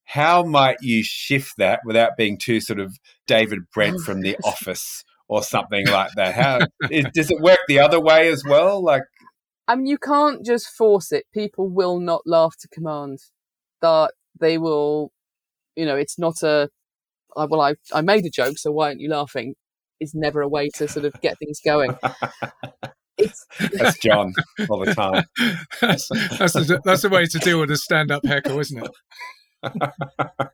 how 0.05 0.43
might 0.43 0.77
you 0.81 1.03
shift 1.03 1.53
that 1.57 1.81
without 1.85 2.15
being 2.17 2.37
too 2.37 2.61
sort 2.61 2.79
of 2.79 2.97
David 3.27 3.59
Brent 3.73 3.99
from 4.01 4.21
The 4.21 4.37
oh. 4.43 4.49
Office 4.49 5.03
or 5.27 5.43
something 5.43 5.87
like 5.87 6.11
that? 6.15 6.33
How 6.35 6.59
is, 6.89 7.05
does 7.13 7.31
it 7.31 7.41
work 7.41 7.59
the 7.67 7.79
other 7.79 7.99
way 7.99 8.29
as 8.29 8.43
well? 8.47 8.83
Like, 8.83 9.03
I 9.67 9.75
mean, 9.75 9.87
you 9.87 9.97
can't 9.97 10.45
just 10.45 10.69
force 10.69 11.11
it. 11.11 11.25
People 11.33 11.69
will 11.69 11.99
not 11.99 12.21
laugh 12.25 12.55
to 12.59 12.67
command. 12.67 13.19
That 13.81 14.11
they 14.39 14.57
will, 14.57 15.11
you 15.75 15.85
know, 15.85 15.95
it's 15.95 16.17
not 16.19 16.43
a. 16.43 16.69
Well, 17.35 17.59
I 17.59 17.75
I 17.93 18.01
made 18.01 18.25
a 18.25 18.29
joke, 18.29 18.57
so 18.57 18.71
why 18.71 18.87
aren't 18.87 19.01
you 19.01 19.09
laughing? 19.09 19.55
Is 19.99 20.13
never 20.13 20.41
a 20.41 20.47
way 20.47 20.69
to 20.75 20.87
sort 20.87 21.05
of 21.05 21.13
get 21.21 21.37
things 21.39 21.59
going. 21.63 21.97
It's 23.17 23.45
that's 23.71 23.97
John 23.99 24.33
all 24.69 24.83
the 24.83 24.93
time. 24.93 25.23
that's 25.81 26.09
that's 26.37 26.55
a, 26.55 26.81
that's 26.83 27.03
a 27.03 27.09
way 27.09 27.25
to 27.25 27.39
deal 27.39 27.61
with 27.61 27.71
a 27.71 27.77
stand-up 27.77 28.25
heckle, 28.25 28.59
isn't 28.59 28.83
it? 28.83 28.91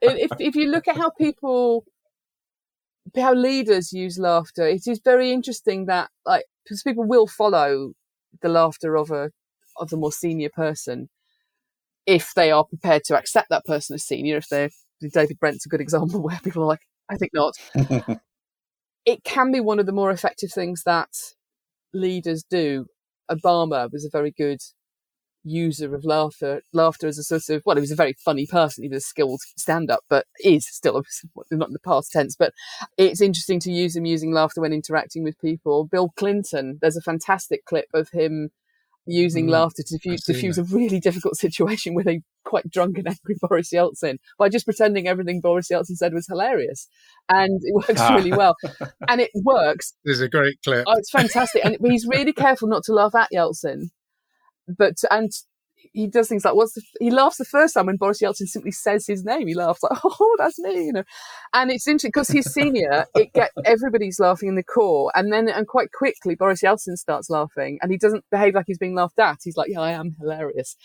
If 0.02 0.32
if 0.40 0.56
you 0.56 0.68
look 0.68 0.88
at 0.88 0.98
how 0.98 1.10
people 1.12 1.86
how 3.16 3.34
leaders 3.34 3.92
use 3.92 4.18
laughter, 4.18 4.68
it 4.68 4.88
is 4.88 5.02
very 5.04 5.32
interesting 5.32 5.86
that 5.86 6.10
like 6.26 6.46
because 6.64 6.84
people 6.84 7.04
will 7.04 7.28
follow 7.28 7.94
the 8.42 8.50
laughter 8.50 8.96
of 8.96 9.12
a 9.12 9.32
of 9.78 9.90
the 9.90 9.98
more 9.98 10.12
senior 10.12 10.50
person 10.50 11.10
if 12.06 12.34
they 12.34 12.52
are 12.52 12.66
prepared 12.66 13.04
to 13.06 13.18
accept 13.18 13.50
that 13.50 13.66
person 13.66 13.94
as 13.94 14.04
senior. 14.04 14.38
If 14.38 14.50
they're 14.50 14.70
David 15.14 15.40
Brent's 15.40 15.66
a 15.66 15.70
good 15.70 15.82
example 15.82 16.22
where 16.24 16.40
people 16.44 16.64
are 16.64 16.68
like, 16.68 16.82
I 17.10 17.16
think 17.16 17.32
not. 17.34 17.56
it 19.06 19.24
can 19.24 19.52
be 19.52 19.60
one 19.60 19.80
of 19.80 19.86
the 19.86 19.92
more 19.92 20.12
effective 20.12 20.52
things 20.52 20.84
that 20.86 21.10
leaders 21.94 22.44
do. 22.50 22.86
Obama 23.30 23.92
was 23.92 24.06
a 24.06 24.10
very 24.10 24.32
good 24.32 24.60
user 25.44 25.94
of 25.96 26.06
laughter, 26.06 26.62
laughter 26.74 27.08
as 27.08 27.18
a 27.18 27.24
sort 27.24 27.50
of, 27.50 27.64
well, 27.66 27.76
he 27.76 27.82
was 27.82 27.92
a 27.92 27.96
very 27.96 28.14
funny 28.14 28.46
person. 28.46 28.84
He 28.84 28.90
was 28.90 29.04
a 29.04 29.08
skilled 29.08 29.42
stand 29.58 29.90
up, 29.90 30.04
but 30.10 30.26
is 30.44 30.68
still, 30.68 31.04
not 31.52 31.70
in 31.70 31.74
the 31.74 31.80
past 31.80 32.12
tense, 32.12 32.36
but 32.38 32.54
it's 32.98 33.22
interesting 33.22 33.60
to 33.62 33.72
use 33.72 33.96
him 33.96 34.06
using 34.06 34.32
laughter 34.32 34.62
when 34.62 34.74
interacting 34.74 35.24
with 35.24 35.40
people. 35.40 35.86
Bill 35.86 36.10
Clinton, 36.16 36.78
there's 36.82 36.98
a 36.98 37.02
fantastic 37.02 37.66
clip 37.66 37.88
of 37.94 38.10
him 38.12 38.50
using 39.08 39.48
mm, 39.48 39.52
laughter 39.52 39.82
to 39.84 39.96
diffuse, 39.96 40.24
diffuse 40.24 40.60
a 40.60 40.64
really 40.64 41.00
difficult 41.00 41.36
situation 41.40 41.96
with 41.96 42.08
a 42.08 42.22
quite 42.46 42.70
drunk 42.70 42.98
and 42.98 43.08
angry 43.08 43.36
Boris 43.42 43.72
Yeltsin 43.74 44.18
by 44.38 44.48
just 44.48 44.66
pretending 44.66 45.08
everything 45.08 45.42
Boris 45.42 45.70
Yeltsin 45.72 45.96
said 45.96 46.14
was 46.14 46.28
hilarious. 46.28 46.88
And 47.28 47.60
it 47.64 47.74
works 47.74 48.00
ah. 48.02 48.16
really 48.16 48.32
well. 48.32 48.56
And 49.08 49.22
it 49.22 49.32
works. 49.34 49.94
This 50.06 50.18
is 50.18 50.22
a 50.22 50.30
great 50.30 50.58
clip. 50.64 50.86
Oh, 50.88 50.98
it's 50.98 51.10
fantastic. 51.10 51.66
And 51.66 51.78
he's 51.84 52.06
really 52.06 52.34
careful 52.34 52.68
not 52.68 52.84
to 52.84 52.94
laugh 52.94 53.16
at 53.16 53.30
Yeltsin 53.34 53.90
but 54.68 54.98
and 55.10 55.32
he 55.94 56.08
does 56.08 56.28
things 56.28 56.46
like 56.46 56.56
what's 56.56 56.74
the, 56.74 56.82
he 57.00 57.12
laughs 57.12 57.38
the 57.38 57.46
first 57.46 57.74
time 57.74 57.88
when 57.88 57.98
Boris 57.98 58.22
Yeltsin 58.22 58.48
simply 58.48 58.72
says 58.72 59.06
his 59.08 59.24
name. 59.24 59.48
He 59.48 59.54
laughs 59.54 59.84
like, 59.84 60.00
"Oh, 60.04 60.36
that's 60.38 60.60
me," 60.60 60.86
you 60.86 60.94
know. 60.94 61.04
And 61.54 61.72
it's 61.72 61.88
interesting 61.88 62.10
because 62.10 62.30
he's 62.30 62.52
senior. 62.52 63.06
it 63.16 63.34
get 63.34 63.52
everybody's 63.66 64.20
laughing 64.20 64.50
in 64.50 64.56
the 64.56 64.64
core, 64.64 65.12
and 65.16 65.32
then 65.32 65.50
and 65.50 65.68
quite 65.68 65.92
quickly 65.92 66.36
Boris 66.36 66.62
Yeltsin 66.62 66.96
starts 66.98 67.30
laughing, 67.30 67.80
and 67.82 67.92
he 67.92 67.98
doesn't 67.98 68.26
behave 68.32 68.56
like 68.56 68.66
he's 68.68 68.78
being 68.78 68.96
laughed 68.96 69.20
at. 69.20 69.40
He's 69.44 69.58
like, 69.58 69.70
"Yeah, 69.70 69.82
I 69.82 69.92
am 69.92 70.16
hilarious." 70.20 70.76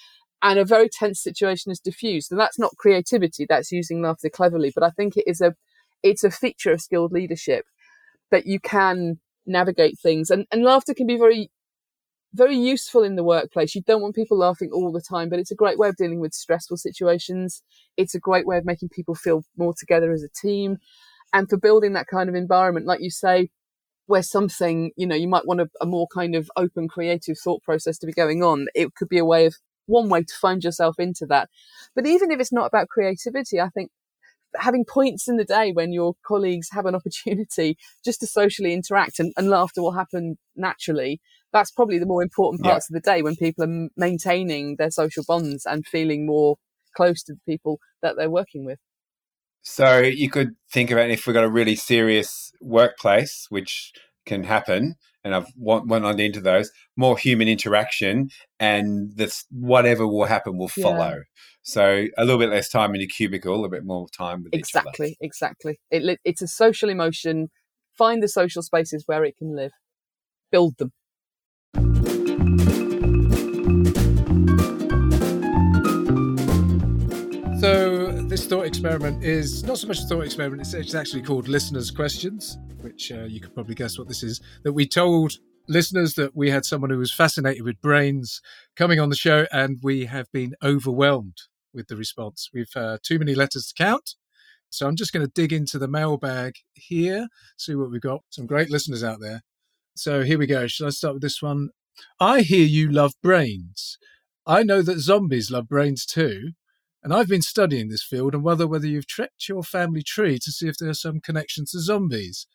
And 0.42 0.58
a 0.58 0.64
very 0.64 0.88
tense 0.88 1.22
situation 1.22 1.72
is 1.72 1.80
diffused, 1.80 2.30
and 2.30 2.40
that's 2.40 2.58
not 2.58 2.76
creativity. 2.76 3.46
That's 3.48 3.72
using 3.72 4.02
laughter 4.02 4.28
cleverly. 4.28 4.72
But 4.74 4.84
I 4.84 4.90
think 4.90 5.16
it 5.16 5.24
is 5.26 5.40
a 5.40 5.54
it's 6.02 6.24
a 6.24 6.30
feature 6.30 6.72
of 6.72 6.80
skilled 6.80 7.12
leadership 7.12 7.64
that 8.30 8.46
you 8.46 8.60
can 8.60 9.20
navigate 9.46 9.98
things, 9.98 10.30
and 10.30 10.46
and 10.50 10.62
laughter 10.64 10.94
can 10.94 11.06
be 11.06 11.16
very 11.16 11.50
very 12.36 12.56
useful 12.56 13.02
in 13.02 13.16
the 13.16 13.24
workplace. 13.24 13.74
You 13.74 13.82
don't 13.82 14.02
want 14.02 14.14
people 14.14 14.38
laughing 14.38 14.70
all 14.72 14.92
the 14.92 15.00
time, 15.00 15.28
but 15.28 15.38
it's 15.38 15.50
a 15.50 15.56
great 15.56 15.78
way 15.78 15.88
of 15.88 15.96
dealing 15.96 16.20
with 16.20 16.34
stressful 16.34 16.76
situations. 16.76 17.62
It's 17.96 18.14
a 18.14 18.20
great 18.20 18.46
way 18.46 18.58
of 18.58 18.64
making 18.64 18.90
people 18.90 19.14
feel 19.14 19.44
more 19.56 19.74
together 19.76 20.12
as 20.12 20.22
a 20.22 20.28
team. 20.28 20.78
And 21.32 21.48
for 21.48 21.56
building 21.56 21.94
that 21.94 22.06
kind 22.06 22.28
of 22.28 22.34
environment, 22.34 22.86
like 22.86 23.00
you 23.00 23.10
say, 23.10 23.50
where 24.06 24.22
something, 24.22 24.92
you 24.96 25.06
know, 25.06 25.16
you 25.16 25.28
might 25.28 25.46
want 25.46 25.60
a, 25.60 25.68
a 25.80 25.86
more 25.86 26.06
kind 26.14 26.34
of 26.34 26.50
open, 26.56 26.88
creative 26.88 27.36
thought 27.42 27.62
process 27.62 27.98
to 27.98 28.06
be 28.06 28.12
going 28.12 28.42
on. 28.42 28.66
It 28.74 28.94
could 28.94 29.08
be 29.08 29.18
a 29.18 29.24
way 29.24 29.46
of 29.46 29.56
one 29.86 30.08
way 30.08 30.22
to 30.22 30.34
find 30.40 30.62
yourself 30.62 30.98
into 30.98 31.26
that. 31.26 31.48
But 31.94 32.06
even 32.06 32.30
if 32.30 32.40
it's 32.40 32.52
not 32.52 32.66
about 32.66 32.88
creativity, 32.88 33.60
I 33.60 33.68
think 33.68 33.90
having 34.58 34.84
points 34.84 35.28
in 35.28 35.36
the 35.36 35.44
day 35.44 35.72
when 35.72 35.92
your 35.92 36.14
colleagues 36.26 36.68
have 36.72 36.86
an 36.86 36.94
opportunity 36.94 37.76
just 38.04 38.20
to 38.20 38.26
socially 38.26 38.72
interact 38.72 39.18
and, 39.18 39.32
and 39.36 39.50
laughter 39.50 39.82
will 39.82 39.92
happen 39.92 40.38
naturally. 40.54 41.20
That's 41.52 41.70
probably 41.70 41.98
the 41.98 42.06
more 42.06 42.22
important 42.22 42.62
parts 42.62 42.88
yeah. 42.90 42.96
of 42.96 43.02
the 43.02 43.10
day 43.10 43.22
when 43.22 43.36
people 43.36 43.64
are 43.64 43.88
maintaining 43.96 44.76
their 44.76 44.90
social 44.90 45.24
bonds 45.26 45.64
and 45.64 45.86
feeling 45.86 46.26
more 46.26 46.56
close 46.94 47.22
to 47.24 47.34
the 47.34 47.40
people 47.46 47.78
that 48.02 48.16
they're 48.16 48.30
working 48.30 48.64
with. 48.64 48.78
So 49.62 49.98
you 49.98 50.30
could 50.30 50.50
think 50.70 50.90
about 50.90 51.10
if 51.10 51.26
we've 51.26 51.34
got 51.34 51.44
a 51.44 51.50
really 51.50 51.74
serious 51.74 52.52
workplace, 52.60 53.46
which 53.48 53.92
can 54.24 54.44
happen, 54.44 54.94
and 55.24 55.34
I've 55.34 55.48
went 55.56 56.04
on 56.04 56.20
into 56.20 56.40
those 56.40 56.70
more 56.96 57.18
human 57.18 57.48
interaction, 57.48 58.30
and 58.60 59.10
this 59.16 59.44
whatever 59.50 60.06
will 60.06 60.26
happen 60.26 60.56
will 60.56 60.68
follow. 60.68 61.14
Yeah. 61.14 61.22
So 61.62 62.06
a 62.16 62.24
little 62.24 62.38
bit 62.38 62.50
less 62.50 62.68
time 62.68 62.94
in 62.94 63.00
a 63.00 63.06
cubicle, 63.08 63.52
a 63.52 63.56
little 63.56 63.68
bit 63.68 63.84
more 63.84 64.06
time 64.16 64.44
with 64.44 64.54
exactly, 64.54 65.16
exactly. 65.20 65.80
It, 65.90 66.20
it's 66.24 66.42
a 66.42 66.46
social 66.46 66.88
emotion. 66.88 67.48
Find 67.98 68.22
the 68.22 68.28
social 68.28 68.62
spaces 68.62 69.02
where 69.06 69.24
it 69.24 69.36
can 69.36 69.56
live. 69.56 69.72
Build 70.52 70.76
them. 70.78 70.92
This 78.36 78.44
thought 78.44 78.66
experiment 78.66 79.24
is 79.24 79.64
not 79.64 79.78
so 79.78 79.88
much 79.88 79.98
a 80.00 80.02
thought 80.02 80.20
experiment; 80.20 80.60
it's, 80.60 80.74
it's 80.74 80.94
actually 80.94 81.22
called 81.22 81.48
listeners' 81.48 81.90
questions, 81.90 82.58
which 82.82 83.10
uh, 83.10 83.24
you 83.24 83.40
could 83.40 83.54
probably 83.54 83.74
guess 83.74 83.98
what 83.98 84.08
this 84.08 84.22
is. 84.22 84.42
That 84.62 84.74
we 84.74 84.86
told 84.86 85.38
listeners 85.68 86.16
that 86.16 86.36
we 86.36 86.50
had 86.50 86.66
someone 86.66 86.90
who 86.90 86.98
was 86.98 87.10
fascinated 87.10 87.62
with 87.62 87.80
brains 87.80 88.42
coming 88.76 89.00
on 89.00 89.08
the 89.08 89.16
show, 89.16 89.46
and 89.52 89.78
we 89.82 90.04
have 90.04 90.30
been 90.32 90.54
overwhelmed 90.62 91.38
with 91.72 91.88
the 91.88 91.96
response. 91.96 92.50
We've 92.52 92.76
uh, 92.76 92.98
too 93.02 93.18
many 93.18 93.34
letters 93.34 93.68
to 93.68 93.82
count. 93.82 94.16
So 94.68 94.86
I'm 94.86 94.96
just 94.96 95.14
going 95.14 95.24
to 95.24 95.32
dig 95.32 95.50
into 95.50 95.78
the 95.78 95.88
mailbag 95.88 96.56
here, 96.74 97.28
see 97.56 97.74
what 97.74 97.90
we've 97.90 98.02
got. 98.02 98.20
Some 98.28 98.44
great 98.44 98.68
listeners 98.68 99.02
out 99.02 99.20
there. 99.22 99.44
So 99.94 100.24
here 100.24 100.38
we 100.38 100.46
go. 100.46 100.66
Should 100.66 100.88
I 100.88 100.90
start 100.90 101.14
with 101.14 101.22
this 101.22 101.40
one? 101.40 101.70
I 102.20 102.42
hear 102.42 102.66
you 102.66 102.90
love 102.90 103.14
brains. 103.22 103.96
I 104.46 104.62
know 104.62 104.82
that 104.82 104.98
zombies 104.98 105.50
love 105.50 105.68
brains 105.68 106.04
too. 106.04 106.50
And 107.06 107.14
I've 107.14 107.28
been 107.28 107.40
studying 107.40 107.88
this 107.88 108.02
field 108.02 108.34
and 108.34 108.42
whether 108.42 108.66
whether 108.66 108.88
you've 108.88 109.06
checked 109.06 109.48
your 109.48 109.62
family 109.62 110.02
tree 110.02 110.40
to 110.40 110.50
see 110.50 110.66
if 110.66 110.76
there 110.76 110.90
are 110.90 110.92
some 110.94 111.20
connections 111.20 111.70
to 111.70 111.78
zombies. 111.78 112.48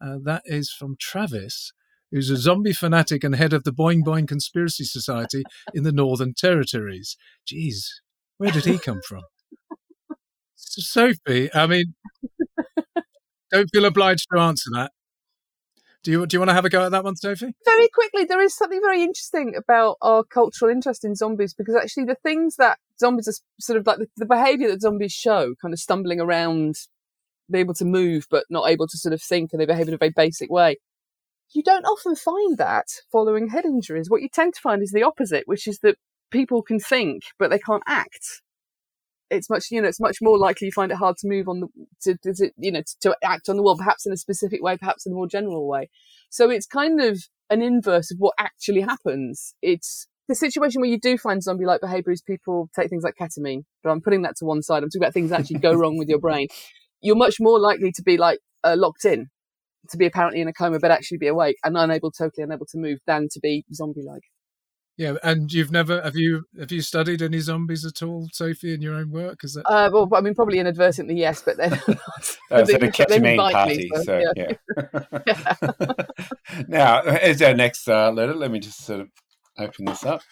Uh, 0.00 0.18
that 0.22 0.42
is 0.44 0.70
from 0.70 0.94
Travis, 1.00 1.72
who's 2.12 2.30
a 2.30 2.36
zombie 2.36 2.72
fanatic 2.72 3.24
and 3.24 3.34
head 3.34 3.52
of 3.52 3.64
the 3.64 3.72
Boing 3.72 4.04
Boing 4.04 4.28
Conspiracy 4.28 4.84
Society 4.84 5.42
in 5.74 5.82
the 5.82 5.90
Northern 5.90 6.34
Territories. 6.34 7.16
Jeez, 7.52 7.88
where 8.38 8.52
did 8.52 8.64
he 8.64 8.78
come 8.78 9.00
from? 9.04 9.24
Sophie, 10.54 11.52
I 11.52 11.66
mean, 11.66 11.94
don't 13.50 13.68
feel 13.74 13.86
obliged 13.86 14.28
to 14.32 14.38
answer 14.38 14.70
that. 14.74 14.92
Do 16.06 16.12
you, 16.12 16.24
do 16.24 16.36
you 16.36 16.38
want 16.38 16.50
to 16.50 16.54
have 16.54 16.64
a 16.64 16.70
go 16.70 16.86
at 16.86 16.92
that 16.92 17.02
one, 17.02 17.16
Sophie? 17.16 17.52
Very 17.64 17.88
quickly, 17.88 18.24
there 18.24 18.40
is 18.40 18.56
something 18.56 18.80
very 18.80 19.02
interesting 19.02 19.56
about 19.56 19.96
our 20.00 20.22
cultural 20.22 20.70
interest 20.70 21.04
in 21.04 21.16
zombies 21.16 21.52
because 21.52 21.74
actually 21.74 22.04
the 22.04 22.14
things 22.14 22.54
that 22.58 22.78
zombies 22.96 23.26
are 23.26 23.34
sort 23.58 23.76
of 23.76 23.88
like 23.88 23.98
the, 23.98 24.06
the 24.16 24.24
behavior 24.24 24.68
that 24.68 24.82
zombies 24.82 25.10
show, 25.10 25.56
kind 25.60 25.74
of 25.74 25.80
stumbling 25.80 26.20
around, 26.20 26.76
be 27.50 27.58
able 27.58 27.74
to 27.74 27.84
move 27.84 28.28
but 28.30 28.44
not 28.48 28.70
able 28.70 28.86
to 28.86 28.96
sort 28.96 29.14
of 29.14 29.20
think, 29.20 29.50
and 29.52 29.60
they 29.60 29.66
behave 29.66 29.88
in 29.88 29.94
a 29.94 29.98
very 29.98 30.12
basic 30.14 30.48
way. 30.48 30.76
You 31.52 31.64
don't 31.64 31.84
often 31.84 32.14
find 32.14 32.56
that 32.56 32.86
following 33.10 33.48
head 33.48 33.64
injuries. 33.64 34.08
What 34.08 34.22
you 34.22 34.28
tend 34.28 34.54
to 34.54 34.60
find 34.60 34.84
is 34.84 34.92
the 34.92 35.02
opposite, 35.02 35.42
which 35.46 35.66
is 35.66 35.80
that 35.80 35.96
people 36.30 36.62
can 36.62 36.78
think 36.78 37.24
but 37.36 37.50
they 37.50 37.58
can't 37.58 37.82
act 37.88 38.42
it's 39.30 39.50
much 39.50 39.66
you 39.70 39.80
know 39.80 39.88
it's 39.88 40.00
much 40.00 40.18
more 40.20 40.38
likely 40.38 40.66
you 40.66 40.72
find 40.72 40.92
it 40.92 40.96
hard 40.96 41.16
to 41.18 41.28
move 41.28 41.48
on 41.48 41.60
the 41.60 41.68
to, 42.02 42.16
to 42.34 42.50
you 42.58 42.70
know 42.70 42.80
to, 42.80 42.96
to, 43.00 43.16
act 43.22 43.48
on 43.48 43.56
the 43.56 43.62
world 43.62 43.78
perhaps 43.78 44.06
in 44.06 44.12
a 44.12 44.16
specific 44.16 44.62
way 44.62 44.76
perhaps 44.76 45.06
in 45.06 45.12
a 45.12 45.14
more 45.14 45.26
general 45.26 45.66
way. 45.68 45.88
So 46.30 46.50
it's 46.50 46.66
kind 46.66 47.00
of 47.00 47.18
an 47.50 47.62
inverse 47.62 48.10
of 48.10 48.18
what 48.18 48.34
actually 48.38 48.80
happens. 48.80 49.54
It's 49.62 50.06
the 50.28 50.34
situation 50.34 50.80
where 50.80 50.90
you 50.90 50.98
do 50.98 51.16
find 51.16 51.42
zombie 51.42 51.66
like 51.66 51.80
behavior 51.80 52.12
is 52.12 52.22
people 52.22 52.68
take 52.74 52.90
things 52.90 53.04
like 53.04 53.14
ketamine 53.20 53.62
but 53.84 53.90
i'm 53.90 54.00
putting 54.00 54.22
that 54.22 54.36
to 54.36 54.44
one 54.44 54.62
side. 54.62 54.82
I'm 54.82 54.88
talking 54.88 55.02
about 55.02 55.14
things 55.14 55.30
that 55.30 55.40
actually 55.40 55.60
go 55.60 55.72
wrong 55.80 55.96
with 55.98 56.08
your 56.08 56.20
brain. 56.20 56.48
You're 57.00 57.16
much 57.16 57.36
more 57.40 57.60
likely 57.60 57.92
to 57.92 58.02
be 58.02 58.16
like 58.16 58.40
uh, 58.64 58.74
locked 58.76 59.04
in 59.04 59.28
to 59.90 59.96
be 59.96 60.06
apparently 60.06 60.40
in 60.40 60.48
a 60.48 60.52
coma 60.52 60.78
but 60.80 60.90
actually 60.90 61.18
be 61.18 61.28
awake 61.28 61.56
and 61.64 61.76
unable 61.76 62.10
totally 62.10 62.42
unable 62.42 62.66
to 62.66 62.78
move 62.78 62.98
than 63.06 63.28
to 63.30 63.40
be 63.40 63.64
zombie 63.72 64.02
like 64.04 64.22
yeah, 64.96 65.14
and 65.22 65.52
you've 65.52 65.70
never 65.70 66.00
have 66.00 66.16
you 66.16 66.44
have 66.58 66.72
you 66.72 66.80
studied 66.80 67.20
any 67.20 67.38
zombies 67.40 67.84
at 67.84 68.02
all, 68.02 68.28
Sophie, 68.32 68.72
in 68.72 68.80
your 68.80 68.94
own 68.94 69.10
work? 69.10 69.44
Is 69.44 69.52
that? 69.54 69.66
Uh, 69.66 69.90
well, 69.92 70.08
I 70.14 70.22
mean, 70.22 70.34
probably 70.34 70.58
inadvertently, 70.58 71.16
yes, 71.16 71.42
but 71.42 71.58
then. 71.58 71.78
oh, 71.88 71.96
it's 72.50 72.70
a 72.70 72.78
ketamine 72.78 73.52
party, 73.52 73.76
me, 73.76 73.90
so, 73.94 74.02
so 74.04 74.32
yeah. 74.36 74.52
yeah. 74.76 76.62
now, 76.68 77.00
as 77.02 77.42
our 77.42 77.52
next 77.52 77.86
uh, 77.88 78.10
letter, 78.10 78.34
let 78.34 78.50
me 78.50 78.58
just 78.58 78.86
sort 78.86 79.00
of 79.00 79.08
open 79.58 79.84
this 79.84 80.04
up. 80.04 80.22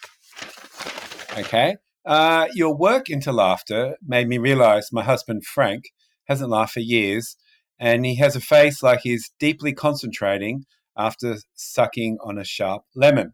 Okay, 1.37 1.75
uh, 2.03 2.47
your 2.55 2.75
work 2.75 3.07
into 3.11 3.31
laughter 3.31 3.97
made 4.03 4.27
me 4.27 4.39
realise 4.39 4.91
my 4.91 5.03
husband 5.03 5.45
Frank 5.45 5.85
hasn't 6.27 6.49
laughed 6.49 6.73
for 6.73 6.79
years, 6.79 7.35
and 7.79 8.03
he 8.03 8.15
has 8.15 8.35
a 8.35 8.41
face 8.41 8.81
like 8.81 9.01
he's 9.03 9.31
deeply 9.39 9.73
concentrating 9.73 10.65
after 10.97 11.37
sucking 11.53 12.17
on 12.23 12.39
a 12.39 12.43
sharp 12.43 12.81
lemon. 12.95 13.33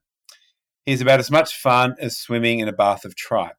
He's 0.85 1.01
about 1.01 1.19
as 1.19 1.31
much 1.31 1.55
fun 1.55 1.95
as 1.99 2.17
swimming 2.17 2.59
in 2.59 2.67
a 2.67 2.73
bath 2.73 3.05
of 3.05 3.15
tripe. 3.15 3.55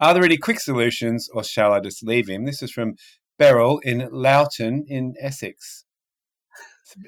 Are 0.00 0.14
there 0.14 0.24
any 0.24 0.36
quick 0.36 0.60
solutions, 0.60 1.28
or 1.32 1.42
shall 1.42 1.72
I 1.72 1.80
just 1.80 2.04
leave 2.04 2.28
him? 2.28 2.44
This 2.44 2.62
is 2.62 2.70
from 2.70 2.96
Beryl 3.38 3.78
in 3.80 4.08
Loughton 4.12 4.84
in 4.88 5.14
Essex. 5.20 5.84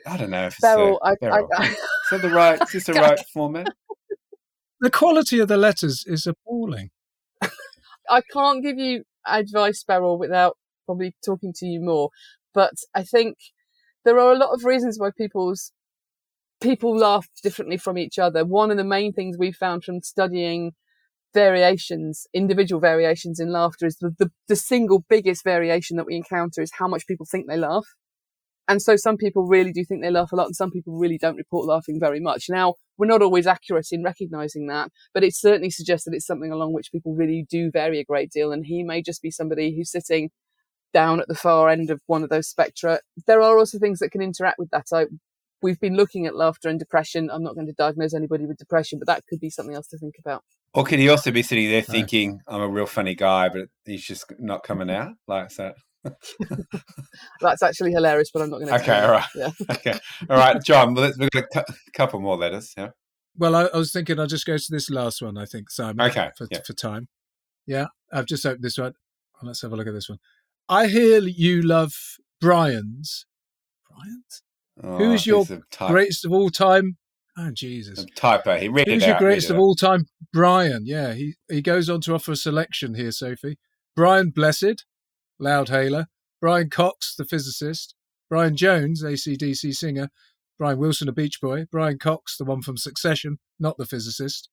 I 0.06 0.16
don't 0.16 0.30
know 0.30 0.46
if 0.46 0.54
it's 0.54 0.61
Beryl. 0.61 1.00
I, 1.02 1.14
Beryl. 1.20 1.48
I, 1.56 1.62
I, 1.62 1.66
is 1.68 1.76
that 2.11 2.22
the 2.22 2.30
right? 2.30 2.61
Is 2.62 2.72
this 2.72 2.84
the 2.86 2.94
right 2.94 3.20
format? 3.32 3.68
The 4.80 4.90
quality 4.90 5.38
of 5.40 5.48
the 5.48 5.56
letters 5.56 6.04
is 6.06 6.26
appalling. 6.26 6.90
I 7.42 8.22
can't 8.32 8.62
give 8.62 8.78
you 8.78 9.04
advice, 9.26 9.84
Beryl, 9.84 10.18
without 10.18 10.56
probably 10.86 11.14
talking 11.24 11.52
to 11.56 11.66
you 11.66 11.80
more. 11.80 12.11
But 12.54 12.74
I 12.94 13.02
think 13.02 13.36
there 14.04 14.18
are 14.18 14.32
a 14.32 14.38
lot 14.38 14.52
of 14.52 14.64
reasons 14.64 14.98
why 14.98 15.11
people's 15.16 15.72
people 16.61 16.96
laugh 16.96 17.26
differently 17.42 17.76
from 17.76 17.98
each 17.98 18.18
other. 18.18 18.44
One 18.44 18.70
of 18.70 18.76
the 18.76 18.84
main 18.84 19.12
things 19.12 19.36
we 19.38 19.52
found 19.52 19.84
from 19.84 20.02
studying 20.02 20.72
variations, 21.32 22.26
individual 22.34 22.80
variations 22.80 23.38
in 23.40 23.52
laughter 23.52 23.86
is 23.86 23.96
the, 23.96 24.14
the, 24.18 24.30
the, 24.48 24.56
single 24.56 25.04
biggest 25.08 25.44
variation 25.44 25.96
that 25.96 26.06
we 26.06 26.16
encounter 26.16 26.61
is 26.61 26.72
how 26.78 26.88
much 26.88 27.06
people 27.06 27.26
think 27.30 27.46
they 27.46 27.56
laugh. 27.56 27.86
And 28.68 28.80
so 28.80 28.96
some 28.96 29.16
people 29.16 29.46
really 29.46 29.72
do 29.72 29.84
think 29.84 30.02
they 30.02 30.11
laugh 30.11 30.32
a 30.32 30.36
lot 30.36 30.46
and 30.46 30.56
some 30.56 30.70
people 30.70 30.96
really 30.96 31.18
don't 31.18 31.36
report 31.36 31.66
laughing 31.66 31.98
very 31.98 32.20
much. 32.20 32.46
Now, 32.48 32.74
we're 32.98 33.06
not 33.06 33.22
always 33.22 33.46
accurate 33.46 33.88
in 33.90 34.04
recognizing 34.04 34.66
that, 34.68 34.90
but 35.14 35.24
it 35.24 35.34
certainly 35.34 35.70
suggests 35.70 36.04
that 36.04 36.14
it's 36.14 36.26
something 36.26 36.52
along 36.52 36.72
which 36.72 36.92
people 36.92 37.14
really 37.14 37.46
do 37.48 37.70
vary 37.72 37.98
a 37.98 38.04
great 38.04 38.30
deal. 38.30 38.52
And 38.52 38.66
he 38.66 38.82
may 38.82 39.02
just 39.02 39.22
be 39.22 39.30
somebody 39.30 39.74
who's 39.74 39.90
sitting 39.90 40.30
down 40.92 41.20
at 41.20 41.28
the 41.28 41.34
far 41.34 41.68
end 41.68 41.90
of 41.90 42.00
one 42.06 42.22
of 42.22 42.28
those 42.28 42.48
spectra. 42.48 43.00
There 43.26 43.42
are 43.42 43.58
also 43.58 43.78
things 43.78 44.00
that 44.00 44.11
can 44.11 44.22
interact 44.22 44.58
with 44.58 44.70
that. 44.70 44.86
I, 44.92 45.06
we've 45.62 45.80
been 45.80 45.96
looking 45.96 46.26
at 46.26 46.34
laughter 46.34 46.68
and 46.68 46.78
depression. 46.78 47.30
I'm 47.30 47.42
not 47.42 47.54
going 47.54 47.66
to 47.66 47.72
diagnose 47.72 48.14
anybody 48.14 48.46
with 48.46 48.58
depression, 48.58 48.98
but 48.98 49.06
that 49.06 49.24
could 49.28 49.40
be 49.40 49.50
something 49.50 49.74
else 49.74 49.88
to 49.88 49.98
think 49.98 50.14
about. 50.18 50.42
Or 50.72 50.84
could 50.84 50.98
he 50.98 51.08
also 51.08 51.30
be 51.30 51.42
sitting 51.42 51.68
there 51.68 51.82
thinking, 51.82 52.40
"I'm 52.46 52.61
a 52.61 52.68
real 52.68 52.86
funny 52.86 53.14
guy, 53.14 53.48
but 53.48 53.68
he's 53.84 54.04
just 54.04 54.32
not 54.38 54.62
coming 54.62 54.90
out 55.00 55.12
like 55.26 55.50
that"? 55.56 55.74
That's 57.40 57.62
actually 57.62 57.92
hilarious, 57.92 58.30
but 58.32 58.42
I'm 58.42 58.50
not 58.50 58.58
going 58.58 58.68
to. 58.68 58.80
Okay, 58.80 59.00
all 59.00 59.11
right. 59.11 59.28
Yeah. 59.34 59.50
okay, 59.70 59.98
all 60.28 60.36
right, 60.36 60.62
John. 60.62 60.94
Well, 60.94 61.12
We've 61.18 61.30
got 61.30 61.44
a 61.56 61.74
couple 61.92 62.20
more 62.20 62.36
letters. 62.36 62.72
Yeah. 62.76 62.90
Well, 63.36 63.54
I, 63.54 63.64
I, 63.64 63.76
was 63.76 63.92
thinking 63.92 64.18
I'll 64.18 64.26
just 64.26 64.46
go 64.46 64.56
to 64.56 64.66
this 64.70 64.90
last 64.90 65.22
one. 65.22 65.36
I 65.38 65.44
think 65.44 65.70
Simon. 65.70 66.06
Okay. 66.08 66.30
For, 66.36 66.46
yeah. 66.50 66.61
for 66.66 66.72
time. 66.72 67.08
Yeah, 67.66 67.86
I've 68.12 68.26
just 68.26 68.44
opened 68.46 68.64
this 68.64 68.78
one. 68.78 68.94
Let's 69.42 69.62
have 69.62 69.72
a 69.72 69.76
look 69.76 69.86
at 69.86 69.94
this 69.94 70.08
one. 70.08 70.18
I 70.68 70.86
hear 70.86 71.20
you 71.22 71.62
love 71.62 71.94
Brian's. 72.40 73.26
Brian's? 73.88 74.42
Oh, 74.82 74.98
Who's 74.98 75.26
your 75.26 75.44
greatest 75.88 76.24
of 76.24 76.32
all 76.32 76.50
time? 76.50 76.96
Oh 77.38 77.50
Jesus! 77.52 78.04
typo. 78.16 78.58
He 78.58 78.68
read 78.68 78.86
Who's 78.88 79.02
it 79.02 79.08
your 79.08 79.18
greatest 79.18 79.50
of 79.50 79.58
all 79.58 79.74
time? 79.74 80.06
Brian. 80.32 80.84
Yeah, 80.84 81.14
he 81.14 81.34
he 81.48 81.62
goes 81.62 81.88
on 81.88 82.00
to 82.02 82.14
offer 82.14 82.32
a 82.32 82.36
selection 82.36 82.94
here, 82.94 83.12
Sophie. 83.12 83.58
Brian 83.94 84.30
Blessed, 84.30 84.84
Loudhailer. 85.40 86.06
Brian 86.40 86.70
Cox, 86.70 87.14
the 87.14 87.24
physicist. 87.24 87.94
Brian 88.28 88.56
Jones, 88.56 89.02
ACDC 89.02 89.74
singer. 89.74 90.08
Brian 90.58 90.78
Wilson, 90.78 91.08
a 91.08 91.12
Beach 91.12 91.40
Boy. 91.40 91.66
Brian 91.70 91.98
Cox, 91.98 92.36
the 92.36 92.44
one 92.44 92.62
from 92.62 92.76
Succession, 92.76 93.38
not 93.58 93.76
the 93.76 93.86
physicist. 93.86 94.48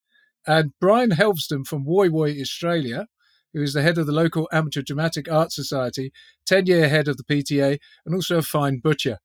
And 0.46 0.72
Brian 0.80 1.12
Helveston 1.12 1.66
from 1.66 1.86
Woy 1.86 2.10
Woy, 2.10 2.40
Australia, 2.40 3.08
who 3.54 3.62
is 3.62 3.74
the 3.74 3.82
head 3.82 3.98
of 3.98 4.06
the 4.06 4.14
local 4.14 4.48
amateur 4.52 4.82
dramatic 4.82 5.32
Arts 5.32 5.56
society, 5.56 6.12
10 6.46 6.66
year 6.66 6.90
head 6.90 7.08
of 7.08 7.18
the 7.18 7.24
PTA, 7.24 7.78
and 8.06 8.16
also 8.16 8.38
a 8.38 8.42
fine 8.42 8.80
butcher. 8.80 9.18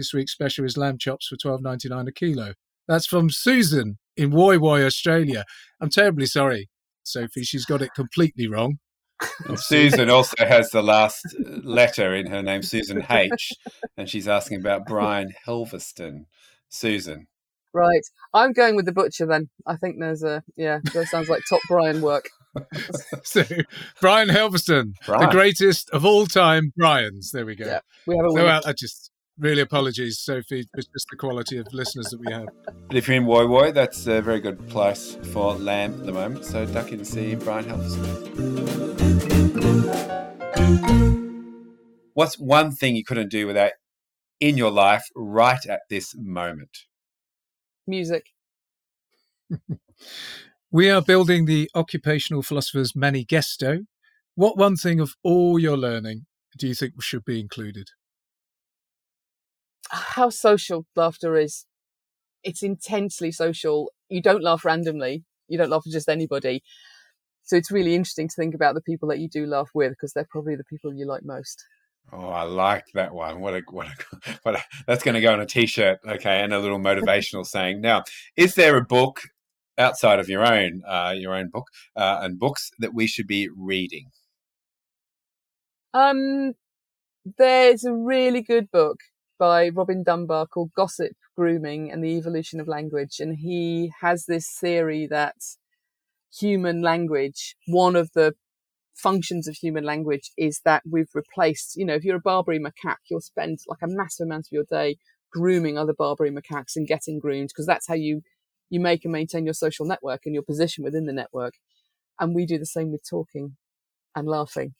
This 0.00 0.14
week's 0.14 0.32
special 0.32 0.64
is 0.64 0.78
lamb 0.78 0.96
chops 0.96 1.26
for 1.26 1.36
twelve 1.36 1.60
ninety 1.60 1.90
nine 1.90 2.08
a 2.08 2.12
kilo. 2.12 2.54
That's 2.88 3.04
from 3.04 3.28
Susan 3.28 3.98
in 4.16 4.30
Woy 4.30 4.56
Woy, 4.56 4.82
Australia. 4.82 5.44
I'm 5.78 5.90
terribly 5.90 6.24
sorry, 6.24 6.70
Sophie. 7.02 7.42
She's 7.42 7.66
got 7.66 7.82
it 7.82 7.90
completely 7.94 8.48
wrong. 8.48 8.78
And 9.46 9.60
Susan 9.60 10.08
also 10.08 10.36
has 10.46 10.70
the 10.70 10.80
last 10.82 11.36
letter 11.62 12.14
in 12.14 12.28
her 12.28 12.40
name, 12.42 12.62
Susan 12.62 13.04
H, 13.10 13.52
and 13.98 14.08
she's 14.08 14.26
asking 14.26 14.60
about 14.60 14.86
Brian 14.86 15.34
Helveston. 15.46 16.24
Susan. 16.70 17.26
Right. 17.74 18.00
I'm 18.32 18.54
going 18.54 18.74
with 18.76 18.86
the 18.86 18.92
butcher 18.92 19.26
then. 19.26 19.50
I 19.66 19.76
think 19.76 19.96
there's 20.00 20.22
a 20.22 20.42
yeah, 20.56 20.78
that 20.94 21.08
sounds 21.08 21.28
like 21.28 21.42
top 21.46 21.60
Brian 21.68 22.00
work. 22.00 22.30
so 23.22 23.44
Brian 24.00 24.30
Helveston, 24.30 24.94
Brian. 25.04 25.20
the 25.26 25.30
greatest 25.30 25.90
of 25.90 26.06
all 26.06 26.24
time 26.24 26.72
Brians. 26.74 27.32
There 27.32 27.44
we 27.44 27.54
go. 27.54 27.66
Yeah, 27.66 27.80
we 28.06 28.16
have 28.16 28.24
a 28.24 28.30
So 28.30 28.34
winner. 28.36 28.48
uh, 28.48 28.60
I 28.64 28.72
just 28.72 29.09
really 29.40 29.62
apologies, 29.62 30.20
Sophie. 30.20 30.66
It's 30.74 30.86
just 30.86 31.06
the 31.10 31.16
quality 31.16 31.56
of 31.58 31.66
listeners 31.72 32.06
that 32.10 32.20
we 32.20 32.32
have. 32.32 32.46
But 32.86 32.96
if 32.96 33.08
you're 33.08 33.16
in 33.16 33.24
Woy 33.24 33.48
Woy, 33.48 33.74
that's 33.74 34.06
a 34.06 34.20
very 34.20 34.40
good 34.40 34.68
place 34.68 35.16
for 35.32 35.54
lamb 35.54 35.94
at 35.94 36.06
the 36.06 36.12
moment. 36.12 36.44
So 36.44 36.66
duck 36.66 36.88
in 36.88 36.98
and 36.98 37.06
see 37.06 37.34
Brian 37.34 37.64
Helveston. 37.64 38.20
What's 42.14 42.38
one 42.38 42.70
thing 42.72 42.94
you 42.96 43.04
couldn't 43.04 43.30
do 43.30 43.46
without 43.46 43.72
in 44.38 44.56
your 44.56 44.70
life 44.70 45.04
right 45.16 45.64
at 45.66 45.80
this 45.88 46.14
moment? 46.16 46.78
Music. 47.86 48.26
We 50.72 50.88
are 50.88 51.02
building 51.02 51.46
the 51.46 51.68
occupational 51.74 52.42
philosopher's 52.42 52.94
manifesto. 52.94 53.80
What 54.36 54.56
one 54.56 54.76
thing 54.76 55.00
of 55.00 55.14
all 55.24 55.58
your 55.58 55.76
learning 55.76 56.26
do 56.56 56.68
you 56.68 56.76
think 56.76 57.02
should 57.02 57.24
be 57.24 57.40
included? 57.40 57.88
How 59.90 60.30
social 60.30 60.86
laughter 60.96 61.36
is. 61.36 61.66
It's 62.42 62.62
intensely 62.62 63.32
social. 63.32 63.90
You 64.08 64.22
don't 64.22 64.42
laugh 64.42 64.64
randomly. 64.64 65.24
You 65.48 65.58
don't 65.58 65.70
laugh 65.70 65.82
at 65.86 65.92
just 65.92 66.08
anybody. 66.08 66.62
So 67.42 67.56
it's 67.56 67.70
really 67.70 67.94
interesting 67.94 68.28
to 68.28 68.34
think 68.34 68.54
about 68.54 68.74
the 68.74 68.80
people 68.80 69.08
that 69.08 69.18
you 69.18 69.28
do 69.28 69.46
laugh 69.46 69.70
with 69.74 69.90
because 69.90 70.12
they're 70.12 70.28
probably 70.30 70.56
the 70.56 70.64
people 70.64 70.94
you 70.94 71.06
like 71.06 71.24
most. 71.24 71.64
Oh, 72.12 72.28
I 72.28 72.42
like 72.42 72.86
that 72.94 73.14
one. 73.14 73.40
What 73.40 73.54
a 73.54 73.62
what 73.70 73.86
a, 73.88 74.38
what 74.42 74.56
a 74.56 74.62
that's 74.86 75.02
going 75.02 75.14
to 75.14 75.20
go 75.20 75.32
on 75.32 75.40
a 75.40 75.46
t-shirt, 75.46 75.98
okay, 76.06 76.42
and 76.42 76.52
a 76.52 76.58
little 76.58 76.78
motivational 76.78 77.46
saying. 77.46 77.80
Now, 77.80 78.04
is 78.36 78.54
there 78.54 78.76
a 78.76 78.84
book 78.84 79.22
outside 79.78 80.18
of 80.18 80.28
your 80.28 80.44
own 80.44 80.82
uh, 80.86 81.14
your 81.16 81.34
own 81.34 81.50
book 81.50 81.66
uh, 81.96 82.20
and 82.22 82.38
books 82.38 82.70
that 82.78 82.94
we 82.94 83.06
should 83.06 83.26
be 83.26 83.48
reading? 83.56 84.06
Um, 85.92 86.54
there's 87.38 87.84
a 87.84 87.92
really 87.92 88.42
good 88.42 88.70
book 88.70 88.98
by 89.40 89.70
Robin 89.70 90.02
Dunbar 90.04 90.46
called 90.46 90.70
Gossip, 90.76 91.12
Grooming, 91.34 91.90
and 91.90 92.04
the 92.04 92.10
Evolution 92.18 92.60
of 92.60 92.68
Language. 92.68 93.18
And 93.18 93.38
he 93.38 93.90
has 94.02 94.26
this 94.26 94.46
theory 94.60 95.06
that 95.06 95.36
human 96.38 96.82
language, 96.82 97.56
one 97.66 97.96
of 97.96 98.10
the 98.14 98.34
functions 98.94 99.48
of 99.48 99.56
human 99.56 99.82
language 99.82 100.30
is 100.36 100.60
that 100.66 100.82
we've 100.88 101.08
replaced, 101.14 101.76
you 101.76 101.86
know, 101.86 101.94
if 101.94 102.04
you're 102.04 102.16
a 102.16 102.20
Barbary 102.20 102.60
macaque, 102.60 103.08
you'll 103.10 103.22
spend 103.22 103.60
like 103.66 103.80
a 103.82 103.88
massive 103.88 104.26
amount 104.26 104.46
of 104.46 104.52
your 104.52 104.64
day 104.70 104.98
grooming 105.32 105.78
other 105.78 105.94
Barbary 105.94 106.30
macaques 106.30 106.76
and 106.76 106.86
getting 106.86 107.18
groomed 107.18 107.48
because 107.48 107.66
that's 107.66 107.88
how 107.88 107.94
you, 107.94 108.20
you 108.68 108.78
make 108.78 109.04
and 109.04 109.12
maintain 109.12 109.46
your 109.46 109.54
social 109.54 109.86
network 109.86 110.26
and 110.26 110.34
your 110.34 110.42
position 110.42 110.84
within 110.84 111.06
the 111.06 111.14
network. 111.14 111.54
And 112.20 112.34
we 112.34 112.44
do 112.44 112.58
the 112.58 112.66
same 112.66 112.92
with 112.92 113.08
talking 113.08 113.56
and 114.14 114.28
laughing. 114.28 114.74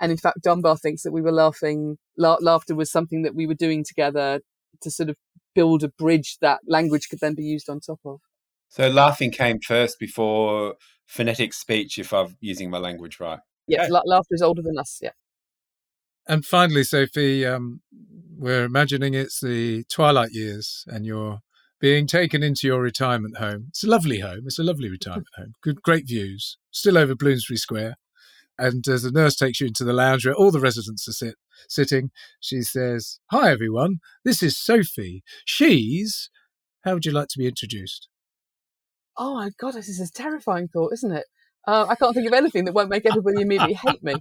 And 0.00 0.12
in 0.12 0.18
fact, 0.18 0.42
Dunbar 0.42 0.76
thinks 0.76 1.02
that 1.02 1.12
we 1.12 1.22
were 1.22 1.32
laughing. 1.32 1.98
La- 2.16 2.38
laughter 2.40 2.74
was 2.74 2.90
something 2.90 3.22
that 3.22 3.34
we 3.34 3.46
were 3.46 3.54
doing 3.54 3.84
together 3.84 4.40
to 4.82 4.90
sort 4.90 5.08
of 5.08 5.16
build 5.54 5.82
a 5.82 5.88
bridge 5.88 6.36
that 6.40 6.60
language 6.68 7.08
could 7.08 7.18
then 7.20 7.34
be 7.34 7.42
used 7.42 7.68
on 7.68 7.80
top 7.80 7.98
of. 8.04 8.20
So 8.68 8.88
laughing 8.88 9.30
came 9.32 9.58
first 9.60 9.98
before 9.98 10.74
phonetic 11.06 11.52
speech, 11.54 11.98
if 11.98 12.12
I'm 12.12 12.36
using 12.40 12.70
my 12.70 12.78
language 12.78 13.18
right. 13.18 13.40
Yeah, 13.66 13.82
Okay. 13.82 13.90
la- 13.90 14.02
laughter 14.04 14.34
is 14.34 14.42
older 14.42 14.62
than 14.62 14.78
us. 14.78 14.98
Yeah. 15.02 15.10
And 16.28 16.44
finally, 16.44 16.84
Sophie, 16.84 17.46
um, 17.46 17.80
we're 18.36 18.64
imagining 18.64 19.14
it's 19.14 19.40
the 19.40 19.84
twilight 19.90 20.30
years 20.32 20.84
and 20.86 21.06
you're 21.06 21.38
being 21.80 22.06
taken 22.06 22.42
into 22.42 22.66
your 22.66 22.82
retirement 22.82 23.38
home. 23.38 23.66
It's 23.68 23.82
a 23.84 23.88
lovely 23.88 24.20
home. 24.20 24.42
It's 24.44 24.58
a 24.58 24.64
lovely 24.64 24.90
retirement 24.90 25.28
home. 25.36 25.54
Good, 25.62 25.82
great 25.82 26.06
views. 26.06 26.58
Still 26.70 26.98
over 26.98 27.14
Bloomsbury 27.14 27.56
Square. 27.56 27.94
And 28.58 28.86
as 28.88 29.02
the 29.02 29.12
nurse 29.12 29.36
takes 29.36 29.60
you 29.60 29.66
into 29.66 29.84
the 29.84 29.92
lounge 29.92 30.26
where 30.26 30.34
all 30.34 30.50
the 30.50 30.60
residents 30.60 31.06
are 31.08 31.12
sit, 31.12 31.36
sitting, 31.68 32.10
she 32.40 32.62
says, 32.62 33.20
Hi, 33.30 33.50
everyone. 33.50 33.98
This 34.24 34.42
is 34.42 34.58
Sophie. 34.58 35.22
She's. 35.44 36.30
How 36.84 36.94
would 36.94 37.04
you 37.06 37.12
like 37.12 37.28
to 37.28 37.38
be 37.38 37.46
introduced? 37.46 38.08
Oh 39.16 39.34
my 39.34 39.50
god, 39.58 39.74
this 39.74 39.88
is 39.88 40.00
a 40.00 40.10
terrifying 40.12 40.68
thought, 40.68 40.92
isn't 40.94 41.12
it? 41.12 41.24
Uh, 41.66 41.86
I 41.88 41.96
can't 41.96 42.14
think 42.14 42.26
of 42.26 42.32
anything 42.32 42.64
that 42.64 42.74
won't 42.74 42.88
make 42.88 43.04
everybody 43.04 43.42
immediately 43.42 43.74
hate 43.74 44.02
me. 44.02 44.14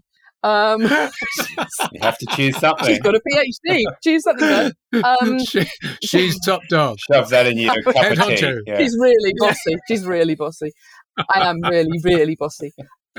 Um, 0.43 0.81
You 1.91 1.99
have 2.01 2.17
to 2.17 2.25
choose 2.35 2.57
something. 2.57 2.87
she's 2.87 2.99
got 2.99 3.15
a 3.15 3.21
PhD. 3.21 3.83
Choose 4.03 4.23
something. 4.23 4.71
Though. 4.91 5.01
Um, 5.01 5.39
she, 5.45 5.65
she's 6.03 6.39
top 6.45 6.61
dog. 6.69 6.97
Shove 7.11 7.29
that 7.29 7.47
in 7.47 7.57
your 7.57 7.73
cup 7.83 7.95
of 7.95 8.17
tea. 8.37 8.59
Yeah. 8.67 8.77
She's 8.77 8.95
really 8.99 9.33
bossy. 9.39 9.75
She's 9.87 10.05
really 10.05 10.35
bossy. 10.35 10.71
I 11.17 11.47
am 11.49 11.61
really, 11.61 11.99
really 12.03 12.35
bossy. 12.35 12.73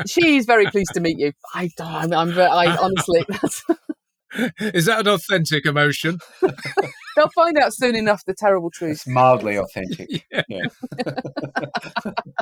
She's 0.07 0.45
very 0.47 0.67
pleased 0.67 0.93
to 0.95 1.01
meet 1.01 1.19
you. 1.19 1.33
I, 1.55 1.71
I'm, 1.81 2.13
I'm 2.13 2.39
I 2.39 2.77
honestly, 2.77 3.25
that's, 3.29 3.65
Is 4.61 4.85
that 4.87 5.01
an 5.01 5.09
authentic 5.09 5.65
emotion? 5.67 6.19
they'll 7.17 7.31
find 7.35 7.57
out 7.59 7.73
soon 7.73 7.97
enough 7.97 8.25
the 8.27 8.35
terrible 8.35 8.71
truth. 8.71 8.93
It's 8.93 9.07
mildly 9.07 9.57
authentic. 9.57 10.25
Yeah. 10.31 10.43
Yeah. 10.49 10.67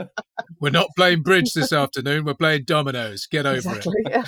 We're 0.61 0.71
not 0.71 0.89
playing 0.97 1.23
bridge 1.23 1.53
this 1.55 1.73
afternoon. 1.73 2.25
We're 2.25 2.35
playing 2.35 2.65
dominoes. 2.65 3.27
Get 3.27 3.47
over 3.47 3.57
Exactly. 3.57 3.95
yeah. 4.09 4.25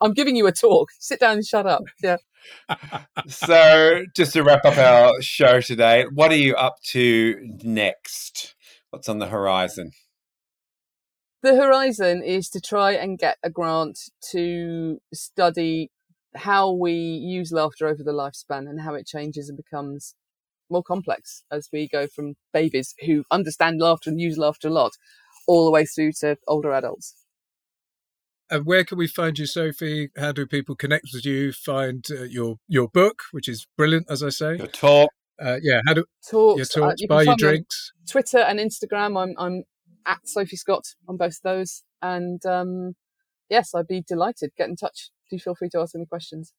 I'm 0.00 0.12
giving 0.12 0.34
you 0.36 0.46
a 0.46 0.52
talk. 0.52 0.90
Sit 0.98 1.20
down 1.20 1.36
and 1.36 1.46
shut 1.46 1.66
up. 1.66 1.82
Yeah. 2.02 2.16
So, 3.28 4.04
just 4.16 4.32
to 4.32 4.42
wrap 4.42 4.64
up 4.64 4.76
our 4.76 5.12
show 5.22 5.60
today, 5.60 6.06
what 6.12 6.32
are 6.32 6.36
you 6.36 6.54
up 6.56 6.76
to 6.88 7.36
next? 7.62 8.54
What's 8.90 9.08
on 9.08 9.20
the 9.20 9.28
horizon? 9.28 9.92
The 11.42 11.56
horizon 11.56 12.22
is 12.22 12.48
to 12.50 12.60
try 12.60 12.92
and 12.92 13.18
get 13.18 13.36
a 13.42 13.50
grant 13.50 13.98
to 14.30 14.98
study 15.12 15.90
how 16.36 16.70
we 16.70 16.92
use 16.92 17.52
laughter 17.52 17.88
over 17.88 18.02
the 18.02 18.12
lifespan 18.12 18.68
and 18.68 18.80
how 18.80 18.94
it 18.94 19.06
changes 19.06 19.48
and 19.48 19.56
becomes 19.56 20.14
more 20.70 20.84
complex 20.84 21.42
as 21.50 21.68
we 21.72 21.88
go 21.88 22.06
from 22.06 22.34
babies 22.52 22.94
who 23.04 23.24
understand 23.30 23.80
laughter 23.80 24.10
and 24.10 24.20
use 24.20 24.38
laughter 24.38 24.68
a 24.68 24.70
lot 24.70 24.92
all 25.46 25.64
the 25.64 25.70
way 25.70 25.84
through 25.84 26.12
to 26.20 26.36
older 26.46 26.72
adults. 26.72 27.16
And 28.48 28.64
where 28.64 28.84
can 28.84 28.98
we 28.98 29.08
find 29.08 29.38
you, 29.38 29.46
Sophie? 29.46 30.10
How 30.16 30.30
do 30.32 30.46
people 30.46 30.76
connect 30.76 31.06
with 31.12 31.24
you? 31.24 31.52
Find 31.52 32.04
uh, 32.10 32.24
your 32.24 32.56
your 32.68 32.86
book, 32.86 33.22
which 33.32 33.48
is 33.48 33.66
brilliant, 33.76 34.06
as 34.10 34.22
I 34.22 34.28
say. 34.28 34.58
Your 34.58 34.66
talk. 34.66 35.10
Uh, 35.40 35.58
yeah, 35.62 35.80
how 35.86 35.94
do 35.94 36.04
Talks, 36.30 36.76
your 36.76 36.84
uh, 36.84 36.94
you 36.98 37.08
buy 37.08 37.22
your 37.22 37.32
find 37.32 37.40
me 37.40 37.48
on 37.48 37.52
drinks? 37.52 37.92
Twitter 38.08 38.38
and 38.38 38.60
Instagram. 38.60 39.20
I'm 39.20 39.34
I'm 39.38 39.64
at 40.06 40.28
Sophie 40.28 40.56
Scott 40.56 40.84
on 41.08 41.16
both 41.16 41.40
those. 41.42 41.82
And 42.00 42.44
um, 42.46 42.94
yes, 43.48 43.74
I'd 43.74 43.86
be 43.86 44.02
delighted. 44.06 44.50
Get 44.56 44.68
in 44.68 44.76
touch. 44.76 45.10
Do 45.30 45.38
feel 45.38 45.54
free 45.54 45.68
to 45.70 45.80
ask 45.80 45.94
any 45.94 46.06
questions. 46.06 46.52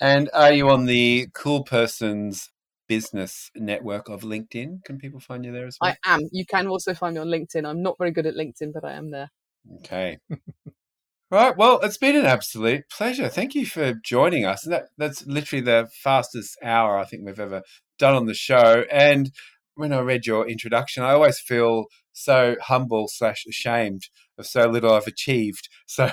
And 0.00 0.28
are 0.34 0.52
you 0.52 0.68
on 0.68 0.86
the 0.86 1.28
Cool 1.32 1.62
Persons 1.62 2.50
Business 2.88 3.50
Network 3.54 4.08
of 4.08 4.22
LinkedIn? 4.22 4.84
Can 4.84 4.98
people 4.98 5.20
find 5.20 5.44
you 5.44 5.52
there 5.52 5.66
as 5.66 5.78
well? 5.80 5.94
I 6.04 6.14
am. 6.14 6.28
You 6.32 6.44
can 6.44 6.66
also 6.66 6.92
find 6.94 7.14
me 7.14 7.20
on 7.20 7.28
LinkedIn. 7.28 7.66
I'm 7.66 7.82
not 7.82 7.98
very 7.98 8.10
good 8.10 8.26
at 8.26 8.34
LinkedIn, 8.34 8.72
but 8.72 8.84
I 8.84 8.92
am 8.94 9.10
there. 9.10 9.30
Okay. 9.78 10.18
right. 11.30 11.56
Well, 11.56 11.80
it's 11.82 11.98
been 11.98 12.16
an 12.16 12.26
absolute 12.26 12.84
pleasure. 12.90 13.28
Thank 13.28 13.54
you 13.54 13.64
for 13.64 13.94
joining 13.94 14.44
us. 14.44 14.62
That 14.62 14.88
that's 14.98 15.24
literally 15.26 15.64
the 15.64 15.88
fastest 16.02 16.58
hour 16.62 16.98
I 16.98 17.04
think 17.04 17.24
we've 17.24 17.38
ever 17.38 17.62
done 17.98 18.14
on 18.14 18.26
the 18.26 18.34
show. 18.34 18.84
And 18.90 19.30
when 19.74 19.92
I 19.92 20.00
read 20.00 20.26
your 20.26 20.48
introduction, 20.48 21.02
I 21.02 21.12
always 21.12 21.38
feel 21.38 21.86
so 22.12 22.56
humble 22.60 23.08
slash 23.08 23.44
ashamed 23.48 24.02
of 24.38 24.46
so 24.46 24.68
little 24.68 24.92
I've 24.92 25.06
achieved. 25.06 25.68
So, 25.86 26.10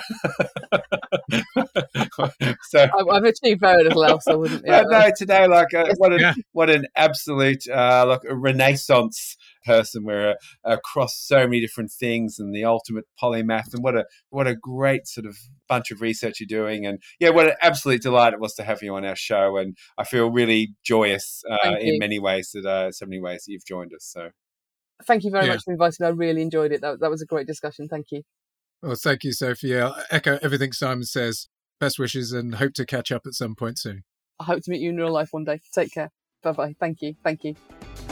so 2.70 2.86
I've, 2.98 3.08
I've 3.10 3.24
achieved 3.24 3.60
very 3.60 3.84
little 3.84 4.04
else. 4.04 4.26
I 4.26 4.34
wouldn't. 4.34 4.62
yeah, 4.66 4.82
Yeah, 4.90 4.98
no, 5.06 5.10
today, 5.16 5.46
like, 5.46 5.74
uh, 5.74 5.86
what, 5.98 6.12
a, 6.12 6.20
Yeah. 6.20 6.34
what 6.52 6.70
an 6.70 6.86
absolute, 6.96 7.68
uh, 7.68 8.06
like, 8.06 8.20
a 8.28 8.34
renaissance 8.34 9.36
person. 9.64 10.04
We're 10.04 10.30
uh, 10.30 10.34
across 10.64 11.18
so 11.18 11.44
many 11.46 11.60
different 11.60 11.90
things 11.90 12.38
and 12.38 12.54
the 12.54 12.64
ultimate 12.64 13.04
polymath. 13.20 13.72
And 13.72 13.82
what 13.82 13.96
a, 13.96 14.06
what 14.30 14.46
a 14.46 14.54
great 14.54 15.06
sort 15.06 15.26
of 15.26 15.36
bunch 15.68 15.90
of 15.90 16.00
research 16.00 16.40
you're 16.40 16.46
doing. 16.46 16.86
And 16.86 17.00
yeah, 17.18 17.30
what 17.30 17.46
an 17.46 17.54
absolute 17.60 18.02
delight 18.02 18.32
it 18.32 18.40
was 18.40 18.54
to 18.54 18.62
have 18.62 18.82
you 18.82 18.94
on 18.94 19.04
our 19.04 19.16
show. 19.16 19.56
And 19.56 19.76
I 19.98 20.04
feel 20.04 20.30
really 20.30 20.74
joyous 20.84 21.42
uh, 21.50 21.76
in 21.80 21.98
many 21.98 22.18
ways 22.18 22.50
that, 22.54 22.66
uh, 22.66 22.92
so 22.92 23.06
many 23.06 23.20
ways 23.20 23.44
that 23.44 23.52
you've 23.52 23.66
joined 23.66 23.92
us. 23.94 24.04
So, 24.04 24.30
Thank 25.06 25.24
you 25.24 25.30
very 25.30 25.46
Yeah. 25.46 25.52
much 25.54 25.64
for 25.64 25.72
inviting 25.72 25.96
me. 26.00 26.06
I 26.08 26.10
really 26.10 26.42
enjoyed 26.42 26.72
it. 26.72 26.82
That, 26.82 27.00
that 27.00 27.10
was 27.10 27.22
a 27.22 27.26
great 27.26 27.46
discussion. 27.46 27.88
Thank 27.88 28.06
you. 28.10 28.22
Well, 28.82 28.94
thank 28.94 29.24
you, 29.24 29.32
Sophie. 29.32 29.78
I'll 29.78 29.96
echo 30.10 30.38
everything 30.42 30.72
Simon 30.72 31.04
says. 31.04 31.48
Best 31.78 31.98
wishes 31.98 32.32
and 32.32 32.56
hope 32.56 32.74
to 32.74 32.84
catch 32.84 33.10
up 33.10 33.22
at 33.26 33.34
some 33.34 33.54
point 33.54 33.78
soon. 33.78 34.04
I 34.38 34.44
hope 34.44 34.62
to 34.62 34.70
meet 34.70 34.80
you 34.80 34.90
in 34.90 34.96
real 34.96 35.12
life 35.12 35.28
one 35.32 35.44
day. 35.44 35.60
Take 35.72 35.92
care. 35.92 36.10
Bye 36.42 36.52
bye. 36.52 36.76
Thank 36.78 37.02
you. 37.02 37.14
Thank 37.22 37.44
you. 37.44 38.09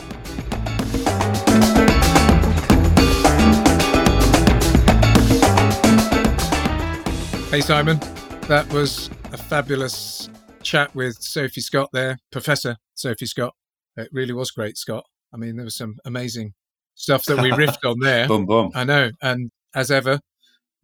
Hey, 7.51 7.63
Simon. 7.63 7.99
That 8.43 8.71
was 8.75 9.09
a 9.33 9.39
fabulous 9.39 10.29
chat 10.63 10.95
with 10.95 11.17
Sophie 11.23 11.63
Scott 11.63 11.89
there, 11.95 12.19
Professor 12.31 12.77
Sophie 12.95 13.25
Scott. 13.25 13.55
It 13.97 14.11
really 14.13 14.35
was 14.35 14.51
great, 14.51 14.77
Scott. 14.77 15.07
I 15.33 15.39
mean, 15.39 15.57
there 15.57 15.65
was 15.65 15.75
some 15.77 15.97
amazing 16.05 16.53
stuff 16.95 17.25
that 17.25 17.41
we 17.41 17.51
riffed 17.51 17.89
on 17.89 18.01
there. 18.01 18.29
boom, 18.29 18.45
boom. 18.45 18.71
I 18.75 18.85
know. 18.85 19.13
And 19.23 19.51
as 19.75 19.91
ever, 19.91 20.21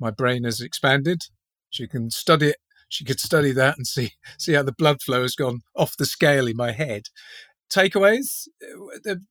my 0.00 0.10
brain 0.10 0.44
has 0.44 0.62
expanded. 0.62 1.20
She 1.68 1.86
can 1.86 2.10
study 2.10 2.48
it. 2.48 2.56
She 2.88 3.04
could 3.04 3.20
study 3.20 3.52
that 3.52 3.76
and 3.76 3.86
see 3.86 4.12
see 4.38 4.54
how 4.54 4.62
the 4.62 4.72
blood 4.72 5.02
flow 5.02 5.20
has 5.20 5.34
gone 5.34 5.60
off 5.76 5.98
the 5.98 6.06
scale 6.06 6.46
in 6.46 6.56
my 6.56 6.72
head. 6.72 7.08
Takeaways? 7.70 8.48
Uh, 8.62 8.98
The 9.04 9.22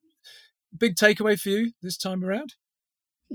big 0.77 0.95
takeaway 0.95 1.39
for 1.39 1.49
you 1.49 1.71
this 1.81 1.97
time 1.97 2.23
around? 2.23 2.53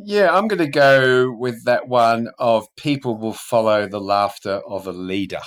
Yeah, 0.00 0.30
I'm 0.32 0.46
going 0.46 0.60
to 0.60 0.68
go 0.68 1.32
with 1.32 1.64
that 1.64 1.88
one 1.88 2.28
of 2.38 2.68
people 2.76 3.16
will 3.16 3.32
follow 3.32 3.88
the 3.88 4.00
laughter 4.00 4.60
of 4.64 4.86
a 4.86 4.92
leader. 4.92 5.40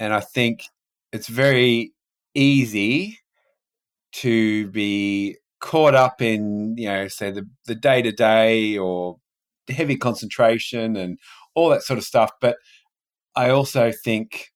And 0.00 0.12
I 0.12 0.18
think 0.18 0.64
it's 1.12 1.28
very 1.28 1.92
easy 2.34 3.20
to 4.14 4.66
be 4.72 5.36
caught 5.60 5.94
up 5.94 6.20
in, 6.20 6.74
you 6.76 6.88
know, 6.88 7.06
say 7.06 7.30
the, 7.30 7.48
the 7.66 7.76
day-to-day 7.76 8.76
or 8.76 9.18
heavy 9.68 9.96
concentration 9.96 10.96
and 10.96 11.18
all 11.54 11.68
that 11.68 11.84
sort 11.84 11.98
of 11.98 12.04
stuff. 12.04 12.32
But 12.40 12.56
I 13.36 13.50
also 13.50 13.92
think 13.92 14.48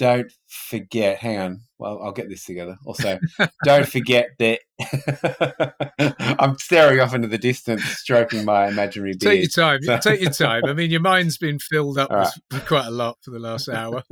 don't 0.00 0.32
forget, 0.46 1.18
hang 1.18 1.38
on, 1.38 1.60
well, 1.78 2.00
I'll 2.02 2.12
get 2.12 2.30
this 2.30 2.46
together. 2.46 2.78
Also, 2.86 3.18
don't 3.66 3.86
forget 3.86 4.30
that 4.38 4.60
I'm 6.40 6.56
staring 6.58 7.00
off 7.00 7.14
into 7.14 7.28
the 7.28 7.36
distance, 7.36 7.84
stroking 7.84 8.46
my 8.46 8.66
imaginary 8.68 9.12
beard. 9.12 9.20
Take 9.20 9.40
your 9.42 9.50
time. 9.50 9.82
So- 9.82 9.98
Take 9.98 10.22
your 10.22 10.30
time. 10.30 10.64
I 10.64 10.72
mean, 10.72 10.90
your 10.90 11.02
mind's 11.02 11.36
been 11.36 11.58
filled 11.58 11.98
up 11.98 12.10
All 12.10 12.30
with, 12.50 12.66
quite 12.66 12.86
a 12.86 12.90
lot 12.90 13.18
for 13.22 13.30
the 13.30 13.38
last 13.38 13.68
hour. 13.68 14.02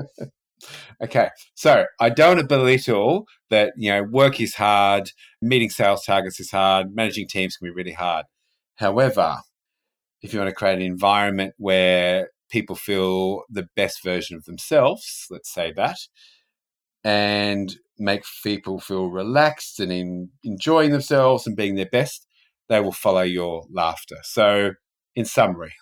Okay, 1.02 1.30
so 1.54 1.86
I 1.98 2.10
don't 2.10 2.46
belittle 2.46 3.24
that 3.48 3.72
you 3.78 3.90
know 3.90 4.02
work 4.02 4.42
is 4.42 4.56
hard, 4.56 5.10
meeting 5.40 5.70
sales 5.70 6.04
targets 6.04 6.38
is 6.38 6.50
hard, 6.50 6.94
managing 6.94 7.28
teams 7.28 7.56
can 7.56 7.66
be 7.66 7.72
really 7.72 7.92
hard. 7.92 8.26
However, 8.76 9.38
if 10.20 10.34
you 10.34 10.38
want 10.38 10.50
to 10.50 10.54
create 10.54 10.74
an 10.74 10.82
environment 10.82 11.54
where 11.56 12.28
people 12.50 12.76
feel 12.76 13.42
the 13.48 13.68
best 13.76 14.02
version 14.02 14.36
of 14.36 14.44
themselves, 14.44 15.26
let's 15.30 15.52
say 15.52 15.72
that, 15.72 15.98
and 17.04 17.76
make 17.98 18.22
people 18.42 18.80
feel 18.80 19.06
relaxed 19.06 19.80
and 19.80 19.92
in, 19.92 20.30
enjoying 20.44 20.90
themselves 20.90 21.46
and 21.46 21.56
being 21.56 21.74
their 21.74 21.88
best, 21.90 22.26
they 22.68 22.80
will 22.80 22.92
follow 22.92 23.22
your 23.22 23.64
laughter. 23.70 24.18
So, 24.22 24.72
in 25.14 25.24
summary, 25.24 25.74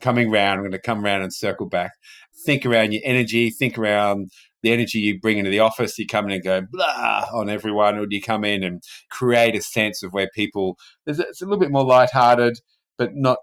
coming 0.00 0.30
round, 0.30 0.58
I'm 0.58 0.62
going 0.62 0.72
to 0.72 0.78
come 0.78 1.04
around 1.04 1.22
and 1.22 1.32
circle 1.32 1.66
back. 1.66 1.92
Think 2.44 2.66
around 2.66 2.92
your 2.92 3.02
energy, 3.04 3.50
think 3.50 3.78
around 3.78 4.30
the 4.62 4.72
energy 4.72 4.98
you 4.98 5.20
bring 5.20 5.38
into 5.38 5.50
the 5.50 5.60
office. 5.60 5.98
You 5.98 6.06
come 6.06 6.26
in 6.26 6.32
and 6.32 6.44
go 6.44 6.62
blah 6.70 7.26
on 7.32 7.48
everyone, 7.48 7.96
or 7.96 8.06
do 8.06 8.16
you 8.16 8.22
come 8.22 8.44
in 8.44 8.62
and 8.62 8.82
create 9.10 9.56
a 9.56 9.62
sense 9.62 10.02
of 10.02 10.12
where 10.12 10.28
people, 10.34 10.76
there's 11.04 11.20
it's 11.20 11.42
a 11.42 11.44
little 11.44 11.60
bit 11.60 11.70
more 11.70 11.84
lighthearted, 11.84 12.58
but 12.98 13.10
not 13.14 13.38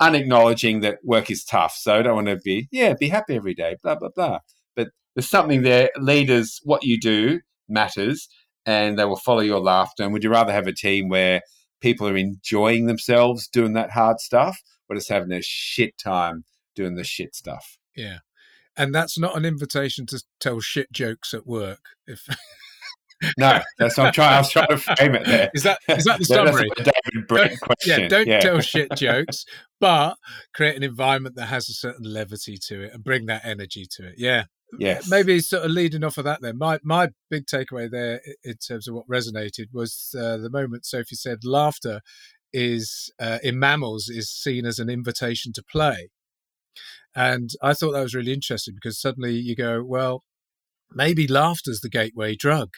unacknowledging 0.00 0.80
that 0.80 0.98
work 1.04 1.30
is 1.30 1.44
tough. 1.44 1.74
So 1.76 1.98
I 1.98 2.02
don't 2.02 2.14
want 2.14 2.28
to 2.28 2.36
be, 2.36 2.68
yeah, 2.70 2.94
be 2.98 3.08
happy 3.08 3.34
every 3.34 3.54
day, 3.54 3.76
blah, 3.82 3.96
blah, 3.96 4.10
blah. 4.14 4.38
But 4.76 4.88
there's 5.14 5.28
something 5.28 5.62
there. 5.62 5.90
Leaders, 5.96 6.60
what 6.64 6.84
you 6.84 6.98
do 6.98 7.40
matters 7.68 8.28
and 8.68 8.98
they 8.98 9.04
will 9.06 9.16
follow 9.16 9.40
your 9.40 9.60
laughter. 9.60 10.02
And 10.02 10.12
would 10.12 10.22
you 10.22 10.30
rather 10.30 10.52
have 10.52 10.66
a 10.66 10.74
team 10.74 11.08
where 11.08 11.40
people 11.80 12.06
are 12.06 12.16
enjoying 12.16 12.86
themselves 12.86 13.48
doing 13.48 13.72
that 13.72 13.92
hard 13.92 14.20
stuff 14.20 14.58
or 14.88 14.96
just 14.96 15.08
having 15.08 15.32
a 15.32 15.40
shit 15.42 15.96
time 15.96 16.44
doing 16.76 16.94
the 16.94 17.04
shit 17.04 17.34
stuff? 17.34 17.78
Yeah. 17.96 18.18
And 18.76 18.94
that's 18.94 19.18
not 19.18 19.36
an 19.36 19.44
invitation 19.44 20.04
to 20.06 20.22
tell 20.38 20.60
shit 20.60 20.92
jokes 20.92 21.32
at 21.32 21.46
work. 21.46 21.80
If 22.06 22.26
No, 23.36 23.60
that's 23.78 23.98
I'm 23.98 24.12
trying. 24.12 24.34
I 24.34 24.38
was 24.38 24.50
trying 24.50 24.68
to 24.68 24.76
frame 24.76 25.14
it 25.14 25.26
there. 25.26 25.50
is 25.54 25.62
that 25.64 25.80
is 25.88 26.04
that 26.04 26.18
the 26.20 26.26
Yeah, 26.28 26.44
that's 26.44 26.56
summary? 26.56 26.68
David 26.76 27.28
Brent 27.28 27.60
question. 27.60 28.02
Yeah, 28.02 28.08
don't 28.08 28.26
tell 28.26 28.60
shit 28.60 28.90
jokes, 28.96 29.44
but 29.80 30.16
create 30.54 30.76
an 30.76 30.82
environment 30.82 31.34
that 31.36 31.46
has 31.46 31.68
a 31.68 31.72
certain 31.72 32.04
levity 32.04 32.56
to 32.68 32.82
it 32.82 32.92
and 32.94 33.02
bring 33.02 33.26
that 33.26 33.44
energy 33.44 33.86
to 33.96 34.06
it. 34.08 34.14
Yeah. 34.16 34.44
Yes. 34.78 35.08
Maybe 35.08 35.40
sort 35.40 35.64
of 35.64 35.70
leading 35.70 36.04
off 36.04 36.18
of 36.18 36.24
that 36.24 36.42
then. 36.42 36.58
My 36.58 36.78
my 36.84 37.08
big 37.30 37.46
takeaway 37.46 37.90
there 37.90 38.20
in 38.44 38.56
terms 38.56 38.86
of 38.86 38.94
what 38.94 39.08
resonated 39.08 39.66
was 39.72 40.14
uh, 40.18 40.36
the 40.36 40.50
moment 40.50 40.84
Sophie 40.84 41.16
said 41.16 41.38
laughter 41.42 42.00
is 42.52 43.10
uh, 43.18 43.38
in 43.42 43.58
mammals 43.58 44.08
is 44.08 44.30
seen 44.30 44.66
as 44.66 44.78
an 44.78 44.90
invitation 44.90 45.52
to 45.54 45.62
play. 45.62 46.10
And 47.14 47.50
I 47.62 47.72
thought 47.72 47.92
that 47.92 48.02
was 48.02 48.14
really 48.14 48.32
interesting 48.32 48.74
because 48.74 49.00
suddenly 49.00 49.34
you 49.34 49.56
go, 49.56 49.82
well, 49.82 50.22
maybe 50.92 51.26
laughter's 51.26 51.80
the 51.80 51.88
gateway 51.88 52.36
drug 52.36 52.70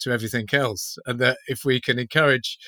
to 0.00 0.10
everything 0.10 0.46
else. 0.52 0.98
And 1.06 1.18
that 1.20 1.38
if 1.46 1.64
we 1.64 1.80
can 1.80 1.98
encourage 1.98 2.58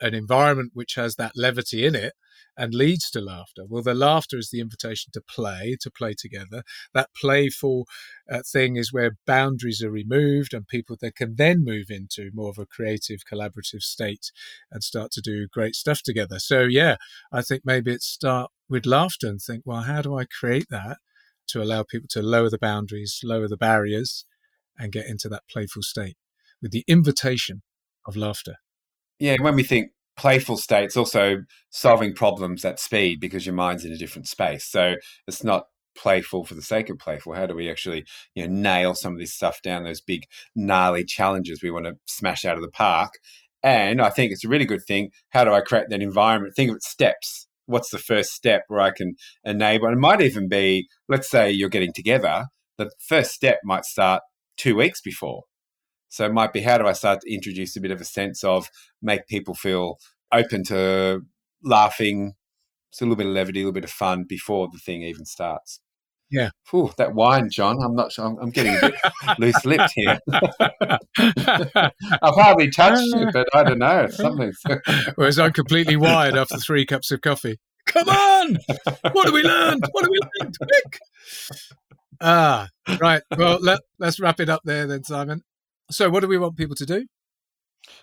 an 0.00 0.14
environment 0.14 0.72
which 0.74 0.94
has 0.94 1.16
that 1.16 1.32
levity 1.34 1.86
in 1.86 1.94
it 1.94 2.12
and 2.58 2.74
leads 2.74 3.10
to 3.10 3.20
laughter, 3.20 3.64
well, 3.68 3.82
the 3.82 3.94
laughter 3.94 4.38
is 4.38 4.50
the 4.50 4.60
invitation 4.60 5.10
to 5.12 5.20
play, 5.20 5.76
to 5.80 5.90
play 5.90 6.14
together. 6.14 6.62
That 6.94 7.10
playful 7.18 7.86
uh, 8.30 8.40
thing 8.50 8.76
is 8.76 8.92
where 8.92 9.16
boundaries 9.26 9.82
are 9.82 9.90
removed 9.90 10.54
and 10.54 10.66
people 10.66 10.96
that 11.00 11.16
can 11.16 11.36
then 11.36 11.64
move 11.64 11.86
into 11.90 12.30
more 12.34 12.50
of 12.50 12.58
a 12.58 12.66
creative, 12.66 13.20
collaborative 13.30 13.82
state 13.82 14.32
and 14.70 14.82
start 14.82 15.12
to 15.12 15.20
do 15.20 15.48
great 15.52 15.74
stuff 15.74 16.02
together. 16.02 16.38
So, 16.38 16.62
yeah, 16.62 16.96
I 17.32 17.42
think 17.42 17.62
maybe 17.64 17.92
it's 17.92 18.06
start 18.06 18.50
with 18.68 18.86
laughter 18.86 19.28
and 19.28 19.40
think, 19.40 19.62
well, 19.66 19.82
how 19.82 20.02
do 20.02 20.18
I 20.18 20.24
create 20.24 20.68
that 20.70 20.98
to 21.48 21.62
allow 21.62 21.84
people 21.84 22.08
to 22.10 22.22
lower 22.22 22.50
the 22.50 22.58
boundaries, 22.58 23.20
lower 23.22 23.48
the 23.48 23.56
barriers, 23.56 24.24
and 24.78 24.92
get 24.92 25.06
into 25.06 25.28
that 25.28 25.44
playful 25.50 25.82
state 25.82 26.16
with 26.62 26.72
the 26.72 26.84
invitation 26.86 27.62
of 28.06 28.16
laughter? 28.16 28.54
Yeah, 29.18 29.36
when 29.40 29.54
we 29.54 29.62
think 29.62 29.90
playful 30.16 30.56
states, 30.56 30.96
also 30.96 31.38
solving 31.70 32.14
problems 32.14 32.64
at 32.64 32.80
speed 32.80 33.20
because 33.20 33.46
your 33.46 33.54
mind's 33.54 33.84
in 33.84 33.92
a 33.92 33.98
different 33.98 34.28
space. 34.28 34.64
So 34.64 34.94
it's 35.26 35.44
not 35.44 35.64
playful 35.96 36.44
for 36.44 36.54
the 36.54 36.62
sake 36.62 36.90
of 36.90 36.98
playful. 36.98 37.34
How 37.34 37.46
do 37.46 37.54
we 37.54 37.70
actually, 37.70 38.04
you 38.34 38.46
know, 38.46 38.52
nail 38.52 38.94
some 38.94 39.12
of 39.14 39.18
this 39.18 39.34
stuff 39.34 39.60
down? 39.62 39.84
Those 39.84 40.00
big 40.00 40.24
gnarly 40.54 41.04
challenges 41.04 41.62
we 41.62 41.70
want 41.70 41.86
to 41.86 41.94
smash 42.06 42.44
out 42.44 42.56
of 42.56 42.62
the 42.62 42.70
park. 42.70 43.14
And 43.62 44.00
I 44.00 44.10
think 44.10 44.32
it's 44.32 44.44
a 44.44 44.48
really 44.48 44.64
good 44.64 44.84
thing. 44.86 45.10
How 45.30 45.44
do 45.44 45.52
I 45.52 45.60
create 45.60 45.86
that 45.88 46.02
environment? 46.02 46.54
Think 46.54 46.70
of 46.70 46.76
it 46.76 46.82
steps. 46.82 47.48
What's 47.66 47.90
the 47.90 47.98
first 47.98 48.32
step 48.32 48.62
where 48.68 48.80
I 48.80 48.92
can 48.92 49.14
enable? 49.44 49.86
And 49.86 49.96
it 49.96 50.00
might 50.00 50.20
even 50.20 50.48
be, 50.48 50.88
let's 51.08 51.28
say 51.28 51.50
you're 51.50 51.68
getting 51.68 51.92
together. 51.92 52.46
The 52.78 52.90
first 53.00 53.32
step 53.32 53.58
might 53.64 53.84
start 53.84 54.22
two 54.56 54.76
weeks 54.76 55.00
before. 55.00 55.42
So 56.16 56.24
it 56.24 56.32
might 56.32 56.54
be 56.54 56.62
how 56.62 56.78
do 56.78 56.86
I 56.86 56.94
start 56.94 57.20
to 57.20 57.30
introduce 57.30 57.76
a 57.76 57.80
bit 57.80 57.90
of 57.90 58.00
a 58.00 58.04
sense 58.06 58.42
of 58.42 58.70
make 59.02 59.26
people 59.26 59.54
feel 59.54 59.98
open 60.32 60.64
to 60.64 61.20
laughing, 61.62 62.32
it's 62.90 63.02
a 63.02 63.04
little 63.04 63.16
bit 63.16 63.26
of 63.26 63.34
levity, 63.34 63.60
a 63.60 63.64
little 63.64 63.74
bit 63.74 63.84
of 63.84 63.90
fun 63.90 64.24
before 64.24 64.68
the 64.72 64.78
thing 64.78 65.02
even 65.02 65.26
starts. 65.26 65.78
Yeah. 66.30 66.50
Whew, 66.70 66.90
that 66.96 67.14
wine, 67.14 67.50
John. 67.50 67.82
I'm 67.82 67.94
not 67.94 68.12
sure. 68.12 68.24
I'm, 68.24 68.38
I'm 68.38 68.48
getting 68.48 68.76
a 68.76 68.80
bit 68.80 68.94
loose 69.38 69.62
lipped 69.66 69.92
here. 69.94 70.18
I've 71.18 72.34
hardly 72.34 72.70
touched 72.70 73.14
it, 73.14 73.34
but 73.34 73.46
I 73.52 73.62
don't 73.62 73.78
know. 73.78 74.04
It's 74.04 74.16
something. 74.16 74.54
Whereas 75.16 75.38
I'm 75.38 75.52
completely 75.52 75.96
wired 75.96 76.34
after 76.34 76.56
three 76.56 76.86
cups 76.86 77.10
of 77.10 77.20
coffee. 77.20 77.58
Come 77.84 78.08
on! 78.08 78.56
What 79.12 79.26
have 79.26 79.34
we 79.34 79.42
learned? 79.42 79.84
What 79.92 80.04
have 80.04 80.10
we 80.10 80.18
learned? 80.40 80.56
Quick! 80.58 80.98
Ah, 82.22 82.68
right. 82.98 83.22
Well, 83.36 83.58
let, 83.60 83.80
let's 83.98 84.18
wrap 84.18 84.40
it 84.40 84.48
up 84.48 84.62
there 84.64 84.86
then, 84.86 85.04
Simon. 85.04 85.42
So, 85.90 86.10
what 86.10 86.20
do 86.20 86.28
we 86.28 86.38
want 86.38 86.56
people 86.56 86.76
to 86.76 86.86
do? 86.86 87.06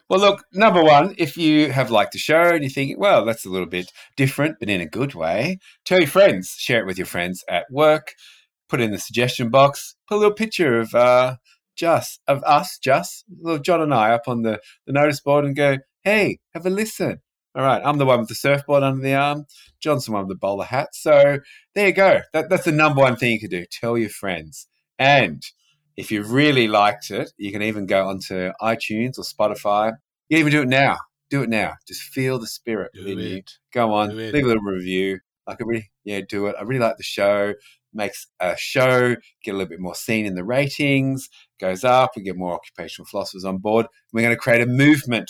Well, 0.09 0.19
look, 0.19 0.43
number 0.53 0.83
one, 0.83 1.15
if 1.17 1.37
you 1.37 1.71
have 1.71 1.91
liked 1.91 2.13
the 2.13 2.19
show 2.19 2.49
and 2.49 2.63
you 2.63 2.69
think, 2.69 2.97
well, 2.97 3.25
that's 3.25 3.45
a 3.45 3.49
little 3.49 3.67
bit 3.67 3.91
different, 4.15 4.57
but 4.59 4.69
in 4.69 4.81
a 4.81 4.85
good 4.85 5.13
way, 5.13 5.59
tell 5.85 5.99
your 5.99 6.07
friends, 6.07 6.55
share 6.57 6.79
it 6.79 6.85
with 6.85 6.97
your 6.97 7.07
friends 7.07 7.43
at 7.49 7.65
work, 7.69 8.13
put 8.69 8.81
in 8.81 8.91
the 8.91 8.97
suggestion 8.97 9.49
box, 9.49 9.95
put 10.07 10.15
a 10.15 10.19
little 10.19 10.33
picture 10.33 10.79
of 10.79 10.93
uh, 10.95 11.35
just 11.75 12.21
of 12.27 12.43
us, 12.43 12.77
just 12.77 13.25
little 13.41 13.59
John 13.59 13.81
and 13.81 13.93
I 13.93 14.11
up 14.11 14.27
on 14.27 14.43
the, 14.43 14.59
the 14.85 14.93
notice 14.93 15.19
board 15.19 15.45
and 15.45 15.55
go, 15.55 15.77
hey, 16.03 16.39
have 16.53 16.65
a 16.65 16.69
listen. 16.69 17.21
All 17.55 17.63
right, 17.63 17.81
I'm 17.85 17.97
the 17.97 18.05
one 18.05 18.19
with 18.19 18.29
the 18.29 18.35
surfboard 18.35 18.81
under 18.81 19.03
the 19.03 19.13
arm. 19.13 19.45
John's 19.79 20.05
the 20.05 20.11
one 20.11 20.21
with 20.21 20.35
the 20.35 20.39
bowler 20.39 20.65
hat. 20.65 20.89
So 20.93 21.39
there 21.75 21.87
you 21.87 21.93
go. 21.93 22.21
That, 22.33 22.49
that's 22.49 22.65
the 22.65 22.71
number 22.71 23.01
one 23.01 23.15
thing 23.15 23.31
you 23.31 23.39
can 23.39 23.49
do. 23.49 23.65
Tell 23.69 23.95
your 23.97 24.09
friends. 24.09 24.67
And 24.97 25.43
if 25.97 26.11
you 26.11 26.23
really 26.23 26.67
liked 26.67 27.11
it, 27.11 27.31
you 27.37 27.51
can 27.51 27.61
even 27.61 27.85
go 27.85 28.07
onto 28.07 28.51
iTunes 28.61 29.17
or 29.17 29.23
Spotify. 29.23 29.93
You 30.29 30.37
can 30.37 30.47
even 30.47 30.51
do 30.51 30.61
it 30.61 30.67
now. 30.67 30.97
Do 31.29 31.43
it 31.43 31.49
now. 31.49 31.73
Just 31.87 32.01
feel 32.01 32.39
the 32.39 32.47
spirit 32.47 32.91
Do 32.93 33.01
you. 33.01 33.37
it. 33.37 33.51
Go 33.73 33.93
on, 33.93 34.15
leave 34.15 34.35
a 34.35 34.47
little 34.47 34.63
review. 34.63 35.19
I 35.47 35.55
could 35.55 35.67
really, 35.67 35.91
yeah, 36.03 36.21
do 36.27 36.47
it. 36.47 36.55
I 36.57 36.63
really 36.63 36.79
like 36.79 36.97
the 36.97 37.03
show. 37.03 37.53
makes 37.93 38.27
a 38.39 38.55
show 38.57 39.15
get 39.43 39.51
a 39.51 39.57
little 39.57 39.69
bit 39.69 39.79
more 39.79 39.95
seen 39.95 40.25
in 40.25 40.35
the 40.35 40.43
ratings, 40.43 41.29
goes 41.59 41.83
up, 41.83 42.11
we 42.15 42.23
get 42.23 42.37
more 42.37 42.53
occupational 42.53 43.05
philosophers 43.05 43.45
on 43.45 43.57
board. 43.57 43.87
We're 44.11 44.21
going 44.21 44.35
to 44.35 44.39
create 44.39 44.61
a 44.61 44.65
movement 44.65 45.29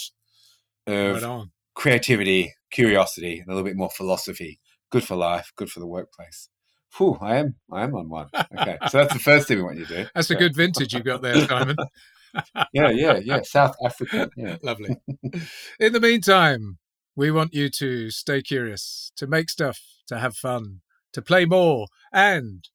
of 0.88 1.24
Right 1.24 1.46
creativity, 1.76 2.54
curiosity, 2.72 3.40
and 3.40 3.48
a 3.48 3.52
little 3.52 3.68
bit 3.68 3.76
more 3.76 3.90
philosophy. 3.90 4.60
Good 4.92 5.04
for 5.04 5.16
life, 5.16 5.52
good 5.56 5.72
for 5.72 5.80
the 5.80 5.88
workplace. 5.88 6.50
Whew, 6.98 7.18
I 7.22 7.38
am, 7.38 7.56
I 7.72 7.84
am 7.84 7.96
on 7.96 8.10
one. 8.10 8.30
Okay, 8.36 8.78
so 8.90 9.00
that's 9.00 9.14
the 9.14 9.20
first 9.20 9.48
thing 9.48 9.58
we 9.58 9.64
want 9.64 9.78
you 9.78 9.86
to 9.86 10.04
do. 10.04 10.10
That's 10.14 10.30
a 10.30 10.36
good 10.36 10.56
vintage 10.56 10.94
you've 10.94 11.04
got 11.04 11.22
there, 11.22 11.46
Simon. 11.48 11.76
Yeah, 12.74 12.90
yeah, 12.90 13.20
yeah. 13.24 13.42
South 13.44 13.76
Africa. 13.86 14.28
Yeah. 14.36 14.58
Lovely. 14.64 14.96
In 15.80 15.94
the 15.94 16.00
meantime, 16.00 16.80
we 17.16 17.30
want 17.30 17.54
you 17.54 17.70
to 17.70 18.10
stay 18.10 18.42
curious, 18.42 19.12
to 19.18 19.28
make 19.28 19.52
stuff, 19.52 19.80
to 20.08 20.18
have 20.18 20.36
fun, 20.36 20.82
to 21.12 21.22
play 21.22 21.46
more, 21.46 21.86
and 22.12 22.68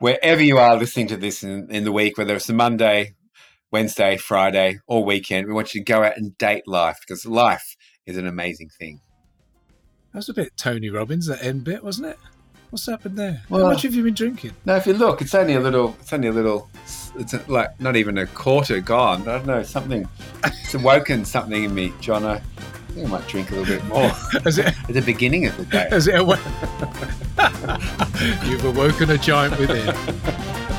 Wherever 0.00 0.42
you 0.42 0.56
are 0.56 0.76
listening 0.76 1.08
to 1.08 1.16
this 1.18 1.42
in, 1.42 1.70
in 1.70 1.84
the 1.84 1.92
week, 1.92 2.16
whether 2.16 2.34
it's 2.34 2.48
a 2.48 2.54
Monday, 2.54 3.16
Wednesday, 3.70 4.16
Friday, 4.16 4.78
or 4.86 5.04
weekend, 5.04 5.46
we 5.46 5.52
want 5.52 5.74
you 5.74 5.82
to 5.82 5.84
go 5.84 6.02
out 6.02 6.16
and 6.16 6.38
date 6.38 6.66
life 6.66 6.98
because 7.00 7.26
life 7.26 7.76
is 8.06 8.16
an 8.16 8.26
amazing 8.26 8.70
thing. 8.78 9.02
that 10.12 10.18
was 10.20 10.28
a 10.30 10.34
bit 10.34 10.56
Tony 10.56 10.88
Robbins, 10.88 11.26
that 11.26 11.44
end 11.44 11.64
bit, 11.64 11.84
wasn't 11.84 12.06
it? 12.06 12.18
What's 12.70 12.86
happened 12.86 13.18
there? 13.18 13.42
Well- 13.48 13.64
How 13.64 13.72
much 13.72 13.82
have 13.82 13.94
you 13.94 14.02
been 14.04 14.14
drinking? 14.14 14.52
Now, 14.64 14.76
if 14.76 14.86
you 14.86 14.92
look, 14.94 15.20
it's 15.20 15.34
only 15.34 15.54
a 15.54 15.60
little. 15.60 15.96
It's 16.00 16.12
only 16.12 16.28
a 16.28 16.32
little. 16.32 16.68
It's 17.18 17.34
like 17.48 17.78
not 17.80 17.96
even 17.96 18.16
a 18.18 18.26
quarter 18.26 18.80
gone. 18.80 19.22
I 19.22 19.38
don't 19.38 19.46
know. 19.46 19.62
Something. 19.64 20.08
It's 20.44 20.74
awoken 20.74 21.24
something 21.24 21.64
in 21.64 21.74
me, 21.74 21.92
John. 22.00 22.24
I 22.24 22.38
think 22.92 23.08
I 23.08 23.10
might 23.10 23.26
drink 23.26 23.50
a 23.50 23.56
little 23.56 23.74
bit 23.76 23.84
more 23.86 24.04
it, 24.34 24.58
at 24.58 24.88
the 24.88 25.02
beginning 25.02 25.46
of 25.46 25.56
the 25.56 25.64
day. 25.64 25.88
has 25.90 26.06
it 26.06 26.14
awa- 26.14 26.38
You've 28.46 28.64
awoken 28.64 29.10
a 29.10 29.18
giant 29.18 29.58
within. 29.58 29.94